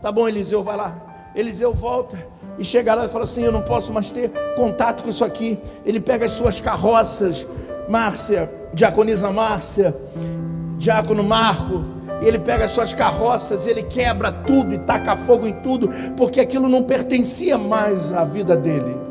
Tá 0.00 0.10
bom, 0.10 0.26
Eliseu, 0.26 0.62
vai 0.62 0.78
lá. 0.78 1.30
Eliseu 1.36 1.74
volta 1.74 2.16
e 2.58 2.64
chega 2.64 2.94
lá 2.94 3.04
e 3.04 3.08
fala 3.10 3.24
assim: 3.24 3.44
Eu 3.44 3.52
não 3.52 3.60
posso 3.60 3.92
mais 3.92 4.12
ter 4.12 4.30
contato 4.56 5.02
com 5.02 5.10
isso 5.10 5.26
aqui. 5.26 5.58
Ele 5.84 6.00
pega 6.00 6.24
as 6.24 6.30
suas 6.30 6.58
carroças, 6.58 7.46
Márcia, 7.86 8.50
diaconisa 8.72 9.30
Márcia, 9.30 9.94
diácono 10.78 11.22
Marco, 11.22 11.84
e 12.22 12.24
ele 12.24 12.38
pega 12.38 12.64
as 12.64 12.70
suas 12.70 12.94
carroças, 12.94 13.66
ele 13.66 13.82
quebra 13.82 14.32
tudo 14.32 14.72
e 14.72 14.78
taca 14.78 15.14
fogo 15.16 15.46
em 15.46 15.60
tudo, 15.60 15.90
porque 16.16 16.40
aquilo 16.40 16.66
não 16.66 16.84
pertencia 16.84 17.58
mais 17.58 18.10
à 18.14 18.24
vida 18.24 18.56
dele. 18.56 19.09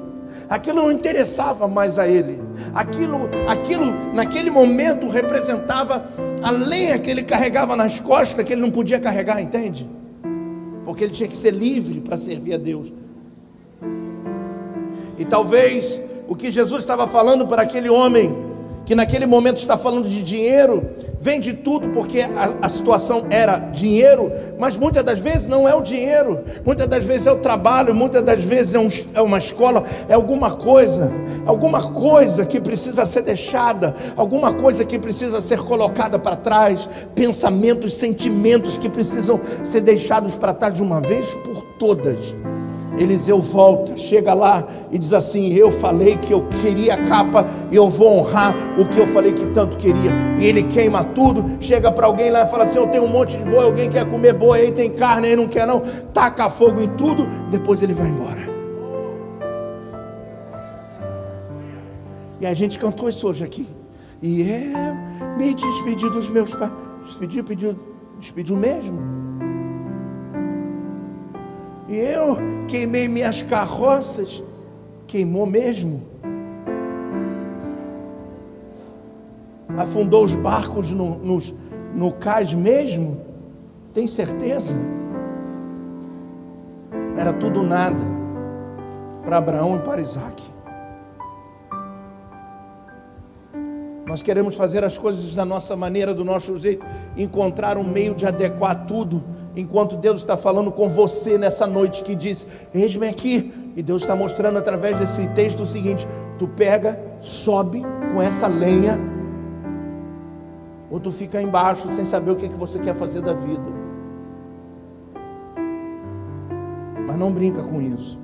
Aquilo 0.49 0.77
não 0.77 0.91
interessava 0.91 1.67
mais 1.67 1.99
a 1.99 2.07
ele. 2.07 2.39
Aquilo, 2.73 3.29
aquilo 3.47 3.85
naquele 4.13 4.49
momento 4.49 5.07
representava 5.07 6.03
a 6.41 6.49
lenha 6.49 6.97
que 6.97 7.11
ele 7.11 7.21
carregava 7.21 7.75
nas 7.75 7.99
costas 7.99 8.43
que 8.43 8.53
ele 8.53 8.61
não 8.61 8.71
podia 8.71 8.99
carregar, 8.99 9.39
entende? 9.39 9.87
Porque 10.83 11.03
ele 11.03 11.13
tinha 11.13 11.29
que 11.29 11.37
ser 11.37 11.51
livre 11.51 12.01
para 12.01 12.17
servir 12.17 12.55
a 12.55 12.57
Deus. 12.57 12.91
E 15.19 15.25
talvez 15.25 16.01
o 16.27 16.35
que 16.35 16.51
Jesus 16.51 16.81
estava 16.81 17.05
falando 17.05 17.45
para 17.45 17.61
aquele 17.61 17.89
homem, 17.89 18.35
que 18.85 18.95
naquele 18.95 19.27
momento 19.27 19.57
está 19.57 19.77
falando 19.77 20.07
de 20.07 20.23
dinheiro, 20.23 20.89
vende 21.19 21.53
tudo 21.53 21.89
porque 21.89 22.21
a, 22.21 22.55
a, 22.61 22.69
situação 22.69 23.25
era 23.29 23.57
dinheiro, 23.57 24.31
mas 24.57 24.77
muitas 24.77 25.03
das 25.03 25.19
vezes 25.19 25.47
não 25.47 25.67
é 25.67 25.75
o 25.75 25.81
dinheiro, 25.81 26.39
muitas 26.65 26.87
das 26.87 27.03
vezes 27.05 27.27
é 27.27 27.31
o 27.31 27.39
trabalho, 27.39 27.93
muitas 27.93 28.23
das 28.23 28.43
vezes 28.43 28.73
é, 28.73 28.79
um, 28.79 28.89
é 29.13 29.21
uma 29.21 29.37
escola, 29.37 29.83
é 30.07 30.13
alguma 30.13 30.51
coisa, 30.51 31.11
alguma 31.45 31.91
coisa 31.91 32.45
que 32.45 32.61
precisa 32.61 33.05
ser 33.05 33.23
deixada, 33.23 33.93
alguma 34.15 34.53
coisa 34.53 34.85
que 34.85 34.97
precisa 34.97 35.41
ser 35.41 35.59
colocada 35.59 36.17
para 36.17 36.37
trás, 36.37 36.87
pensamentos, 37.13 37.93
sentimentos 37.95 38.77
que 38.77 38.87
precisam 38.87 39.39
ser 39.63 39.81
deixados 39.81 40.37
para 40.37 40.53
trás 40.53 40.75
de 40.75 40.83
uma 40.83 41.01
vez 41.01 41.33
por 41.33 41.63
todas. 41.77 42.33
Eliseu 42.99 43.39
volta, 43.39 43.97
chega 43.97 44.33
lá 44.33 44.67
e 44.91 44.99
diz 44.99 45.13
assim: 45.13 45.53
Eu 45.53 45.71
falei 45.71 46.17
que 46.17 46.33
eu 46.33 46.45
queria 46.61 46.95
a 46.95 47.07
capa 47.07 47.47
eu 47.71 47.89
vou 47.89 48.19
honrar 48.19 48.53
o 48.77 48.85
que 48.85 48.99
eu 48.99 49.07
falei 49.07 49.31
que 49.31 49.47
tanto 49.47 49.77
queria. 49.77 50.11
E 50.39 50.45
ele 50.45 50.63
queima 50.63 51.03
tudo, 51.03 51.45
chega 51.61 51.91
para 51.91 52.07
alguém 52.07 52.29
lá 52.29 52.43
e 52.43 52.45
fala 52.47 52.63
assim: 52.63 52.79
Eu 52.79 52.87
tenho 52.87 53.05
um 53.05 53.07
monte 53.07 53.37
de 53.37 53.45
boi, 53.45 53.63
alguém 53.63 53.89
quer 53.89 54.09
comer 54.09 54.33
boi, 54.33 54.61
aí 54.61 54.71
tem 54.71 54.89
carne, 54.89 55.29
aí 55.29 55.35
não 55.35 55.47
quer 55.47 55.65
não, 55.65 55.81
taca 56.13 56.49
fogo 56.49 56.81
em 56.81 56.89
tudo, 56.89 57.25
depois 57.49 57.81
ele 57.81 57.93
vai 57.93 58.07
embora. 58.07 58.49
E 62.41 62.45
a 62.45 62.53
gente 62.53 62.79
cantou 62.79 63.09
isso 63.09 63.27
hoje 63.27 63.43
aqui. 63.43 63.67
E 64.21 64.43
é, 64.43 64.71
me 65.37 65.53
despedi 65.53 66.09
dos 66.09 66.29
meus 66.29 66.53
pais. 66.53 66.71
Despediu, 67.01 67.43
pediu, 67.43 67.79
despediu 68.17 68.55
mesmo. 68.55 69.18
E 71.89 71.97
eu 71.97 72.37
queimei 72.67 73.07
minhas 73.07 73.41
carroças, 73.41 74.43
queimou 75.07 75.47
mesmo. 75.47 76.03
Afundou 79.75 80.23
os 80.23 80.35
barcos 80.35 80.91
no, 80.91 81.17
no, 81.17 81.39
no 81.95 82.11
cais 82.11 82.53
mesmo? 82.53 83.19
Tem 83.91 84.05
certeza? 84.05 84.75
Era 87.17 87.33
tudo 87.33 87.63
nada 87.63 87.99
para 89.25 89.37
Abraão 89.37 89.75
e 89.75 89.79
para 89.79 89.99
Isaac. 89.99 90.43
Nós 94.05 94.21
queremos 94.21 94.55
fazer 94.55 94.83
as 94.83 94.97
coisas 94.97 95.33
da 95.33 95.45
nossa 95.45 95.75
maneira, 95.75 96.13
do 96.13 96.23
nosso 96.23 96.57
jeito, 96.59 96.85
encontrar 97.17 97.77
um 97.77 97.83
meio 97.83 98.13
de 98.13 98.27
adequar 98.27 98.85
tudo 98.85 99.23
enquanto 99.55 99.95
Deus 99.95 100.19
está 100.19 100.37
falando 100.37 100.71
com 100.71 100.89
você 100.89 101.37
nessa 101.37 101.65
noite 101.65 102.03
que 102.03 102.15
diz: 102.15 102.67
Eis-me 102.73 103.07
aqui. 103.07 103.53
E 103.75 103.83
Deus 103.83 104.01
está 104.01 104.15
mostrando 104.15 104.57
através 104.57 104.99
desse 104.99 105.27
texto 105.29 105.61
o 105.61 105.65
seguinte: 105.65 106.07
tu 106.37 106.47
pega, 106.47 106.99
sobe 107.19 107.81
com 108.13 108.21
essa 108.21 108.47
lenha, 108.47 108.99
ou 110.89 110.99
tu 110.99 111.11
fica 111.11 111.41
embaixo 111.41 111.89
sem 111.91 112.03
saber 112.03 112.31
o 112.31 112.35
que, 112.35 112.49
que 112.49 112.57
você 112.57 112.79
quer 112.79 112.95
fazer 112.95 113.21
da 113.21 113.33
vida. 113.33 113.79
Mas 117.07 117.17
não 117.17 117.31
brinca 117.31 117.63
com 117.63 117.81
isso. 117.81 118.19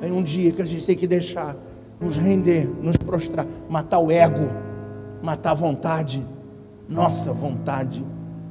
Tem 0.00 0.12
um 0.12 0.22
dia 0.22 0.52
que 0.52 0.62
a 0.62 0.64
gente 0.64 0.86
tem 0.86 0.96
que 0.96 1.06
deixar, 1.06 1.56
nos 2.00 2.16
render, 2.16 2.66
nos 2.80 2.96
prostrar, 2.96 3.44
matar 3.68 3.98
o 3.98 4.10
ego, 4.10 4.50
matar 5.22 5.50
a 5.50 5.54
vontade, 5.54 6.24
nossa 6.88 7.32
vontade 7.32 8.04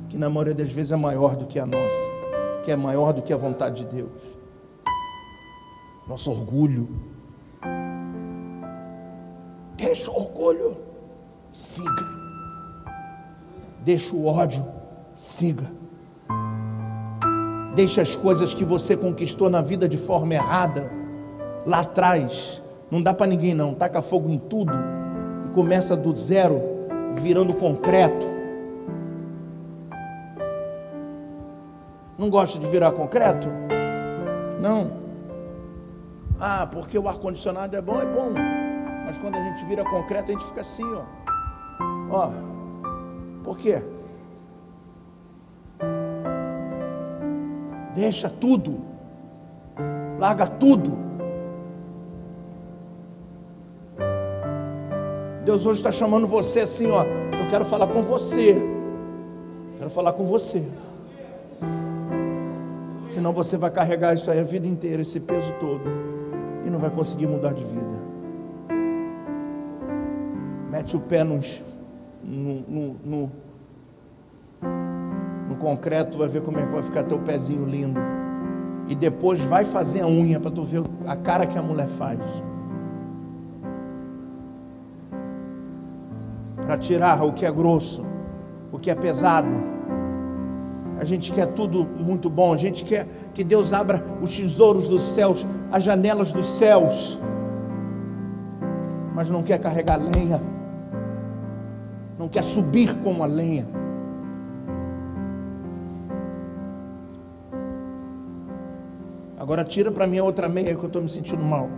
que 0.09 0.17
na 0.17 0.29
maioria 0.29 0.53
das 0.53 0.71
vezes 0.71 0.91
é 0.91 0.95
maior 0.95 1.35
do 1.35 1.45
que 1.45 1.59
a 1.59 1.65
nossa, 1.65 2.09
que 2.63 2.71
é 2.71 2.75
maior 2.75 3.11
do 3.11 3.21
que 3.21 3.33
a 3.33 3.37
vontade 3.37 3.83
de 3.83 3.95
Deus. 3.95 4.37
Nosso 6.07 6.31
orgulho. 6.31 6.87
Deixa 9.75 10.09
o 10.11 10.15
orgulho, 10.15 10.77
siga. 11.51 12.17
Deixa 13.83 14.15
o 14.15 14.25
ódio, 14.25 14.65
siga. 15.15 15.69
Deixa 17.75 18.01
as 18.01 18.15
coisas 18.15 18.53
que 18.53 18.63
você 18.63 18.95
conquistou 18.95 19.49
na 19.49 19.61
vida 19.61 19.87
de 19.87 19.97
forma 19.97 20.33
errada, 20.33 20.91
lá 21.65 21.81
atrás. 21.81 22.61
Não 22.89 23.01
dá 23.01 23.13
para 23.13 23.27
ninguém 23.27 23.53
não. 23.53 23.73
Taca 23.73 24.01
fogo 24.01 24.29
em 24.29 24.37
tudo 24.37 24.73
e 25.45 25.49
começa 25.49 25.95
do 25.95 26.15
zero, 26.15 26.76
virando 27.19 27.53
concreto 27.53 28.37
Não 32.17 32.31
gosta 32.31 32.57
de 32.57 32.67
virar 32.67 32.91
concreto? 32.93 33.47
Não. 34.59 34.97
Ah, 36.39 36.67
porque 36.71 36.97
o 36.97 37.07
ar-condicionado 37.07 37.75
é 37.75 37.81
bom, 37.81 38.01
é 38.01 38.05
bom. 38.05 38.31
Mas 39.05 39.17
quando 39.19 39.35
a 39.35 39.43
gente 39.43 39.63
vira 39.65 39.83
concreto, 39.85 40.31
a 40.31 40.33
gente 40.33 40.45
fica 40.45 40.61
assim, 40.61 40.83
ó. 40.83 41.03
Ó. 42.09 42.31
Por 43.43 43.57
quê? 43.57 43.83
Deixa 47.93 48.29
tudo. 48.29 48.81
Larga 50.17 50.47
tudo. 50.47 51.06
Deus 55.47 55.65
hoje 55.65 55.79
está 55.79 55.93
chamando 55.93 56.27
você 56.27 56.59
assim, 56.59 56.91
ó. 56.91 57.03
Eu 57.03 57.47
quero 57.49 57.63
falar 57.63 57.87
com 57.87 58.03
você. 58.03 58.53
Quero 59.77 59.89
falar 59.89 60.11
com 60.11 60.25
você. 60.25 60.61
Senão 63.07 63.31
você 63.31 63.55
vai 63.55 63.71
carregar 63.71 64.13
isso 64.13 64.29
aí 64.29 64.41
a 64.41 64.43
vida 64.43 64.67
inteira, 64.67 65.01
esse 65.01 65.21
peso 65.21 65.53
todo, 65.57 65.83
e 66.65 66.69
não 66.69 66.79
vai 66.79 66.89
conseguir 66.89 67.27
mudar 67.27 67.53
de 67.53 67.63
vida. 67.63 67.97
Mete 70.69 70.97
o 70.97 70.99
pé 70.99 71.23
no, 71.23 71.39
no, 72.21 72.95
no, 73.05 73.31
no 75.47 75.55
concreto, 75.55 76.17
vai 76.17 76.27
ver 76.27 76.41
como 76.41 76.59
é 76.59 76.65
que 76.65 76.73
vai 76.73 76.83
ficar 76.83 77.03
teu 77.03 77.19
pezinho 77.19 77.65
lindo. 77.65 78.01
E 78.89 78.95
depois 78.95 79.39
vai 79.39 79.63
fazer 79.63 80.01
a 80.01 80.07
unha 80.07 80.41
para 80.41 80.51
tu 80.51 80.63
ver 80.63 80.83
a 81.05 81.15
cara 81.15 81.47
que 81.47 81.57
a 81.57 81.61
mulher 81.61 81.87
faz. 81.87 82.19
Para 86.67 86.77
tirar 86.77 87.23
o 87.23 87.33
que 87.33 87.45
é 87.45 87.51
grosso, 87.51 88.05
o 88.71 88.77
que 88.77 88.91
é 88.91 88.95
pesado 88.95 89.77
a 90.99 91.03
gente 91.03 91.31
quer 91.31 91.47
tudo 91.53 91.87
muito 91.99 92.29
bom, 92.29 92.53
a 92.53 92.57
gente 92.57 92.83
quer 92.83 93.07
que 93.33 93.43
Deus 93.43 93.71
abra 93.71 94.03
os 94.19 94.35
tesouros 94.35 94.87
dos 94.87 95.01
céus, 95.01 95.45
as 95.71 95.83
janelas 95.83 96.33
dos 96.33 96.47
céus, 96.47 97.19
mas 99.13 99.29
não 99.29 99.43
quer 99.43 99.59
carregar 99.59 99.97
lenha, 99.97 100.41
não 102.17 102.27
quer 102.27 102.41
subir 102.41 102.95
com 103.03 103.21
a 103.21 103.27
lenha. 103.27 103.67
Agora 109.37 109.63
tira 109.63 109.91
para 109.91 110.07
mim 110.07 110.17
a 110.17 110.23
outra 110.23 110.49
meia 110.49 110.75
que 110.75 110.83
eu 110.83 110.87
estou 110.87 111.01
me 111.01 111.09
sentindo 111.09 111.43
mal. 111.43 111.69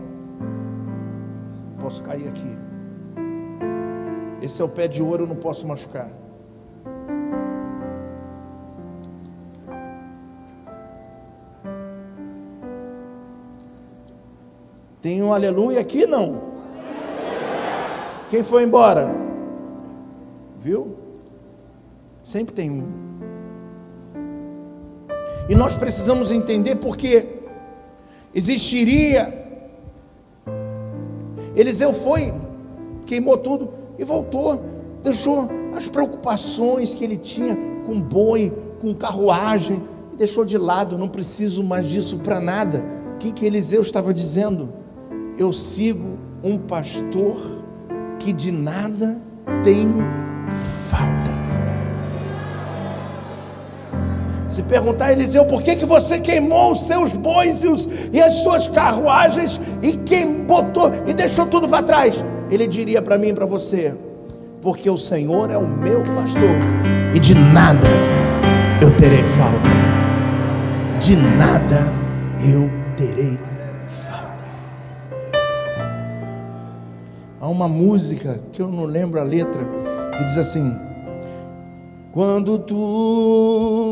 Posso 1.79 2.01
cair 2.03 2.27
aqui. 2.29 2.68
Esse 4.41 4.61
é 4.61 4.65
o 4.65 4.69
pé 4.69 4.87
de 4.87 5.03
ouro, 5.03 5.23
eu 5.23 5.27
não 5.27 5.35
posso 5.35 5.67
machucar. 5.67 6.09
Tem 15.01 15.23
um 15.23 15.33
aleluia 15.33 15.79
aqui 15.79 16.05
não? 16.05 16.41
Quem 18.29 18.43
foi 18.43 18.63
embora? 18.63 19.09
Viu? 20.57 20.97
Sempre 22.21 22.53
tem 22.53 22.69
um. 22.69 23.09
E 25.49 25.55
nós 25.55 25.75
precisamos 25.75 26.29
entender 26.29 26.75
porque 26.75 27.25
existiria. 28.35 29.33
Eliseu 31.55 31.91
foi, 31.91 32.33
queimou 33.07 33.37
tudo 33.37 33.78
e 33.99 34.03
voltou, 34.05 34.63
deixou 35.03 35.49
as 35.75 35.87
preocupações 35.87 36.93
que 36.93 37.03
ele 37.03 37.17
tinha 37.17 37.55
com 37.85 38.01
boi, 38.01 38.51
com 38.79 38.95
carruagem, 38.95 39.83
e 40.13 40.15
deixou 40.15 40.45
de 40.45 40.57
lado. 40.57 40.97
Não 40.97 41.09
preciso 41.09 41.61
mais 41.63 41.89
disso 41.89 42.19
para 42.19 42.39
nada. 42.39 42.81
O 43.15 43.17
que, 43.17 43.33
que 43.33 43.45
Eliseu 43.45 43.81
estava 43.81 44.13
dizendo? 44.13 44.69
Eu 45.37 45.51
sigo 45.51 46.17
um 46.41 46.57
pastor 46.57 47.35
que 48.17 48.31
de 48.31 48.51
nada 48.51 49.21
tenho 49.63 49.97
falta. 50.89 51.29
Se 54.47 54.63
perguntar 54.63 55.07
a 55.07 55.11
Eliseu 55.11 55.45
por 55.45 55.61
que, 55.61 55.75
que 55.75 55.85
você 55.85 56.19
queimou 56.19 56.71
os 56.71 56.83
seus 56.83 57.13
bois 57.15 57.63
e, 57.63 57.67
os, 57.67 57.87
e 58.11 58.21
as 58.21 58.33
suas 58.41 58.67
carruagens 58.67 59.59
e 59.81 59.93
quem 59.97 60.43
botou 60.45 60.91
e 61.05 61.13
deixou 61.13 61.45
tudo 61.47 61.67
para 61.67 61.83
trás, 61.83 62.23
ele 62.49 62.67
diria 62.67 63.01
para 63.01 63.17
mim 63.17 63.29
e 63.29 63.33
para 63.33 63.45
você: 63.45 63.95
porque 64.61 64.89
o 64.89 64.97
Senhor 64.97 65.49
é 65.51 65.57
o 65.57 65.67
meu 65.67 66.03
pastor 66.03 66.57
e 67.13 67.19
de 67.19 67.33
nada 67.33 67.87
eu 68.81 68.95
terei 68.95 69.23
falta. 69.23 69.69
De 70.99 71.15
nada 71.15 71.93
eu 72.53 72.69
terei 72.95 73.39
falta. 73.87 74.43
Há 77.39 77.47
uma 77.47 77.67
música 77.69 78.39
que 78.51 78.61
eu 78.61 78.67
não 78.67 78.85
lembro 78.85 79.19
a 79.19 79.23
letra 79.23 79.61
que 80.17 80.23
diz 80.25 80.37
assim: 80.37 80.75
Quando 82.11 82.59
tudo 82.59 83.89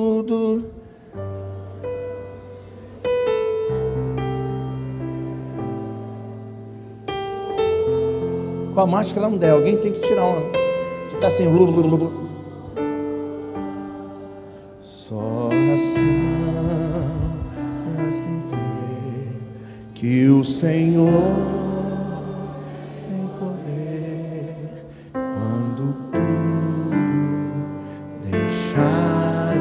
com 8.77 8.81
a 8.81 8.85
máscara 8.85 9.27
não 9.27 9.39
der, 9.39 9.49
alguém 9.49 9.75
tem 9.75 9.91
que 9.91 10.01
tirar 10.01 10.23
uma. 10.23 10.39
Que 11.09 11.15
está 11.15 11.25
assim. 11.25 11.45
Só 14.79 15.49
assim, 15.73 16.35
assim 18.07 18.39
vê 18.51 19.39
que 19.95 20.27
o 20.27 20.43
Senhor 20.43 21.09
tem 23.01 23.27
poder 23.39 24.85
quando 25.11 25.95
tudo 26.13 27.01
deixares 28.29 29.57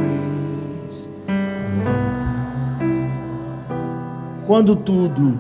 montar. 1.75 2.83
Quando 4.47 4.77
tudo, 4.77 5.39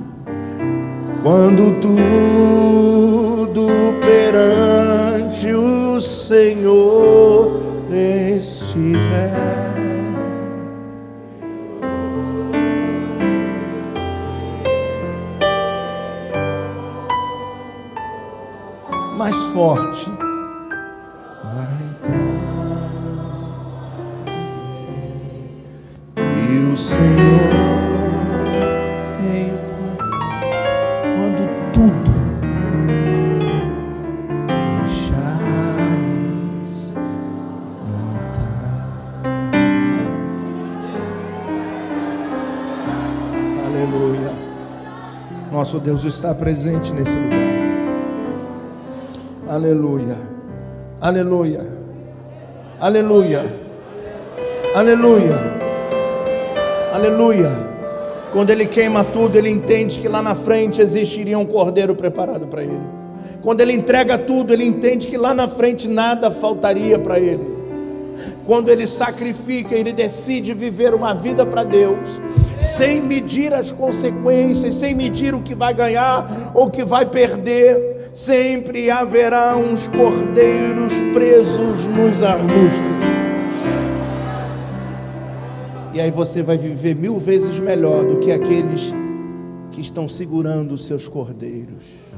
quando 1.23 1.79
tudo 1.79 2.96
perante 5.37 5.53
o 5.53 6.01
Senhor 6.01 7.61
estiver. 7.93 9.33
Mais 19.17 19.37
forte. 19.53 19.96
Nosso 45.67 45.81
Deus 45.81 46.05
está 46.05 46.33
presente 46.33 46.93
nesse 46.93 47.17
lugar. 47.17 47.41
Aleluia. 49.49 50.17
Aleluia. 51.01 51.67
Aleluia. 52.79 53.45
Aleluia. 54.77 55.35
Aleluia. 56.93 57.51
Quando 58.33 58.51
ele 58.51 58.67
queima 58.67 59.05
tudo, 59.07 59.37
ele 59.37 59.51
entende 59.51 59.99
que 59.99 60.07
lá 60.07 60.23
na 60.23 60.37
frente 60.37 60.81
existiria 60.81 61.37
um 61.37 61.47
cordeiro 61.47 61.97
preparado 61.97 62.47
para 62.47 62.63
ele. 62.63 62.87
Quando 63.43 63.61
ele 63.61 63.73
entrega 63.73 64.17
tudo, 64.17 64.53
ele 64.53 64.65
entende 64.65 65.09
que 65.09 65.17
lá 65.17 65.35
na 65.35 65.49
frente 65.49 65.89
nada 65.89 66.31
faltaria 66.31 66.97
para 66.97 67.19
ele. 67.19 67.56
Quando 68.45 68.69
ele 68.69 68.87
sacrifica, 68.87 69.75
ele 69.75 69.93
decide 69.93 70.55
viver 70.55 70.95
uma 70.95 71.15
vida 71.15 71.45
para 71.45 71.65
Deus 71.65 72.21
sem 72.59 73.01
medir 73.01 73.53
as 73.53 73.73
consequências, 73.73 74.75
sem 74.75 74.95
medir 74.95 75.35
o 75.35 75.43
que 75.43 75.55
vai 75.55 75.75
ganhar 75.75 76.53
ou 76.55 76.67
o 76.67 76.71
que 76.71 76.85
vai 76.85 77.07
perder, 77.07 78.11
sempre 78.13 78.91
haverá 78.91 79.57
uns 79.57 79.87
cordeiros 79.89 81.01
presos 81.13 81.87
nos 81.87 82.23
arbustos. 82.23 83.17
E 85.95 86.01
aí 86.01 86.11
você 86.11 86.43
vai 86.43 86.59
viver 86.59 86.95
mil 86.95 87.19
vezes 87.19 87.59
melhor 87.59 88.05
do 88.05 88.19
que 88.19 88.31
aqueles 88.31 88.95
que 89.71 89.81
estão 89.81 90.09
segurando 90.09 90.73
os 90.73 90.85
seus 90.85 91.09
cordeiros. 91.09 92.16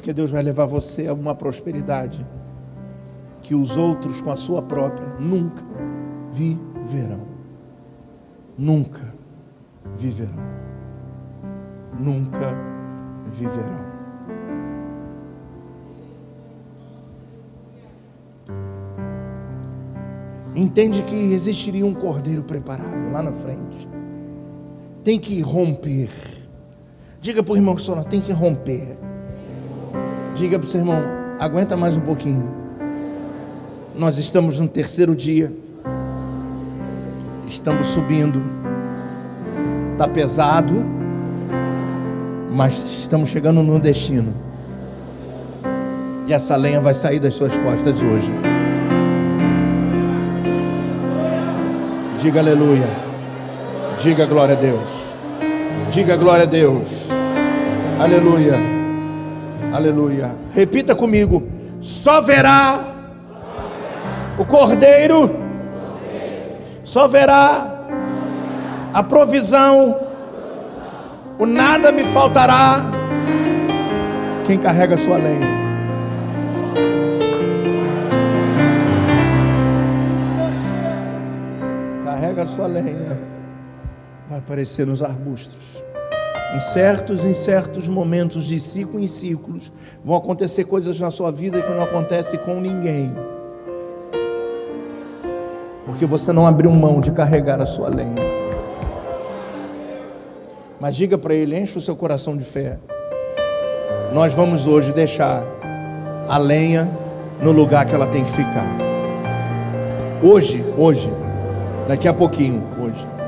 Porque 0.00 0.14
Deus 0.14 0.30
vai 0.30 0.42
levar 0.42 0.64
você 0.64 1.08
a 1.08 1.12
uma 1.12 1.34
prosperidade 1.34 2.26
que 3.42 3.54
os 3.54 3.76
outros 3.76 4.18
com 4.22 4.32
a 4.32 4.36
sua 4.36 4.62
própria 4.62 5.06
nunca 5.18 5.62
viverão. 6.32 7.20
Nunca 8.56 9.14
viverão. 9.94 10.42
Nunca 11.98 12.48
viverão. 13.30 13.84
Entende 20.56 21.02
que 21.02 21.34
existiria 21.34 21.84
um 21.84 21.92
cordeiro 21.92 22.42
preparado 22.42 23.12
lá 23.12 23.20
na 23.22 23.34
frente. 23.34 23.86
Tem 25.04 25.20
que 25.20 25.42
romper. 25.42 26.08
Diga 27.20 27.42
para 27.42 27.52
o 27.52 27.56
irmão 27.56 27.74
que 27.74 27.84
tem 28.08 28.22
que 28.22 28.32
romper. 28.32 29.09
Diga 30.34 30.58
para 30.58 30.66
o 30.66 30.68
seu 30.68 30.80
irmão, 30.80 31.02
aguenta 31.38 31.76
mais 31.76 31.96
um 31.96 32.00
pouquinho. 32.00 32.50
Nós 33.94 34.16
estamos 34.16 34.58
no 34.58 34.68
terceiro 34.68 35.14
dia. 35.14 35.52
Estamos 37.46 37.88
subindo. 37.88 38.40
Está 39.92 40.06
pesado. 40.06 40.74
Mas 42.50 43.00
estamos 43.00 43.28
chegando 43.28 43.62
no 43.62 43.78
destino. 43.78 44.32
E 46.26 46.32
essa 46.32 46.54
lenha 46.56 46.80
vai 46.80 46.94
sair 46.94 47.18
das 47.18 47.34
suas 47.34 47.58
costas 47.58 48.00
hoje. 48.00 48.32
Diga 52.18 52.40
aleluia. 52.40 52.86
Diga 53.98 54.26
glória 54.26 54.56
a 54.56 54.58
Deus. 54.58 55.16
Diga 55.90 56.16
glória 56.16 56.44
a 56.44 56.46
Deus. 56.46 57.08
Aleluia. 57.98 58.79
Aleluia. 59.72 60.36
Repita 60.52 60.94
comigo. 60.94 61.42
Só 61.80 62.20
verá 62.20 62.78
o 64.38 64.44
cordeiro 64.44 65.50
só 66.82 67.06
verá 67.06 67.84
a 68.92 69.02
provisão, 69.02 69.96
o 71.38 71.46
nada 71.46 71.92
me 71.92 72.02
faltará. 72.04 72.80
Quem 74.44 74.58
carrega 74.58 74.96
a 74.96 74.98
sua 74.98 75.16
lenha. 75.16 75.46
Carrega 82.04 82.42
a 82.42 82.46
sua 82.46 82.66
lenha. 82.66 83.20
Vai 84.28 84.38
aparecer 84.38 84.86
nos 84.86 85.02
arbustos. 85.02 85.80
Em 86.54 86.60
certos, 86.60 87.24
em 87.24 87.34
certos 87.34 87.88
momentos, 87.88 88.46
de 88.46 88.58
ciclo 88.58 88.98
em 88.98 89.06
ciclos, 89.06 89.72
vão 90.04 90.16
acontecer 90.16 90.64
coisas 90.64 90.98
na 90.98 91.10
sua 91.10 91.30
vida 91.30 91.62
que 91.62 91.70
não 91.70 91.84
acontece 91.84 92.38
com 92.38 92.60
ninguém. 92.60 93.14
porque 96.00 96.06
você 96.06 96.32
não 96.32 96.46
abriu 96.46 96.70
mão 96.70 96.98
de 96.98 97.10
carregar 97.10 97.60
a 97.60 97.66
sua 97.66 97.88
lenha. 97.88 98.14
Mas 100.80 100.96
diga 100.96 101.18
para 101.18 101.34
ele: 101.34 101.58
enche 101.58 101.76
o 101.76 101.80
seu 101.80 101.94
coração 101.94 102.34
de 102.36 102.44
fé. 102.44 102.78
Nós 104.10 104.32
vamos 104.32 104.66
hoje 104.66 104.92
deixar 104.92 105.42
a 106.26 106.38
lenha 106.38 106.88
no 107.42 107.52
lugar 107.52 107.84
que 107.84 107.94
ela 107.94 108.06
tem 108.06 108.24
que 108.24 108.30
ficar. 108.30 108.66
Hoje, 110.22 110.64
hoje, 110.78 111.12
daqui 111.86 112.08
a 112.08 112.14
pouquinho, 112.14 112.62
hoje. 112.82 113.19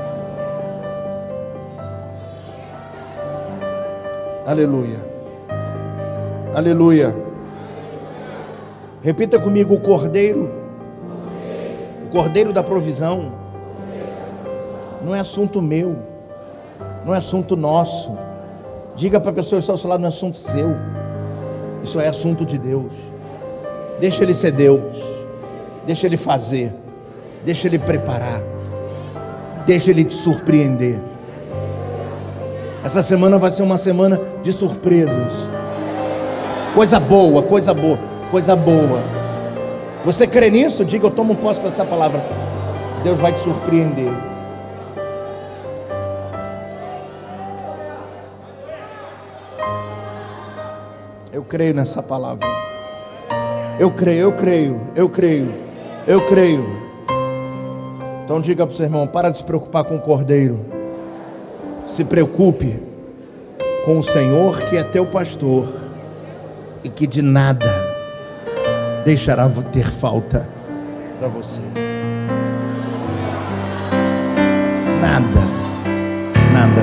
Aleluia. 4.45 4.99
Aleluia. 6.53 7.15
Repita 9.01 9.39
comigo: 9.39 9.73
o 9.73 9.79
cordeiro. 9.79 10.51
O 12.05 12.09
cordeiro 12.09 12.51
da 12.51 12.61
provisão. 12.61 13.31
Não 15.03 15.15
é 15.15 15.19
assunto 15.19 15.61
meu. 15.61 15.97
Não 17.05 17.13
é 17.13 17.17
assunto 17.17 17.55
nosso. 17.55 18.17
Diga 18.95 19.19
para 19.19 19.31
a 19.31 19.33
pessoa 19.33 19.59
que 19.59 19.63
está 19.63 19.73
ao 19.73 19.77
seu 19.77 19.89
lado: 19.89 20.01
não 20.01 20.07
é 20.07 20.09
assunto 20.09 20.37
seu. 20.37 20.69
Isso 21.81 21.99
é 21.99 22.07
assunto 22.07 22.45
de 22.45 22.57
Deus. 22.57 23.11
Deixa 23.99 24.23
Ele 24.23 24.33
ser 24.33 24.51
Deus. 24.51 25.01
Deixa 25.85 26.05
Ele 26.05 26.17
fazer. 26.17 26.73
Deixa 27.45 27.67
Ele 27.67 27.79
preparar. 27.79 28.41
Deixa 29.65 29.91
Ele 29.91 30.03
te 30.03 30.13
surpreender. 30.13 31.12
Essa 32.83 33.01
semana 33.01 33.37
vai 33.37 33.49
ser 33.49 33.63
uma 33.63 33.77
semana 33.77 34.19
de 34.41 34.51
surpresas. 34.51 35.49
Coisa 36.75 36.99
boa, 36.99 37.41
coisa 37.41 37.73
boa, 37.73 37.97
coisa 38.29 38.55
boa. 38.57 39.01
Você 40.03 40.27
crê 40.27 40.49
nisso? 40.49 40.83
Diga, 40.83 41.07
eu 41.07 41.11
tomo 41.11 41.35
posse 41.35 41.63
dessa 41.63 41.85
palavra. 41.85 42.21
Deus 43.01 43.21
vai 43.21 43.31
te 43.31 43.39
surpreender. 43.39 44.11
Eu 51.31 51.43
creio 51.43 51.73
nessa 51.73 52.03
palavra. 52.03 52.45
Eu 53.79 53.91
creio, 53.91 54.19
eu 54.19 54.31
creio, 54.33 54.81
eu 54.93 55.09
creio, 55.09 55.53
eu 56.05 56.21
creio. 56.27 56.65
Então 58.25 58.41
diga 58.41 58.65
para 58.65 58.73
o 58.73 58.75
seu 58.75 58.85
irmão: 58.85 59.07
para 59.07 59.29
de 59.29 59.37
se 59.37 59.43
preocupar 59.43 59.85
com 59.85 59.95
o 59.95 59.99
cordeiro. 59.99 60.72
Se 61.85 62.05
preocupe 62.05 62.79
com 63.85 63.97
o 63.97 64.03
Senhor 64.03 64.61
que 64.65 64.77
é 64.77 64.83
teu 64.83 65.05
pastor 65.05 65.67
e 66.83 66.89
que 66.89 67.05
de 67.05 67.21
nada 67.21 67.71
deixará 69.03 69.49
ter 69.71 69.85
falta 69.85 70.47
para 71.19 71.27
você. 71.27 71.61
Nada, 75.01 75.39
nada, 76.53 76.81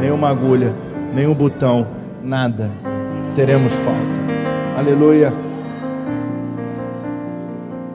nenhuma 0.00 0.28
agulha, 0.28 0.74
nenhum 1.14 1.34
botão, 1.34 1.86
nada 2.22 2.70
teremos 3.36 3.74
falta. 3.74 4.78
Aleluia. 4.78 5.30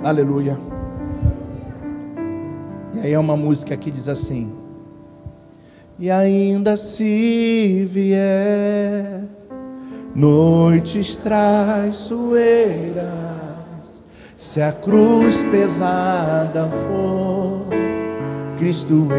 Aleluia. 0.03 0.57
E 2.93 2.99
aí 2.99 3.13
é 3.13 3.17
uma 3.17 3.35
música 3.35 3.75
que 3.75 3.89
diz 3.89 4.07
assim: 4.07 4.60
e 6.01 6.09
ainda 6.09 6.75
se 6.77 7.87
vier 7.87 9.21
noites 10.15 11.15
traiçoeiras, 11.15 13.05
se 14.35 14.59
a 14.63 14.71
cruz 14.71 15.43
pesada 15.43 16.67
for, 16.67 17.67
Cristo 18.57 19.09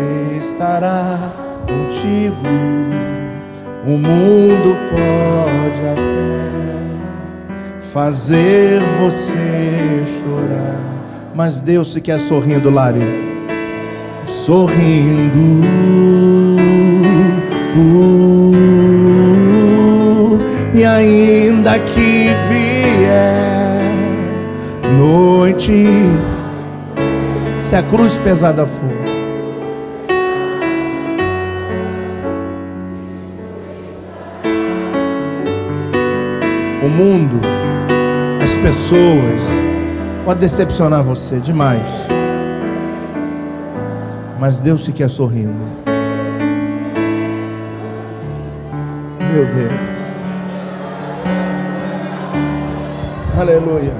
estará 0.40 1.32
contigo. 1.68 2.48
O 3.86 3.90
mundo 3.96 4.76
pode 4.90 5.80
até 5.86 6.42
fazer 7.92 8.80
você 9.00 10.02
chorar, 10.04 11.30
mas 11.32 11.62
Deus 11.62 11.92
se 11.92 12.00
quer 12.00 12.18
sorrindo, 12.18 12.70
Lari, 12.70 13.31
sorrindo 14.24 15.72
Uh, 17.74 18.78
e 20.74 20.84
ainda 20.84 21.78
que 21.78 22.28
vier 22.50 23.80
noite, 24.98 25.86
se 27.58 27.74
a 27.74 27.82
cruz 27.82 28.18
pesada 28.18 28.66
for, 28.66 28.90
o 36.84 36.88
mundo, 36.90 37.40
as 38.42 38.54
pessoas, 38.56 39.48
pode 40.26 40.40
decepcionar 40.40 41.02
você 41.02 41.40
demais, 41.40 42.06
mas 44.42 44.58
Deus 44.58 44.82
se 44.82 44.92
quer 44.92 45.08
sorrindo. 45.08 45.54
Meu 49.32 49.46
Deus. 49.46 50.00
Aleluia. 53.38 53.92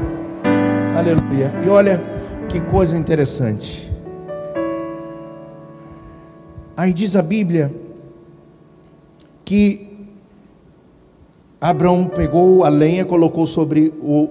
Aleluia. 0.96 1.54
E 1.64 1.68
olha 1.68 2.02
que 2.48 2.60
coisa 2.60 2.98
interessante. 2.98 3.88
Aí 6.76 6.92
diz 6.92 7.14
a 7.14 7.22
Bíblia 7.22 7.72
que 9.44 10.08
Abraão 11.60 12.06
pegou 12.06 12.64
a 12.64 12.68
lenha, 12.68 13.04
colocou 13.04 13.46
sobre 13.46 13.94
o 14.02 14.28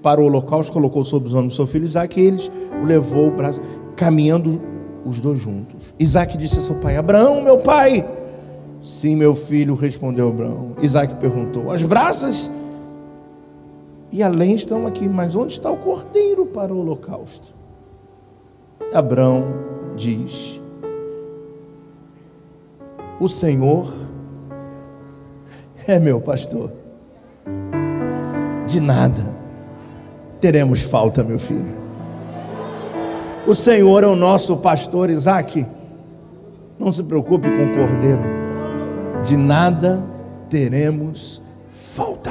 para 0.00 0.20
o 0.20 0.26
holocausto, 0.26 0.72
colocou 0.72 1.04
sobre 1.04 1.26
os 1.26 1.34
ombros 1.34 1.54
do 1.54 1.56
seu 1.56 1.66
filho 1.66 1.86
Isaac, 1.86 2.20
e 2.20 2.24
eles 2.24 2.48
o 2.80 2.84
levou 2.86 3.32
braço, 3.32 3.60
caminhando 3.96 4.77
os 5.08 5.20
dois 5.20 5.40
juntos. 5.40 5.94
Isaac 5.98 6.36
disse 6.36 6.58
a 6.58 6.60
seu 6.60 6.76
pai: 6.76 6.96
Abraão, 6.96 7.40
meu 7.40 7.58
pai. 7.58 8.06
Sim, 8.80 9.16
meu 9.16 9.34
filho, 9.34 9.74
respondeu 9.74 10.28
Abraão. 10.28 10.72
Isaac 10.80 11.14
perguntou: 11.16 11.70
As 11.70 11.82
brasas 11.82 12.50
e 14.10 14.22
a 14.22 14.28
lenha 14.28 14.56
estão 14.56 14.86
aqui, 14.86 15.08
mas 15.08 15.34
onde 15.34 15.52
está 15.52 15.70
o 15.70 15.76
cordeiro 15.76 16.46
para 16.46 16.72
o 16.72 16.78
holocausto? 16.78 17.48
Abraão 18.92 19.44
diz: 19.96 20.60
O 23.20 23.28
Senhor 23.28 23.92
é 25.86 25.98
meu 25.98 26.20
pastor. 26.20 26.70
De 28.66 28.80
nada 28.80 29.38
teremos 30.40 30.82
falta, 30.82 31.22
meu 31.22 31.38
filho. 31.38 31.77
O 33.48 33.54
Senhor 33.54 34.04
é 34.04 34.06
o 34.06 34.14
nosso 34.14 34.58
pastor, 34.58 35.08
Isaac. 35.08 35.66
Não 36.78 36.92
se 36.92 37.02
preocupe 37.02 37.48
com 37.48 37.64
o 37.64 37.74
cordeiro 37.74 38.20
de 39.24 39.38
nada 39.38 40.04
teremos 40.50 41.40
falta. 41.70 42.30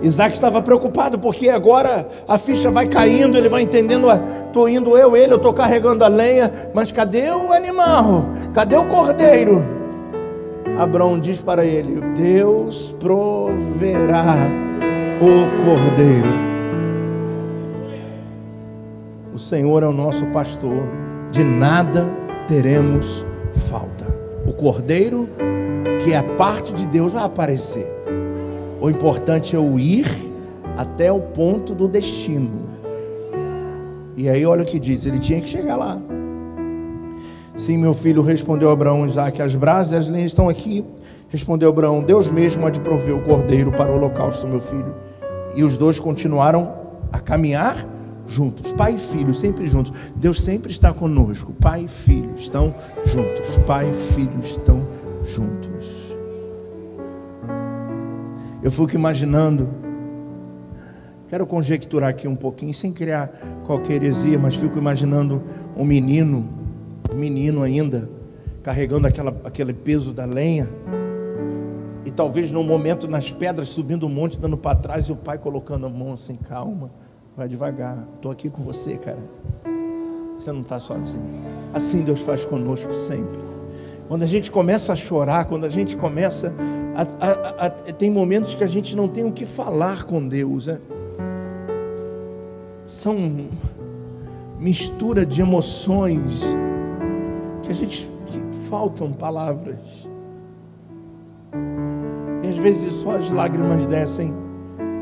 Isaac 0.00 0.34
estava 0.36 0.62
preocupado 0.62 1.18
porque 1.18 1.48
agora 1.48 2.08
a 2.28 2.38
ficha 2.38 2.70
vai 2.70 2.86
caindo, 2.86 3.36
ele 3.36 3.48
vai 3.48 3.62
entendendo, 3.62 4.06
estou 4.46 4.68
indo 4.68 4.96
eu, 4.96 5.16
ele, 5.16 5.32
eu 5.32 5.38
estou 5.38 5.52
carregando 5.52 6.04
a 6.04 6.08
lenha, 6.08 6.52
mas 6.72 6.92
cadê 6.92 7.32
o 7.32 7.52
animal? 7.52 8.26
Cadê 8.54 8.76
o 8.76 8.86
cordeiro? 8.86 9.60
Abraão 10.78 11.18
diz 11.18 11.40
para 11.40 11.64
ele: 11.64 12.00
Deus 12.14 12.94
proverá 13.00 14.36
o 15.20 15.64
cordeiro. 15.64 16.55
O 19.36 19.38
Senhor 19.38 19.82
é 19.82 19.86
o 19.86 19.92
nosso 19.92 20.24
pastor, 20.28 20.90
de 21.30 21.44
nada 21.44 22.10
teremos 22.48 23.26
falta. 23.68 24.06
O 24.46 24.52
cordeiro, 24.54 25.28
que 26.02 26.14
é 26.14 26.16
a 26.16 26.22
parte 26.22 26.72
de 26.72 26.86
Deus, 26.86 27.12
vai 27.12 27.22
aparecer. 27.22 27.86
O 28.80 28.88
importante 28.88 29.54
é 29.54 29.58
o 29.58 29.78
ir 29.78 30.06
até 30.74 31.12
o 31.12 31.20
ponto 31.20 31.74
do 31.74 31.86
destino. 31.86 32.66
E 34.16 34.26
aí, 34.26 34.46
olha 34.46 34.62
o 34.62 34.64
que 34.64 34.80
diz: 34.80 35.04
ele 35.04 35.18
tinha 35.18 35.42
que 35.42 35.50
chegar 35.50 35.76
lá. 35.76 36.00
Sim, 37.54 37.76
meu 37.76 37.92
filho, 37.92 38.22
respondeu 38.22 38.70
Abraão, 38.70 39.04
Isaac, 39.04 39.42
as 39.42 39.54
brasas 39.54 39.92
e 39.92 39.96
as 39.96 40.08
lenhas 40.08 40.30
estão 40.30 40.48
aqui. 40.48 40.82
Respondeu 41.28 41.68
Abraão, 41.68 42.02
Deus 42.02 42.30
mesmo 42.30 42.66
há 42.66 42.70
de 42.70 42.80
prover 42.80 43.14
o 43.14 43.22
cordeiro 43.22 43.70
para 43.70 43.92
o 43.92 43.96
holocausto, 43.96 44.46
meu 44.46 44.60
filho. 44.60 44.94
E 45.54 45.62
os 45.62 45.76
dois 45.76 46.00
continuaram 46.00 46.72
a 47.12 47.18
caminhar 47.18 47.95
juntos, 48.26 48.72
pai 48.72 48.94
e 48.94 48.98
filho, 48.98 49.34
sempre 49.34 49.66
juntos. 49.66 49.92
Deus 50.16 50.42
sempre 50.42 50.70
está 50.70 50.92
conosco. 50.92 51.52
Pai 51.52 51.84
e 51.84 51.88
filho 51.88 52.34
estão 52.36 52.74
juntos. 53.04 53.56
Pai 53.66 53.90
e 53.90 53.94
filho 54.14 54.40
estão 54.40 54.86
juntos. 55.22 56.16
Eu 58.62 58.70
fico 58.70 58.94
imaginando 58.94 59.66
que 59.66 59.86
Quero 61.28 61.44
conjecturar 61.44 62.10
aqui 62.10 62.28
um 62.28 62.36
pouquinho, 62.36 62.72
sem 62.72 62.92
criar 62.92 63.28
qualquer 63.66 63.94
heresia, 63.94 64.38
mas 64.38 64.54
fico 64.54 64.78
imaginando 64.78 65.42
um 65.76 65.84
menino, 65.84 66.48
menino 67.16 67.62
ainda, 67.62 68.08
carregando 68.62 69.08
aquela, 69.08 69.36
aquele 69.42 69.74
peso 69.74 70.12
da 70.12 70.24
lenha, 70.24 70.68
e 72.04 72.12
talvez 72.12 72.52
num 72.52 72.62
momento 72.62 73.08
nas 73.08 73.32
pedras, 73.32 73.68
subindo 73.68 74.04
o 74.04 74.06
um 74.06 74.08
monte, 74.08 74.38
dando 74.38 74.56
para 74.56 74.78
trás, 74.78 75.06
e 75.08 75.12
o 75.12 75.16
pai 75.16 75.36
colocando 75.36 75.86
a 75.86 75.88
mão 75.88 76.12
assim, 76.12 76.36
calma, 76.36 76.92
vai 77.36 77.46
devagar, 77.46 77.98
estou 78.14 78.30
aqui 78.30 78.48
com 78.48 78.62
você, 78.62 78.96
cara. 78.96 79.18
Você 80.38 80.50
não 80.50 80.62
está 80.62 80.80
sozinho. 80.80 81.44
Assim 81.74 82.02
Deus 82.02 82.22
faz 82.22 82.44
conosco 82.44 82.92
sempre. 82.92 83.38
Quando 84.08 84.22
a 84.22 84.26
gente 84.26 84.50
começa 84.50 84.92
a 84.92 84.96
chorar, 84.96 85.44
quando 85.44 85.64
a 85.64 85.68
gente 85.68 85.96
começa 85.96 86.54
a, 86.94 87.64
a, 87.64 87.66
a, 87.66 87.70
tem 87.70 88.10
momentos 88.10 88.54
que 88.54 88.64
a 88.64 88.66
gente 88.66 88.96
não 88.96 89.06
tem 89.06 89.24
o 89.24 89.32
que 89.32 89.44
falar 89.44 90.04
com 90.04 90.26
Deus. 90.26 90.68
É? 90.68 90.78
São 92.86 93.16
mistura 94.58 95.26
de 95.26 95.42
emoções 95.42 96.44
que 97.62 97.70
a 97.70 97.74
gente 97.74 98.08
que 98.26 98.40
faltam 98.70 99.12
palavras. 99.12 100.08
E 102.42 102.48
às 102.48 102.56
vezes 102.56 102.94
só 102.94 103.16
as 103.16 103.30
lágrimas 103.30 103.84
descem 103.86 104.32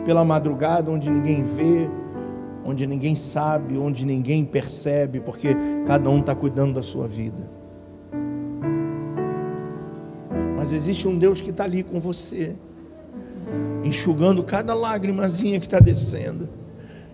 pela 0.05 0.25
madrugada, 0.25 0.91
onde 0.91 1.11
ninguém 1.11 1.45
vê, 1.45 1.89
onde 2.65 2.87
ninguém 2.87 3.15
sabe, 3.15 3.77
onde 3.77 4.07
ninguém 4.07 4.45
percebe, 4.45 5.21
porque 5.21 5.55
cada 5.87 6.09
um 6.09 6.21
está 6.21 6.35
cuidando 6.35 6.75
da 6.75 6.83
sua 6.83 7.07
vida. 7.07 7.51
Mas 10.57 10.73
existe 10.73 11.07
um 11.07 11.19
Deus 11.19 11.41
que 11.41 11.51
está 11.51 11.65
ali 11.65 11.83
com 11.83 12.01
você, 12.01 12.57
enxugando 13.85 14.43
cada 14.43 14.73
lágrimazinha 14.75 15.61
que 15.61 15.67
está 15.67 15.79
descendo, 15.79 16.49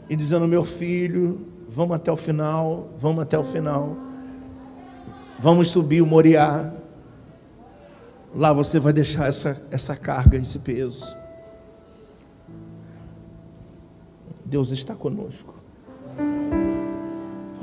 e 0.09 0.15
dizendo: 0.15 0.47
Meu 0.47 0.65
filho, 0.65 1.47
vamos 1.69 1.97
até 1.97 2.13
o 2.13 2.17
final, 2.17 2.91
vamos 2.97 3.23
até 3.23 3.37
o 3.37 3.45
final, 3.45 3.97
vamos 5.39 5.71
subir 5.71 6.01
o 6.01 6.07
Moriá. 6.07 6.73
Lá 8.33 8.53
você 8.53 8.79
vai 8.79 8.93
deixar 8.93 9.27
essa, 9.27 9.61
essa 9.73 9.97
carga, 9.97 10.37
esse 10.37 10.61
peso. 10.61 11.20
Deus 14.51 14.73
está 14.73 14.97
conosco. 14.97 15.55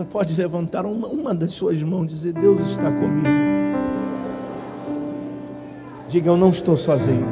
Pode 0.10 0.34
levantar 0.40 0.86
uma, 0.86 1.08
uma 1.08 1.36
das 1.36 1.52
suas 1.52 1.84
mãos 1.84 2.06
e 2.06 2.08
dizer: 2.08 2.34
Deus 2.34 2.62
está 2.62 2.90
comigo. 2.90 3.28
Diga: 6.08 6.30
Eu 6.30 6.38
não 6.38 6.50
estou 6.50 6.78
sozinho. 6.78 7.28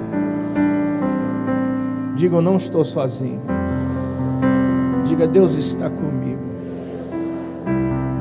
Diga: 2.18 2.36
Eu 2.36 2.42
não 2.42 2.58
estou 2.58 2.84
sozinho. 2.84 3.42
Diga: 5.06 5.26
Deus 5.26 5.56
está 5.56 5.90
comigo. 5.90 6.44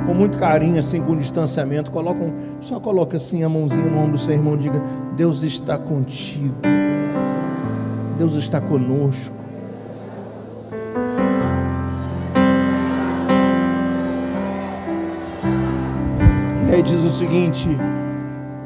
Com 0.06 0.14
muito 0.14 0.38
carinho, 0.38 0.78
assim, 0.78 1.02
com 1.02 1.16
distanciamento, 1.16 1.90
coloca 1.90 2.22
um, 2.22 2.32
só 2.60 2.78
coloca 2.78 3.16
assim 3.16 3.42
a 3.42 3.48
mãozinha 3.48 3.86
no 3.86 3.98
ombro 3.98 4.12
do 4.12 4.18
seu 4.18 4.34
irmão. 4.34 4.56
Diga: 4.56 4.80
Deus 5.16 5.42
está 5.42 5.76
contigo. 5.76 6.54
Deus 8.18 8.34
está 8.34 8.60
conosco. 8.60 9.43
Diz 16.84 17.02
o 17.02 17.08
seguinte: 17.10 17.68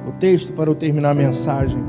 o 0.07 0.13
texto 0.13 0.53
para 0.53 0.69
eu 0.69 0.75
terminar 0.75 1.11
a 1.11 1.15
mensagem, 1.15 1.83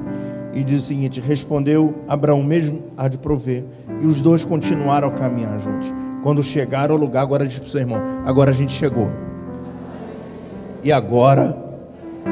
e 0.54 0.64
diz 0.64 0.84
o 0.84 0.86
seguinte: 0.86 1.20
respondeu 1.20 1.96
Abraão 2.08 2.42
mesmo 2.44 2.82
há 2.96 3.08
de 3.08 3.18
prover, 3.18 3.64
e 4.02 4.06
os 4.06 4.22
dois 4.22 4.46
continuaram 4.46 5.10
a 5.10 5.12
caminhar 5.12 5.60
juntos. 5.60 5.94
Quando 6.24 6.44
chegaram 6.44 6.96
ao 6.96 7.02
lugar, 7.02 7.22
agora 7.22 7.46
diz 7.46 7.58
para 7.60 7.68
o 7.68 7.70
seu 7.70 7.82
irmão: 7.82 8.02
agora 8.26 8.52
a 8.52 8.54
gente 8.54 8.72
chegou, 8.72 9.10
e 10.84 10.92
agora 10.92 11.58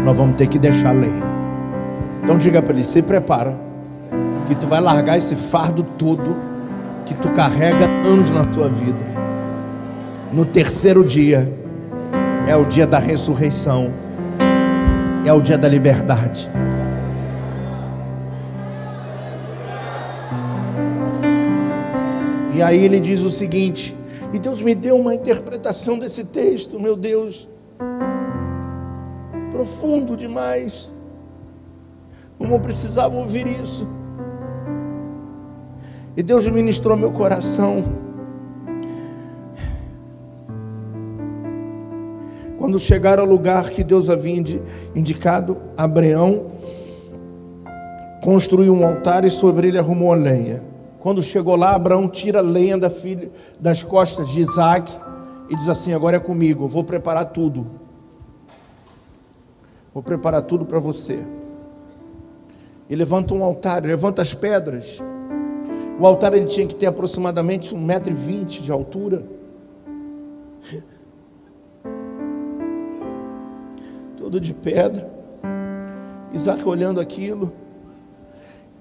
nós 0.05 0.15
vamos 0.15 0.35
ter 0.35 0.47
que 0.47 0.59
deixar 0.59 0.89
a 0.89 0.93
lei. 0.93 1.11
Então 2.23 2.37
diga 2.37 2.61
para 2.61 2.73
ele: 2.73 2.83
se 2.83 3.01
prepara, 3.01 3.57
que 4.45 4.55
tu 4.55 4.67
vai 4.67 4.79
largar 4.79 5.17
esse 5.17 5.35
fardo 5.35 5.83
todo 5.97 6.37
que 7.05 7.13
tu 7.15 7.29
carrega 7.29 7.85
anos 8.05 8.31
na 8.31 8.45
tua 8.45 8.69
vida. 8.69 9.07
No 10.31 10.45
terceiro 10.45 11.05
dia, 11.05 11.56
é 12.47 12.55
o 12.55 12.65
dia 12.65 12.87
da 12.87 12.97
ressurreição, 12.97 13.93
é 15.25 15.33
o 15.33 15.41
dia 15.41 15.57
da 15.57 15.67
liberdade. 15.67 16.49
E 22.55 22.63
aí 22.63 22.83
ele 22.83 22.99
diz 22.99 23.21
o 23.21 23.29
seguinte: 23.29 23.95
e 24.33 24.39
Deus 24.39 24.63
me 24.63 24.73
deu 24.73 24.97
uma 24.97 25.13
interpretação 25.13 25.99
desse 25.99 26.25
texto, 26.25 26.79
meu 26.79 26.95
Deus, 26.95 27.47
profundo 29.51 30.15
demais. 30.15 30.91
Como 32.37 32.53
eu 32.53 32.59
precisava 32.59 33.15
ouvir 33.15 33.47
isso. 33.47 33.87
E 36.15 36.23
Deus 36.23 36.47
ministrou 36.47 36.95
meu 36.95 37.11
coração. 37.11 38.06
Quando 42.67 42.81
chegaram 42.81 43.23
ao 43.23 43.29
lugar 43.29 43.69
que 43.69 43.81
Deus 43.81 44.09
havia 44.09 44.43
indicado, 44.93 45.55
Abraão 45.77 46.47
construiu 48.21 48.73
um 48.73 48.85
altar 48.85 49.23
e 49.23 49.29
sobre 49.29 49.69
ele 49.69 49.79
arrumou 49.79 50.11
a 50.11 50.17
lenha. 50.17 50.61
Quando 50.99 51.23
chegou 51.23 51.55
lá, 51.55 51.73
Abraão 51.73 52.09
tira 52.09 52.39
a 52.39 52.41
lenha 52.41 52.77
da 52.77 52.89
filha, 52.89 53.31
das 53.57 53.83
costas 53.83 54.31
de 54.31 54.41
Isaac 54.41 54.93
e 55.49 55.55
diz 55.55 55.69
assim: 55.69 55.93
Agora 55.93 56.17
é 56.17 56.19
comigo, 56.19 56.65
eu 56.65 56.67
vou 56.67 56.83
preparar 56.83 57.31
tudo. 57.31 57.65
Vou 59.93 60.03
preparar 60.03 60.41
tudo 60.41 60.65
para 60.65 60.77
você. 60.77 61.23
E 62.89 62.95
levanta 62.97 63.33
um 63.33 63.45
altar, 63.45 63.81
levanta 63.81 64.21
as 64.21 64.33
pedras. 64.33 65.01
O 65.97 66.05
altar 66.05 66.33
ele 66.33 66.47
tinha 66.47 66.67
que 66.67 66.75
ter 66.75 66.87
aproximadamente 66.87 67.73
um 67.73 67.79
metro 67.79 68.11
e 68.11 68.13
vinte 68.13 68.61
de 68.61 68.73
altura. 68.73 69.23
Todo 74.27 74.41
de 74.41 74.53
pedra. 74.53 75.09
Isaac 76.33 76.67
olhando 76.67 76.99
aquilo. 76.99 77.53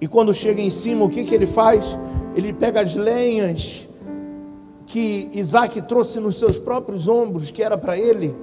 E 0.00 0.08
quando 0.08 0.34
chega 0.34 0.60
em 0.60 0.70
cima, 0.70 1.04
o 1.04 1.08
que, 1.08 1.22
que 1.22 1.32
ele 1.32 1.46
faz? 1.46 1.96
Ele 2.34 2.52
pega 2.52 2.80
as 2.80 2.96
lenhas 2.96 3.86
que 4.88 5.30
Isaac 5.32 5.80
trouxe 5.82 6.18
nos 6.18 6.36
seus 6.36 6.58
próprios 6.58 7.06
ombros, 7.06 7.52
que 7.52 7.62
era 7.62 7.78
para 7.78 7.96
ele, 7.96 8.34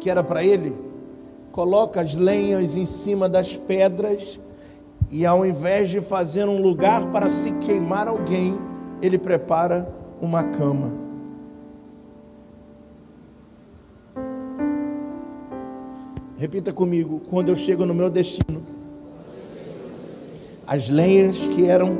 que 0.00 0.08
era 0.08 0.24
para 0.24 0.42
ele, 0.42 0.74
coloca 1.52 2.00
as 2.00 2.14
lenhas 2.14 2.74
em 2.74 2.86
cima 2.86 3.28
das 3.28 3.54
pedras 3.54 4.40
e 5.10 5.26
ao 5.26 5.44
invés 5.44 5.90
de 5.90 6.00
fazer 6.00 6.48
um 6.48 6.60
lugar 6.60 7.06
para 7.12 7.28
se 7.28 7.52
queimar 7.52 8.08
alguém, 8.08 8.58
ele 9.02 9.18
prepara 9.18 9.86
uma 10.22 10.42
cama. 10.42 11.03
Repita 16.36 16.72
comigo: 16.72 17.20
quando 17.30 17.48
eu 17.48 17.56
chego 17.56 17.86
no 17.86 17.94
meu 17.94 18.10
destino, 18.10 18.62
as 20.66 20.88
lenhas 20.88 21.46
que 21.46 21.66
eram 21.66 21.96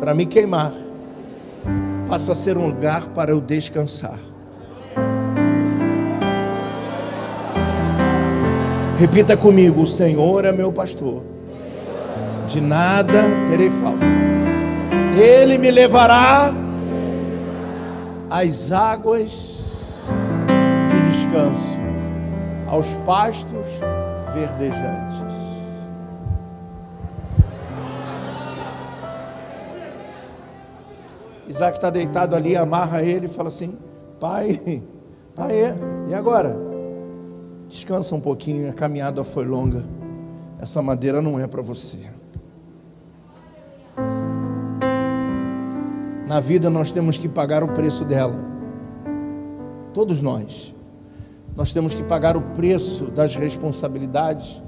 para 0.00 0.14
me 0.14 0.26
queimar, 0.26 0.72
passa 2.06 2.32
a 2.32 2.34
ser 2.34 2.58
um 2.58 2.66
lugar 2.66 3.08
para 3.08 3.30
eu 3.30 3.40
descansar. 3.40 4.18
Repita 8.98 9.36
comigo: 9.36 9.82
o 9.82 9.86
Senhor 9.86 10.44
é 10.44 10.52
meu 10.52 10.70
pastor, 10.70 11.22
de 12.46 12.60
nada 12.60 13.22
terei 13.48 13.70
falta. 13.70 14.04
Ele 15.18 15.56
me 15.56 15.70
levará 15.70 16.52
às 18.28 18.70
águas 18.70 20.02
de 20.90 21.08
descanso 21.08 21.83
aos 22.68 22.94
pastos 23.06 23.80
verdejantes. 24.32 25.54
Isaac 31.46 31.76
está 31.76 31.90
deitado 31.90 32.34
ali, 32.34 32.56
amarra 32.56 33.02
ele 33.02 33.26
e 33.26 33.28
fala 33.28 33.48
assim: 33.48 33.78
Pai, 34.18 34.82
pai, 35.36 35.52
e 36.08 36.14
agora? 36.14 36.56
Descansa 37.68 38.14
um 38.14 38.20
pouquinho, 38.20 38.68
a 38.68 38.72
caminhada 38.72 39.22
foi 39.22 39.44
longa. 39.44 39.84
Essa 40.60 40.82
madeira 40.82 41.20
não 41.20 41.38
é 41.38 41.46
para 41.46 41.62
você. 41.62 41.98
Na 46.26 46.40
vida 46.40 46.68
nós 46.70 46.90
temos 46.90 47.16
que 47.16 47.28
pagar 47.28 47.62
o 47.62 47.68
preço 47.68 48.04
dela. 48.04 48.44
Todos 49.92 50.20
nós. 50.20 50.73
Nós 51.56 51.72
temos 51.72 51.94
que 51.94 52.02
pagar 52.02 52.36
o 52.36 52.42
preço 52.42 53.06
das 53.06 53.36
responsabilidades, 53.36 54.60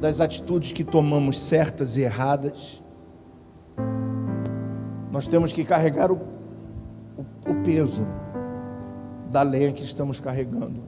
das 0.00 0.20
atitudes 0.20 0.72
que 0.72 0.82
tomamos 0.82 1.38
certas 1.38 1.96
e 1.96 2.02
erradas. 2.02 2.82
Nós 5.12 5.26
temos 5.26 5.52
que 5.52 5.64
carregar 5.64 6.10
o, 6.10 6.16
o, 6.16 7.50
o 7.50 7.62
peso 7.62 8.06
da 9.30 9.42
lenha 9.42 9.72
que 9.72 9.82
estamos 9.82 10.18
carregando. 10.18 10.82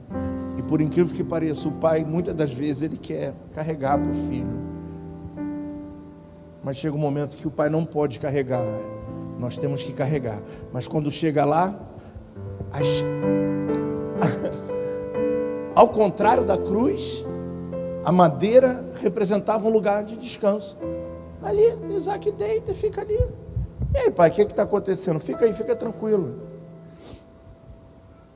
E 0.57 0.63
por 0.63 0.81
incrível 0.81 1.15
que 1.15 1.23
pareça, 1.23 1.67
o 1.67 1.73
pai 1.73 2.03
muitas 2.03 2.33
das 2.33 2.53
vezes 2.53 2.81
ele 2.81 2.97
quer 2.97 3.33
carregar 3.53 3.99
para 3.99 4.09
o 4.09 4.13
filho. 4.13 4.59
Mas 6.63 6.77
chega 6.77 6.95
um 6.95 6.99
momento 6.99 7.37
que 7.37 7.47
o 7.47 7.51
pai 7.51 7.69
não 7.69 7.85
pode 7.85 8.19
carregar. 8.19 8.63
Nós 9.39 9.57
temos 9.57 9.83
que 9.83 9.93
carregar. 9.93 10.41
Mas 10.73 10.87
quando 10.87 11.09
chega 11.09 11.45
lá, 11.45 11.79
as... 12.71 13.03
ao 15.79 15.87
contrário 15.87 16.43
da 16.43 16.57
cruz, 16.57 17.23
a 18.03 18.11
madeira 18.11 18.85
representava 19.01 19.65
um 19.65 19.71
lugar 19.71 20.03
de 20.03 20.17
descanso. 20.17 20.77
Ali, 21.41 21.73
Isaac 21.95 22.29
deita 22.33 22.71
e 22.71 22.73
fica 22.73 22.99
ali. 22.99 23.17
E 23.93 23.97
aí, 23.97 24.11
pai, 24.11 24.29
o 24.29 24.33
que 24.33 24.41
está 24.41 24.63
acontecendo? 24.63 25.21
Fica 25.21 25.45
aí, 25.45 25.53
fica 25.53 25.73
tranquilo. 25.77 26.35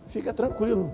Fica 0.08 0.34
tranquilo. 0.34 0.90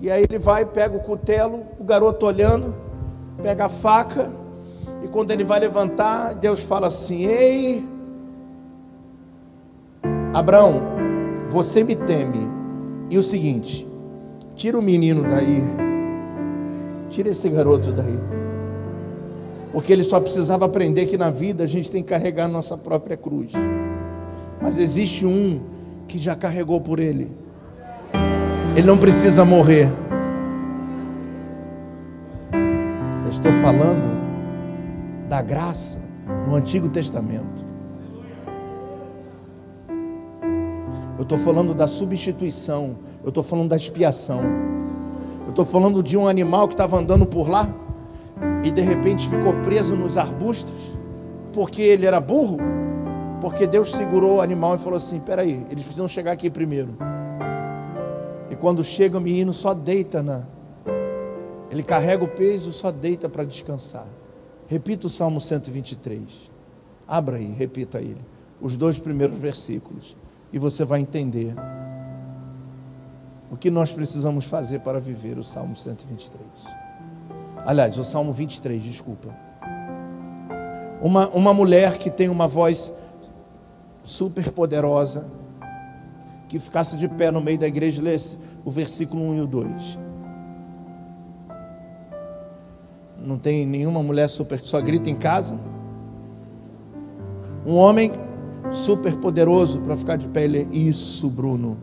E 0.00 0.08
aí 0.08 0.22
ele 0.22 0.38
vai, 0.38 0.64
pega 0.64 0.96
o 0.96 1.00
cutelo, 1.00 1.66
o 1.80 1.82
garoto 1.82 2.24
olhando, 2.24 2.72
pega 3.42 3.64
a 3.64 3.68
faca, 3.68 4.30
e 5.02 5.08
quando 5.08 5.32
ele 5.32 5.42
vai 5.42 5.58
levantar, 5.58 6.32
Deus 6.34 6.62
fala 6.62 6.86
assim: 6.86 7.24
Ei, 7.24 7.84
Abraão, 10.32 10.80
você 11.50 11.82
me 11.82 11.96
teme. 11.96 12.48
E 13.10 13.18
o 13.18 13.22
seguinte: 13.22 13.95
tira 14.56 14.78
o 14.78 14.82
menino 14.82 15.22
daí, 15.22 15.62
tira 17.10 17.28
esse 17.28 17.48
garoto 17.48 17.92
daí. 17.92 18.18
Porque 19.70 19.92
ele 19.92 20.02
só 20.02 20.18
precisava 20.18 20.64
aprender 20.64 21.04
que 21.04 21.18
na 21.18 21.28
vida 21.28 21.62
a 21.62 21.66
gente 21.66 21.90
tem 21.90 22.02
que 22.02 22.08
carregar 22.08 22.46
a 22.46 22.48
nossa 22.48 22.78
própria 22.78 23.16
cruz. 23.16 23.52
Mas 24.60 24.78
existe 24.78 25.26
um 25.26 25.60
que 26.08 26.18
já 26.18 26.34
carregou 26.34 26.80
por 26.80 26.98
ele. 26.98 27.30
Ele 28.74 28.86
não 28.86 28.96
precisa 28.96 29.44
morrer. 29.44 29.92
Eu 33.22 33.28
estou 33.28 33.52
falando 33.52 34.16
da 35.28 35.42
graça 35.42 36.00
no 36.48 36.54
Antigo 36.54 36.88
Testamento. 36.88 37.64
Eu 41.18 41.22
estou 41.22 41.38
falando 41.38 41.74
da 41.74 41.86
substituição. 41.86 42.96
Eu 43.26 43.30
estou 43.30 43.42
falando 43.42 43.70
da 43.70 43.76
expiação. 43.76 44.40
Eu 45.42 45.50
estou 45.50 45.64
falando 45.64 46.00
de 46.00 46.16
um 46.16 46.28
animal 46.28 46.68
que 46.68 46.74
estava 46.74 46.96
andando 46.96 47.26
por 47.26 47.48
lá 47.48 47.68
e 48.62 48.70
de 48.70 48.80
repente 48.80 49.28
ficou 49.28 49.52
preso 49.62 49.96
nos 49.96 50.16
arbustos 50.16 50.96
porque 51.52 51.82
ele 51.82 52.06
era 52.06 52.20
burro. 52.20 52.58
Porque 53.40 53.66
Deus 53.66 53.90
segurou 53.90 54.36
o 54.36 54.40
animal 54.40 54.76
e 54.76 54.78
falou 54.78 54.96
assim: 54.96 55.18
peraí, 55.18 55.66
eles 55.68 55.82
precisam 55.82 56.06
chegar 56.06 56.30
aqui 56.30 56.48
primeiro. 56.48 56.96
E 58.48 58.54
quando 58.54 58.84
chega, 58.84 59.18
o 59.18 59.20
menino 59.20 59.52
só 59.52 59.74
deita 59.74 60.22
na. 60.22 60.44
Ele 61.68 61.82
carrega 61.82 62.22
o 62.22 62.28
peso, 62.28 62.72
só 62.72 62.92
deita 62.92 63.28
para 63.28 63.42
descansar. 63.42 64.06
Repita 64.68 65.08
o 65.08 65.10
Salmo 65.10 65.40
123. 65.40 66.48
Abra 67.08 67.38
aí, 67.38 67.52
repita 67.58 67.98
ele. 67.98 68.24
Os 68.60 68.76
dois 68.76 69.00
primeiros 69.00 69.36
versículos. 69.36 70.16
E 70.52 70.60
você 70.60 70.84
vai 70.84 71.00
entender 71.00 71.54
o 73.50 73.56
que 73.56 73.70
nós 73.70 73.92
precisamos 73.92 74.46
fazer 74.46 74.80
para 74.80 75.00
viver 75.00 75.38
o 75.38 75.42
Salmo 75.42 75.76
123. 75.76 76.44
Aliás, 77.64 77.98
o 77.98 78.04
Salmo 78.04 78.32
23, 78.32 78.82
desculpa. 78.82 79.28
Uma, 81.00 81.28
uma 81.28 81.54
mulher 81.54 81.98
que 81.98 82.10
tem 82.10 82.28
uma 82.28 82.48
voz 82.48 82.92
super 84.02 84.50
poderosa, 84.52 85.26
que 86.48 86.58
ficasse 86.58 86.96
de 86.96 87.08
pé 87.08 87.30
no 87.30 87.40
meio 87.40 87.58
da 87.58 87.66
igreja, 87.66 88.02
lesse 88.02 88.38
o 88.64 88.70
versículo 88.70 89.22
1 89.30 89.34
e 89.34 89.40
o 89.40 89.46
2. 89.46 89.98
Não 93.18 93.38
tem 93.38 93.66
nenhuma 93.66 94.02
mulher 94.02 94.28
super, 94.28 94.60
só 94.60 94.80
grita 94.80 95.10
em 95.10 95.16
casa. 95.16 95.58
Um 97.64 97.74
homem 97.74 98.12
super 98.70 99.16
poderoso 99.16 99.80
para 99.80 99.96
ficar 99.96 100.16
de 100.16 100.28
pé, 100.28 100.44
ele 100.44 100.58
é 100.60 100.62
isso, 100.62 101.28
Bruno. 101.28 101.76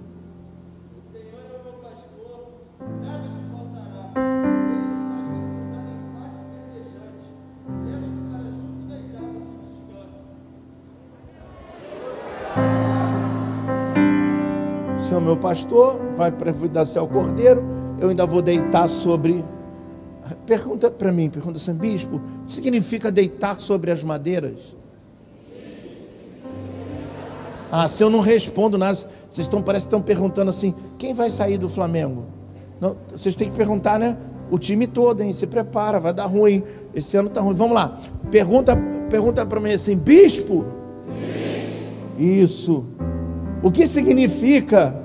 Pastor, 15.44 16.00
vai 16.16 16.32
providenciar 16.32 17.04
ao 17.04 17.10
cordeiro, 17.10 17.62
eu 18.00 18.10
ainda 18.10 18.26
vou 18.26 18.42
deitar 18.42 18.88
sobre 18.88 19.44
Pergunta 20.46 20.90
para 20.90 21.12
mim, 21.12 21.30
pergunta 21.30 21.58
assim, 21.58 21.74
bispo, 21.74 22.16
o 22.16 22.46
que 22.48 22.54
significa 22.54 23.12
deitar 23.12 23.60
sobre 23.60 23.92
as 23.92 24.02
madeiras? 24.04 24.74
Ah, 27.70 27.90
se 27.90 28.02
eu 28.02 28.10
não 28.10 28.22
respondo 28.22 28.78
nada, 28.78 28.96
vocês 28.96 29.46
estão, 29.46 29.62
parece 29.62 29.86
que 29.86 29.90
estão 29.90 30.02
perguntando 30.02 30.50
assim, 30.50 30.74
quem 30.98 31.14
vai 31.14 31.30
sair 31.30 31.58
do 31.58 31.68
Flamengo? 31.68 32.24
Não, 32.80 32.96
vocês 33.12 33.36
têm 33.36 33.50
que 33.50 33.56
perguntar, 33.56 34.00
né? 34.00 34.18
O 34.50 34.58
time 34.58 34.88
todo, 34.88 35.22
hein? 35.22 35.34
Se 35.34 35.46
prepara, 35.46 36.00
vai 36.00 36.14
dar 36.14 36.26
ruim. 36.26 36.64
Esse 36.94 37.18
ano 37.18 37.30
tá 37.30 37.42
ruim. 37.42 37.56
Vamos 37.56 37.74
lá. 37.74 38.00
Pergunta, 38.30 38.78
pergunta 39.10 39.46
para 39.46 39.60
mim 39.60 39.72
assim, 39.72 39.98
bispo? 39.98 40.66
Isso. 42.18 42.86
O 43.64 43.72
que 43.72 43.88
significa 43.88 45.03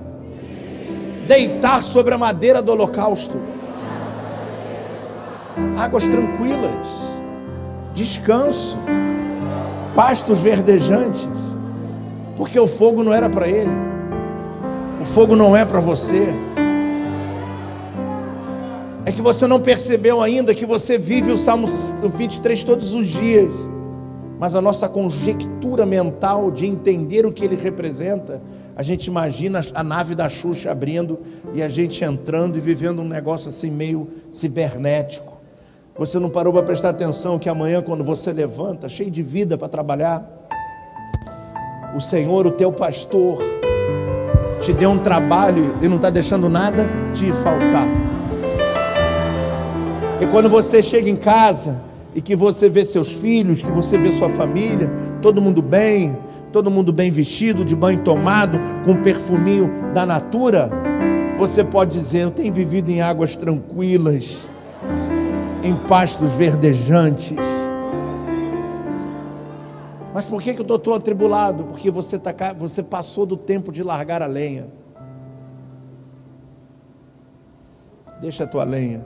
deitar 1.29 1.81
sobre 1.81 2.15
a 2.15 2.19
madeira 2.19 2.61
do 2.61 2.73
holocausto? 2.73 3.39
águas 5.77 6.09
tranquilas, 6.09 7.19
descanso, 7.95 8.77
pastos 9.95 10.43
verdejantes, 10.43 11.29
porque 12.37 12.59
o 12.59 12.67
fogo 12.67 13.03
não 13.03 13.13
era 13.13 13.29
para 13.29 13.49
ele, 13.49 13.71
o 15.01 15.05
fogo 15.05 15.35
não 15.35 15.57
é 15.57 15.65
para 15.65 15.81
você. 15.81 16.29
É 19.05 19.13
que 19.13 19.23
você 19.23 19.47
não 19.47 19.61
percebeu 19.61 20.21
ainda 20.21 20.55
que 20.55 20.67
você 20.67 20.99
vive 20.99 21.33
o 21.33 21.37
Salmo 21.37 21.67
23 21.67 22.63
todos 22.63 22.93
os 22.93 23.07
dias, 23.07 23.55
mas 24.39 24.55
a 24.55 24.61
nossa 24.61 24.89
conjectura 24.89 25.87
mental 25.87 26.51
de 26.51 26.67
entender 26.67 27.25
o 27.25 27.33
que 27.33 27.45
ele 27.45 27.57
representa, 27.57 28.41
a 28.79 28.83
gente 28.85 29.09
imagina 29.09 29.61
a 29.75 29.83
nave 29.83 30.15
da 30.15 30.29
Xuxa 30.29 30.71
abrindo 30.71 31.19
e 31.53 31.61
a 31.61 31.67
gente 31.67 32.05
entrando 32.05 32.57
e 32.57 32.61
vivendo 32.61 33.03
um 33.03 33.09
negócio 33.09 33.49
assim 33.49 33.73
meio 33.73 34.09
cibernético. 34.31 35.37
Você 35.97 36.21
não 36.21 36.31
parou 36.31 36.53
para 36.53 36.63
prestar 36.63 36.91
atenção 36.91 37.41
que 37.41 37.49
amanhã, 37.49 37.83
quando 37.83 38.05
você 38.05 38.33
levanta, 38.33 38.89
cheio 38.89 39.11
de 39.11 39.21
vida 39.21 39.59
para 39.59 39.67
trabalhar, 39.67 40.25
o 41.93 41.99
Senhor, 41.99 42.47
o 42.47 42.53
teu 42.53 42.71
pastor, 42.71 43.39
te 44.61 44.73
deu 44.73 44.91
um 44.91 44.99
trabalho 45.01 45.77
e 45.83 45.89
não 45.89 45.97
está 45.97 46.09
deixando 46.09 46.49
nada 46.49 46.89
te 47.13 47.33
faltar. 47.33 47.89
E 50.21 50.27
quando 50.29 50.49
você 50.49 50.85
chega 50.85 51.11
em 51.11 51.17
casa 51.17 51.83
e 52.15 52.21
que 52.21 52.37
você 52.37 52.69
vê 52.69 52.85
seus 52.85 53.13
filhos, 53.13 53.61
que 53.61 53.73
você 53.73 53.99
vê 53.99 54.13
sua 54.13 54.31
família, 54.31 54.89
todo 55.21 55.43
mundo 55.43 55.63
bem, 55.63 56.17
todo 56.53 56.71
mundo 56.71 56.93
bem 56.93 57.11
vestido, 57.11 57.65
de 57.65 57.77
banho 57.77 58.03
tomado, 58.03 58.59
com 58.85 58.93
um 58.93 59.03
perfuminho 59.03 59.93
da 59.93 60.05
natura, 60.05 60.71
você 61.39 61.63
pode 61.63 61.93
dizer: 61.93 62.23
Eu 62.23 62.31
tenho 62.31 62.53
vivido 62.53 62.91
em 62.91 63.01
águas 63.01 63.37
tranquilas 63.37 64.49
em 65.63 65.75
pastos 65.75 66.35
verdejantes. 66.35 67.37
Mas 70.13 70.25
por 70.25 70.43
que, 70.43 70.55
que 70.55 70.61
eu 70.61 70.63
estou 70.63 70.79
tão 70.79 70.95
atribulado? 70.95 71.65
Porque 71.65 71.91
você, 71.91 72.19
tá, 72.19 72.33
você 72.53 72.83
passou 72.83 73.25
do 73.27 73.37
tempo 73.37 73.71
de 73.71 73.83
largar 73.83 74.23
a 74.23 74.27
lenha. 74.27 74.67
Deixa 78.21 78.45
a 78.45 78.47
tua 78.47 78.65
lenha, 78.65 79.05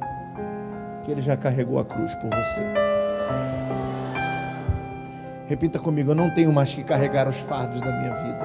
que 1.04 1.10
ele 1.10 1.20
já 1.20 1.36
carregou 1.36 1.78
a 1.78 1.84
cruz 1.84 2.14
por 2.14 2.30
você. 2.30 2.91
Repita 5.52 5.78
comigo: 5.78 6.12
eu 6.12 6.14
não 6.14 6.30
tenho 6.30 6.50
mais 6.50 6.74
que 6.74 6.82
carregar 6.82 7.28
os 7.28 7.40
fardos 7.40 7.82
da 7.82 7.92
minha 7.92 8.14
vida. 8.14 8.38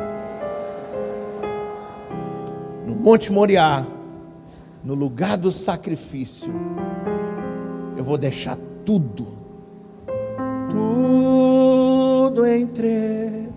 No 2.85 2.95
Monte 2.95 3.31
Moriá, 3.31 3.85
no 4.83 4.93
lugar 4.93 5.37
do 5.37 5.49
sacrifício, 5.49 6.53
eu 7.95 8.03
vou 8.03 8.17
deixar 8.17 8.57
tudo, 8.85 9.25
tudo 10.69 12.45
entregarei, 12.45 13.47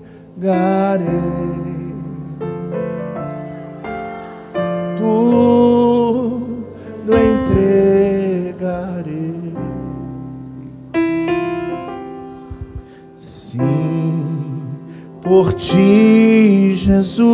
por 15.40 15.54
ti, 15.54 16.74
Jesus, 16.74 17.30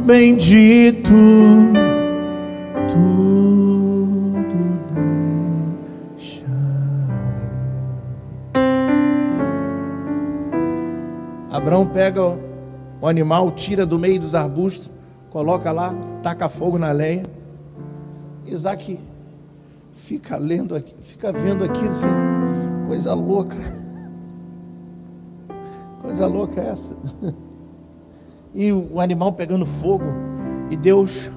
bendito, 0.00 1.10
tudo 2.86 4.44
deixa. 6.14 6.44
Abraão 11.50 11.86
pega 11.86 12.20
o 13.00 13.06
animal, 13.08 13.50
tira 13.52 13.86
do 13.86 13.98
meio 13.98 14.20
dos 14.20 14.34
arbustos, 14.34 14.90
coloca 15.30 15.72
lá, 15.72 15.94
taca 16.22 16.46
fogo 16.50 16.78
na 16.78 16.92
lenha. 16.92 17.22
Isaac 18.44 19.00
fica 19.94 20.36
lendo, 20.36 20.84
fica 21.00 21.32
vendo 21.32 21.64
aquilo 21.64 21.92
assim, 21.92 22.06
coisa 22.86 23.14
louca. 23.14 23.56
Coisa 26.00 26.26
louca 26.26 26.60
é 26.60 26.68
essa. 26.68 26.96
E 28.52 28.72
o 28.72 28.98
animal 29.00 29.32
pegando 29.32 29.64
fogo 29.64 30.06
e 30.70 30.76
Deus 30.76 31.30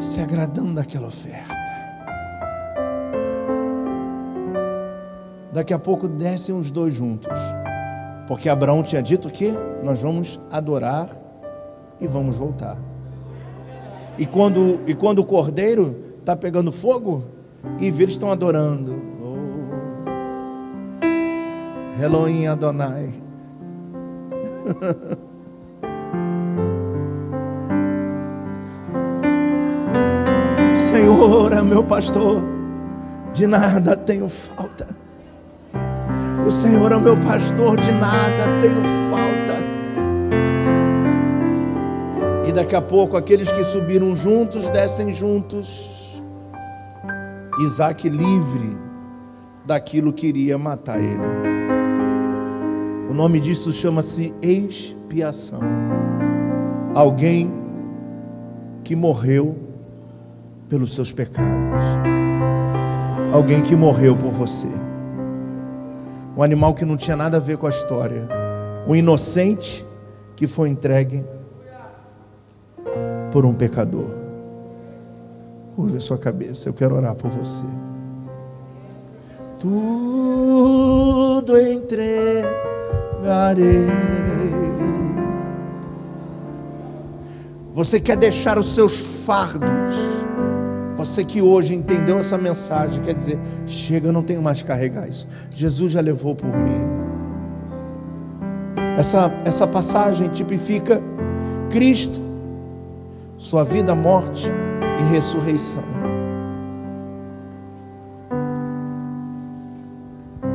se 0.00 0.20
agradando 0.20 0.74
daquela 0.74 1.06
oferta. 1.06 1.54
Daqui 5.52 5.72
a 5.72 5.78
pouco 5.78 6.08
descem 6.08 6.54
os 6.54 6.70
dois 6.70 6.94
juntos. 6.94 7.38
Porque 8.26 8.48
Abraão 8.48 8.82
tinha 8.82 9.02
dito 9.02 9.30
que 9.30 9.54
nós 9.82 10.02
vamos 10.02 10.38
adorar 10.50 11.08
e 12.00 12.06
vamos 12.06 12.36
voltar. 12.36 12.76
E 14.18 14.26
quando, 14.26 14.80
e 14.86 14.94
quando 14.94 15.20
o 15.20 15.24
cordeiro 15.24 15.96
está 16.18 16.36
pegando 16.36 16.70
fogo, 16.70 17.24
e 17.78 17.86
eles 17.86 18.12
estão 18.12 18.30
adorando. 18.30 19.11
Oh. 21.98 22.02
Elohim 22.02 22.46
Adonai. 22.46 23.12
Senhor 30.74 31.52
é 31.52 31.62
meu 31.62 31.84
pastor, 31.84 32.42
de 33.32 33.46
nada 33.46 33.96
tenho 33.96 34.28
falta. 34.28 34.86
O 36.46 36.50
Senhor 36.50 36.92
é 36.92 36.98
meu 36.98 37.16
pastor, 37.18 37.78
de 37.78 37.92
nada 37.92 38.60
tenho 38.60 38.82
falta. 39.10 39.54
E 42.46 42.52
daqui 42.52 42.74
a 42.74 42.82
pouco 42.82 43.16
aqueles 43.16 43.50
que 43.50 43.64
subiram 43.64 44.14
juntos 44.14 44.68
descem 44.68 45.12
juntos. 45.12 46.22
Isaac 47.60 48.08
livre 48.08 48.76
daquilo 49.64 50.12
que 50.12 50.26
iria 50.26 50.58
matar 50.58 50.98
ele. 50.98 51.51
O 53.12 53.14
nome 53.14 53.38
disso 53.38 53.70
chama-se 53.70 54.32
expiação. 54.40 55.60
Alguém 56.94 57.52
que 58.82 58.96
morreu 58.96 59.54
pelos 60.66 60.94
seus 60.94 61.12
pecados. 61.12 61.84
Alguém 63.30 63.60
que 63.60 63.76
morreu 63.76 64.16
por 64.16 64.30
você. 64.30 64.66
Um 66.34 66.42
animal 66.42 66.72
que 66.72 66.86
não 66.86 66.96
tinha 66.96 67.14
nada 67.14 67.36
a 67.36 67.40
ver 67.40 67.58
com 67.58 67.66
a 67.66 67.68
história. 67.68 68.26
Um 68.88 68.96
inocente 68.96 69.84
que 70.34 70.46
foi 70.46 70.70
entregue 70.70 71.22
por 73.30 73.44
um 73.44 73.52
pecador. 73.52 74.08
Curva 75.76 76.00
sua 76.00 76.16
cabeça, 76.16 76.70
eu 76.70 76.72
quero 76.72 76.94
orar 76.94 77.14
por 77.14 77.28
você. 77.28 77.62
Tudo 79.58 81.58
Você 87.72 88.00
quer 88.00 88.16
deixar 88.16 88.58
os 88.58 88.74
seus 88.74 89.00
fardos. 89.24 89.96
Você 90.94 91.24
que 91.24 91.40
hoje 91.40 91.74
entendeu 91.74 92.18
essa 92.18 92.36
mensagem, 92.38 93.02
quer 93.02 93.14
dizer, 93.14 93.38
chega, 93.66 94.08
eu 94.08 94.12
não 94.12 94.22
tenho 94.22 94.42
mais 94.42 94.62
que 94.62 94.68
carregar 94.68 95.08
isso. 95.08 95.26
Jesus 95.50 95.92
já 95.92 96.00
levou 96.00 96.34
por 96.34 96.48
mim. 96.48 96.80
Essa, 98.96 99.32
essa 99.44 99.66
passagem 99.66 100.28
tipifica 100.28 101.02
Cristo 101.70 102.20
sua 103.42 103.64
vida, 103.64 103.92
morte 103.92 104.48
e 105.00 105.12
ressurreição. 105.12 106.01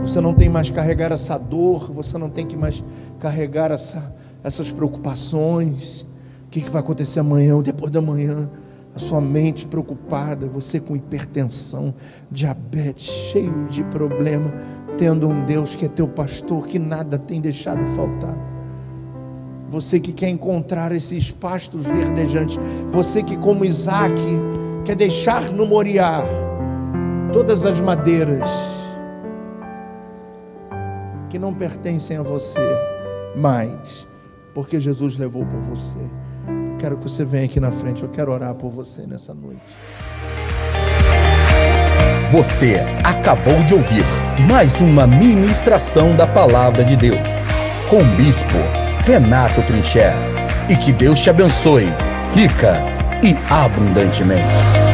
Você 0.08 0.22
não 0.22 0.34
tem 0.34 0.48
mais 0.48 0.72
carregar 0.72 1.12
essa 1.12 1.38
dor, 1.38 1.92
você 1.92 2.18
não 2.18 2.30
tem 2.30 2.46
que 2.46 2.56
mais 2.56 2.82
carregar 3.20 3.72
essa, 3.72 4.16
essas 4.42 4.72
preocupações. 4.72 6.06
O 6.46 6.50
que, 6.50 6.62
que 6.62 6.70
vai 6.70 6.80
acontecer 6.80 7.20
amanhã 7.20 7.58
ou 7.58 7.62
depois 7.62 7.92
da 7.92 8.02
manhã? 8.02 8.50
A 8.96 9.00
sua 9.00 9.20
mente 9.20 9.66
preocupada, 9.66 10.48
você 10.48 10.80
com 10.80 10.96
hipertensão, 10.96 11.94
diabetes, 12.32 13.06
cheio 13.06 13.66
de 13.70 13.84
problema, 13.84 14.54
tendo 14.98 15.28
um 15.28 15.44
Deus 15.44 15.76
que 15.76 15.84
é 15.84 15.90
teu 15.90 16.08
pastor, 16.08 16.68
que 16.68 16.80
nada 16.80 17.20
tem 17.20 17.42
deixado 17.42 17.86
faltar. 17.88 18.36
Você 19.70 20.00
que 20.00 20.14
quer 20.14 20.30
encontrar 20.30 20.94
esses 20.94 21.32
pastos 21.32 21.86
verdejantes, 21.86 22.58
você 22.88 23.22
que, 23.22 23.36
como 23.36 23.66
Isaac, 23.66 24.16
quer 24.86 24.96
deixar 24.96 25.52
no 25.52 25.66
Moriá 25.66 26.24
todas 27.34 27.66
as 27.66 27.82
madeiras 27.82 28.77
que 31.30 31.38
não 31.38 31.54
pertencem 31.54 32.18
a 32.18 32.22
você, 32.22 32.60
mas 33.36 34.08
porque 34.54 34.80
Jesus 34.80 35.18
levou 35.18 35.46
por 35.46 35.60
você. 35.60 36.00
Quero 36.80 36.98
que 36.98 37.04
você 37.04 37.26
venha 37.26 37.46
aqui 37.46 37.60
na 37.60 37.72
frente, 37.72 38.04
eu 38.04 38.10
quero 38.10 38.32
orar 38.32 38.54
por 38.56 38.72
você 38.72 39.06
nessa 39.06 39.34
noite. 39.34 39.62
Você 42.32 42.76
acabou 43.04 43.64
de 43.64 43.74
ouvir 43.74 44.04
mais 44.50 44.82
uma 44.82 45.08
ministração 45.08 46.16
da 46.16 46.28
Palavra 46.28 46.84
de 46.84 46.98
Deus 46.98 47.30
com 47.90 48.02
o 48.02 48.16
Bispo 48.18 48.58
Renato 49.06 49.62
Trincher. 49.64 50.14
E 50.70 50.76
que 50.76 50.92
Deus 50.92 51.20
te 51.20 51.30
abençoe, 51.30 51.86
rica 52.34 52.84
e 53.24 53.34
abundantemente. 53.50 54.87